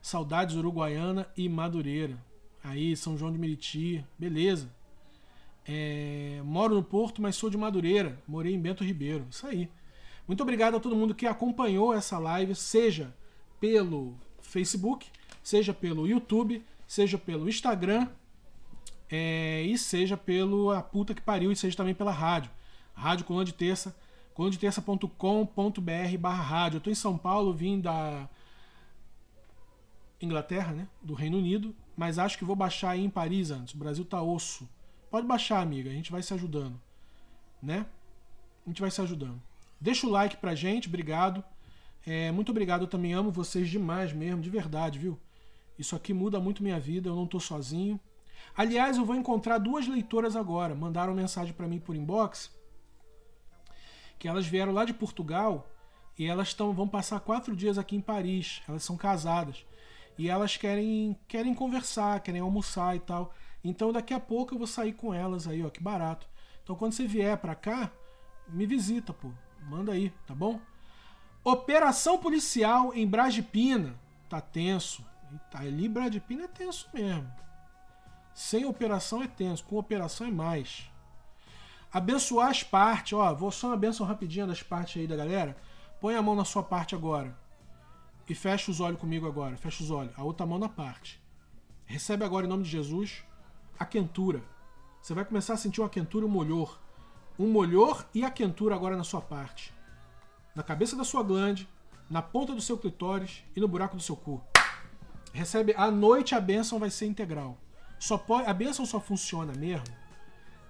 Saudades 0.00 0.54
Uruguaiana 0.54 1.28
e 1.36 1.48
Madureira. 1.48 2.16
Aí, 2.62 2.96
São 2.96 3.18
João 3.18 3.32
de 3.32 3.38
Meriti, 3.38 4.04
beleza. 4.18 4.70
É, 5.66 6.40
moro 6.44 6.74
no 6.74 6.82
Porto, 6.82 7.20
mas 7.20 7.34
sou 7.34 7.50
de 7.50 7.58
Madureira. 7.58 8.16
Morei 8.28 8.54
em 8.54 8.60
Bento 8.60 8.84
Ribeiro. 8.84 9.26
Isso 9.28 9.46
aí. 9.46 9.68
Muito 10.26 10.42
obrigado 10.42 10.76
a 10.76 10.80
todo 10.80 10.94
mundo 10.94 11.14
que 11.14 11.26
acompanhou 11.26 11.92
essa 11.92 12.18
live, 12.18 12.54
seja 12.54 13.12
pelo 13.58 14.14
Facebook, 14.40 15.08
seja 15.42 15.74
pelo 15.74 16.06
YouTube, 16.06 16.64
seja 16.86 17.18
pelo 17.18 17.48
Instagram 17.48 18.08
é, 19.10 19.62
e 19.62 19.76
seja 19.76 20.16
pelo 20.16 20.70
a 20.70 20.82
puta 20.82 21.14
que 21.14 21.20
pariu 21.20 21.50
e 21.50 21.56
seja 21.56 21.76
também 21.76 21.94
pela 21.94 22.12
rádio. 22.12 22.50
Rádio 22.94 23.24
Coluna 23.24 23.44
de 23.44 23.52
Terça, 23.52 23.96
colunadeterça.com.br 24.34 26.18
barra 26.18 26.42
rádio. 26.42 26.76
Eu 26.76 26.80
tô 26.80 26.90
em 26.90 26.94
São 26.94 27.18
Paulo, 27.18 27.52
vim 27.52 27.80
da 27.80 28.28
Inglaterra, 30.20 30.72
né? 30.72 30.88
Do 31.02 31.14
Reino 31.14 31.38
Unido, 31.38 31.74
mas 31.96 32.18
acho 32.18 32.38
que 32.38 32.44
vou 32.44 32.54
baixar 32.54 32.90
aí 32.90 33.04
em 33.04 33.10
Paris 33.10 33.50
antes. 33.50 33.74
O 33.74 33.78
Brasil 33.78 34.04
tá 34.04 34.22
osso. 34.22 34.68
Pode 35.10 35.26
baixar, 35.26 35.60
amiga, 35.60 35.90
a 35.90 35.92
gente 35.92 36.12
vai 36.12 36.22
se 36.22 36.32
ajudando, 36.32 36.80
né? 37.60 37.86
A 38.64 38.68
gente 38.68 38.80
vai 38.80 38.90
se 38.90 39.00
ajudando. 39.00 39.42
Deixa 39.80 40.06
o 40.06 40.10
like 40.10 40.36
pra 40.36 40.54
gente, 40.54 40.86
obrigado. 40.86 41.42
É, 42.06 42.30
muito 42.30 42.50
obrigado, 42.50 42.82
eu 42.82 42.86
também 42.86 43.12
amo 43.12 43.30
vocês 43.30 43.68
demais 43.68 44.12
mesmo, 44.12 44.40
de 44.40 44.50
verdade, 44.50 44.98
viu? 44.98 45.18
Isso 45.78 45.96
aqui 45.96 46.14
muda 46.14 46.38
muito 46.38 46.62
minha 46.62 46.78
vida, 46.78 47.08
eu 47.08 47.16
não 47.16 47.26
tô 47.26 47.40
sozinho. 47.40 47.98
Aliás, 48.56 48.96
eu 48.96 49.04
vou 49.04 49.16
encontrar 49.16 49.58
duas 49.58 49.86
leitoras 49.86 50.36
agora. 50.36 50.74
Mandaram 50.74 51.14
mensagem 51.14 51.52
para 51.52 51.68
mim 51.68 51.78
por 51.78 51.94
inbox 51.94 52.50
que 54.20 54.28
elas 54.28 54.46
vieram 54.46 54.70
lá 54.70 54.84
de 54.84 54.92
Portugal 54.92 55.66
e 56.16 56.26
elas 56.26 56.52
tão, 56.52 56.74
vão 56.74 56.86
passar 56.86 57.18
quatro 57.20 57.56
dias 57.56 57.78
aqui 57.78 57.96
em 57.96 58.00
Paris. 58.00 58.60
Elas 58.68 58.84
são 58.84 58.96
casadas 58.96 59.64
e 60.18 60.28
elas 60.28 60.58
querem 60.58 61.18
querem 61.26 61.54
conversar, 61.54 62.20
querem 62.20 62.42
almoçar 62.42 62.94
e 62.94 63.00
tal. 63.00 63.32
Então 63.64 63.90
daqui 63.90 64.12
a 64.12 64.20
pouco 64.20 64.54
eu 64.54 64.58
vou 64.58 64.66
sair 64.66 64.92
com 64.92 65.14
elas 65.14 65.48
aí, 65.48 65.64
ó, 65.64 65.70
que 65.70 65.82
barato. 65.82 66.28
Então 66.62 66.76
quando 66.76 66.92
você 66.92 67.06
vier 67.06 67.38
para 67.38 67.54
cá, 67.54 67.90
me 68.46 68.66
visita, 68.66 69.12
pô. 69.12 69.30
Manda 69.62 69.92
aí, 69.92 70.10
tá 70.26 70.34
bom? 70.34 70.60
Operação 71.42 72.18
policial 72.18 72.94
em 72.94 73.06
Brasipina. 73.06 73.98
Tá 74.28 74.40
tenso. 74.40 75.04
Tá 75.50 75.60
ali 75.60 75.88
Brasipina 75.88 76.44
é 76.44 76.48
tenso 76.48 76.88
mesmo. 76.92 77.30
Sem 78.40 78.64
operação 78.64 79.22
é 79.22 79.26
tenso, 79.28 79.62
com 79.64 79.76
operação 79.76 80.26
é 80.26 80.30
mais. 80.30 80.90
Abençoar 81.92 82.48
as 82.48 82.62
partes, 82.62 83.12
ó, 83.12 83.34
vou 83.34 83.50
só 83.50 83.66
uma 83.66 83.76
benção 83.76 84.06
rapidinha 84.06 84.46
das 84.46 84.62
partes 84.62 84.98
aí 84.98 85.06
da 85.06 85.14
galera. 85.14 85.54
Põe 86.00 86.16
a 86.16 86.22
mão 86.22 86.34
na 86.34 86.46
sua 86.46 86.62
parte 86.62 86.94
agora. 86.94 87.36
E 88.26 88.34
fecha 88.34 88.70
os 88.70 88.80
olhos 88.80 88.98
comigo 88.98 89.26
agora. 89.26 89.58
Fecha 89.58 89.82
os 89.82 89.90
olhos. 89.90 90.18
A 90.18 90.24
outra 90.24 90.46
mão 90.46 90.58
na 90.58 90.70
parte. 90.70 91.22
Recebe 91.84 92.24
agora 92.24 92.46
em 92.46 92.48
nome 92.48 92.62
de 92.62 92.70
Jesus 92.70 93.22
a 93.78 93.84
quentura. 93.84 94.42
Você 95.02 95.12
vai 95.12 95.26
começar 95.26 95.52
a 95.52 95.58
sentir 95.58 95.82
uma 95.82 95.90
quentura 95.90 96.24
e 96.24 96.28
um 96.28 96.32
molhor. 96.32 96.80
Um 97.38 97.46
molhor 97.46 98.06
e 98.14 98.24
a 98.24 98.30
quentura 98.30 98.74
agora 98.74 98.96
na 98.96 99.04
sua 99.04 99.20
parte. 99.20 99.70
Na 100.54 100.62
cabeça 100.62 100.96
da 100.96 101.04
sua 101.04 101.22
glande, 101.22 101.68
na 102.08 102.22
ponta 102.22 102.54
do 102.54 102.62
seu 102.62 102.78
clitóris 102.78 103.44
e 103.54 103.60
no 103.60 103.68
buraco 103.68 103.98
do 103.98 104.02
seu 104.02 104.16
cu. 104.16 104.42
Recebe 105.30 105.74
à 105.76 105.90
noite 105.90 106.34
a 106.34 106.40
bênção 106.40 106.78
vai 106.78 106.88
ser 106.88 107.04
integral. 107.04 107.58
Só 108.00 108.16
pode, 108.16 108.48
a 108.48 108.54
bênção 108.54 108.86
só 108.86 108.98
funciona 108.98 109.52
mesmo 109.52 109.84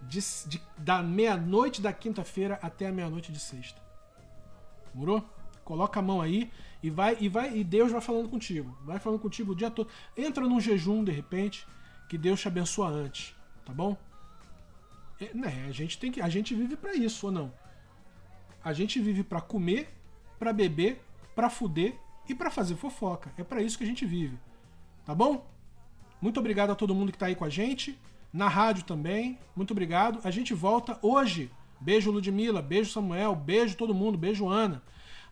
de, 0.02 0.20
de, 0.48 0.60
da 0.76 1.00
meia-noite 1.00 1.80
da 1.80 1.92
quinta-feira 1.92 2.58
até 2.60 2.88
a 2.88 2.92
meia-noite 2.92 3.30
de 3.30 3.38
sexta. 3.38 3.80
Morou? 4.92 5.24
Coloca 5.64 6.00
a 6.00 6.02
mão 6.02 6.20
aí 6.20 6.50
e 6.82 6.90
vai 6.90 7.16
e 7.20 7.28
vai 7.28 7.56
e 7.56 7.62
Deus 7.62 7.92
vai 7.92 8.00
falando 8.00 8.28
contigo. 8.28 8.76
Vai 8.82 8.98
falando 8.98 9.20
contigo 9.20 9.52
o 9.52 9.54
dia 9.54 9.70
todo. 9.70 9.88
Entra 10.16 10.44
num 10.44 10.60
jejum 10.60 11.04
de 11.04 11.12
repente 11.12 11.64
que 12.08 12.18
Deus 12.18 12.40
te 12.40 12.48
abençoa 12.48 12.88
antes, 12.88 13.32
tá 13.64 13.72
bom? 13.72 13.96
É, 15.20 15.32
né, 15.32 15.66
a 15.68 15.70
gente 15.70 15.98
tem 15.98 16.10
que, 16.10 16.20
a 16.20 16.28
gente 16.28 16.52
vive 16.52 16.76
para 16.76 16.94
isso 16.94 17.26
ou 17.26 17.32
não? 17.32 17.52
A 18.64 18.72
gente 18.72 19.00
vive 19.00 19.22
para 19.22 19.40
comer, 19.40 19.88
para 20.36 20.52
beber, 20.52 21.00
para 21.36 21.48
fuder 21.48 21.96
e 22.28 22.34
para 22.34 22.50
fazer 22.50 22.74
fofoca. 22.74 23.32
É 23.38 23.44
para 23.44 23.62
isso 23.62 23.78
que 23.78 23.84
a 23.84 23.86
gente 23.86 24.04
vive. 24.04 24.36
Tá 25.04 25.14
bom? 25.14 25.48
Muito 26.20 26.40
obrigado 26.40 26.70
a 26.70 26.74
todo 26.74 26.94
mundo 26.94 27.12
que 27.12 27.18
tá 27.18 27.26
aí 27.26 27.34
com 27.34 27.44
a 27.44 27.48
gente, 27.48 27.98
na 28.32 28.48
rádio 28.48 28.84
também. 28.84 29.38
Muito 29.56 29.70
obrigado. 29.72 30.20
A 30.24 30.30
gente 30.30 30.54
volta 30.54 30.98
hoje. 31.02 31.50
Beijo 31.80 32.10
Ludmila, 32.10 32.60
beijo 32.60 32.90
Samuel, 32.90 33.34
beijo 33.34 33.76
todo 33.76 33.94
mundo, 33.94 34.18
beijo 34.18 34.48
Ana. 34.48 34.82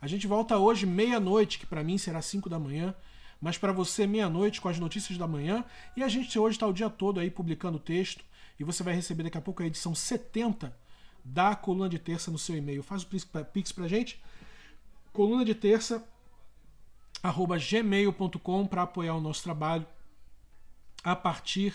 A 0.00 0.06
gente 0.06 0.26
volta 0.26 0.56
hoje 0.56 0.86
meia-noite, 0.86 1.58
que 1.58 1.66
para 1.66 1.84
mim 1.84 1.98
será 1.98 2.22
5 2.22 2.48
da 2.48 2.58
manhã 2.58 2.94
mas 3.40 3.56
para 3.56 3.72
você 3.72 4.06
meia-noite 4.06 4.60
com 4.60 4.68
as 4.68 4.78
notícias 4.78 5.16
da 5.16 5.26
manhã. 5.26 5.64
E 5.96 6.02
a 6.02 6.08
gente 6.08 6.38
hoje 6.38 6.56
está 6.56 6.66
o 6.66 6.72
dia 6.72 6.90
todo 6.90 7.20
aí 7.20 7.30
publicando 7.30 7.78
texto 7.78 8.24
e 8.58 8.64
você 8.64 8.82
vai 8.82 8.94
receber 8.94 9.22
daqui 9.22 9.38
a 9.38 9.40
pouco 9.40 9.62
a 9.62 9.66
edição 9.66 9.94
70 9.94 10.74
da 11.24 11.54
coluna 11.54 11.88
de 11.88 11.98
terça 11.98 12.30
no 12.30 12.38
seu 12.38 12.56
e-mail. 12.56 12.82
Faz 12.82 13.02
o 13.02 13.06
pix 13.52 13.72
pra 13.72 13.88
gente. 13.88 14.20
Coluna 15.12 15.44
de 15.44 15.54
terça 15.54 16.04
arroba 17.22 17.58
gmail.com 17.58 18.66
para 18.66 18.82
apoiar 18.82 19.14
o 19.14 19.20
nosso 19.20 19.42
trabalho 19.42 19.86
a 21.12 21.16
partir 21.16 21.74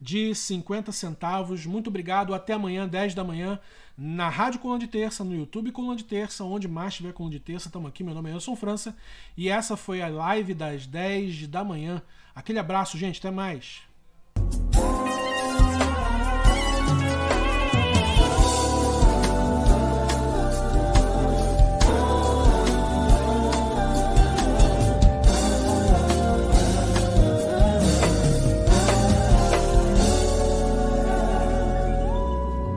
de 0.00 0.34
50 0.34 0.92
centavos. 0.92 1.66
Muito 1.66 1.88
obrigado. 1.88 2.34
Até 2.34 2.52
amanhã, 2.52 2.86
10 2.86 3.14
da 3.14 3.24
manhã, 3.24 3.58
na 3.96 4.28
Rádio 4.28 4.60
Coluna 4.60 4.78
de 4.78 4.86
Terça, 4.86 5.24
no 5.24 5.34
YouTube 5.34 5.72
Coluna 5.72 5.96
de 5.96 6.04
Terça, 6.04 6.44
onde 6.44 6.68
mais 6.68 6.94
tiver 6.94 7.12
Coluna 7.12 7.34
de 7.34 7.40
Terça. 7.40 7.68
Estamos 7.68 7.88
aqui. 7.88 8.04
Meu 8.04 8.14
nome 8.14 8.28
é 8.28 8.32
Anderson 8.32 8.54
França. 8.54 8.96
E 9.36 9.48
essa 9.48 9.76
foi 9.76 10.00
a 10.00 10.08
live 10.08 10.54
das 10.54 10.86
10 10.86 11.48
da 11.48 11.64
manhã. 11.64 12.02
Aquele 12.34 12.58
abraço, 12.58 12.96
gente. 12.96 13.18
Até 13.18 13.30
mais. 13.30 13.87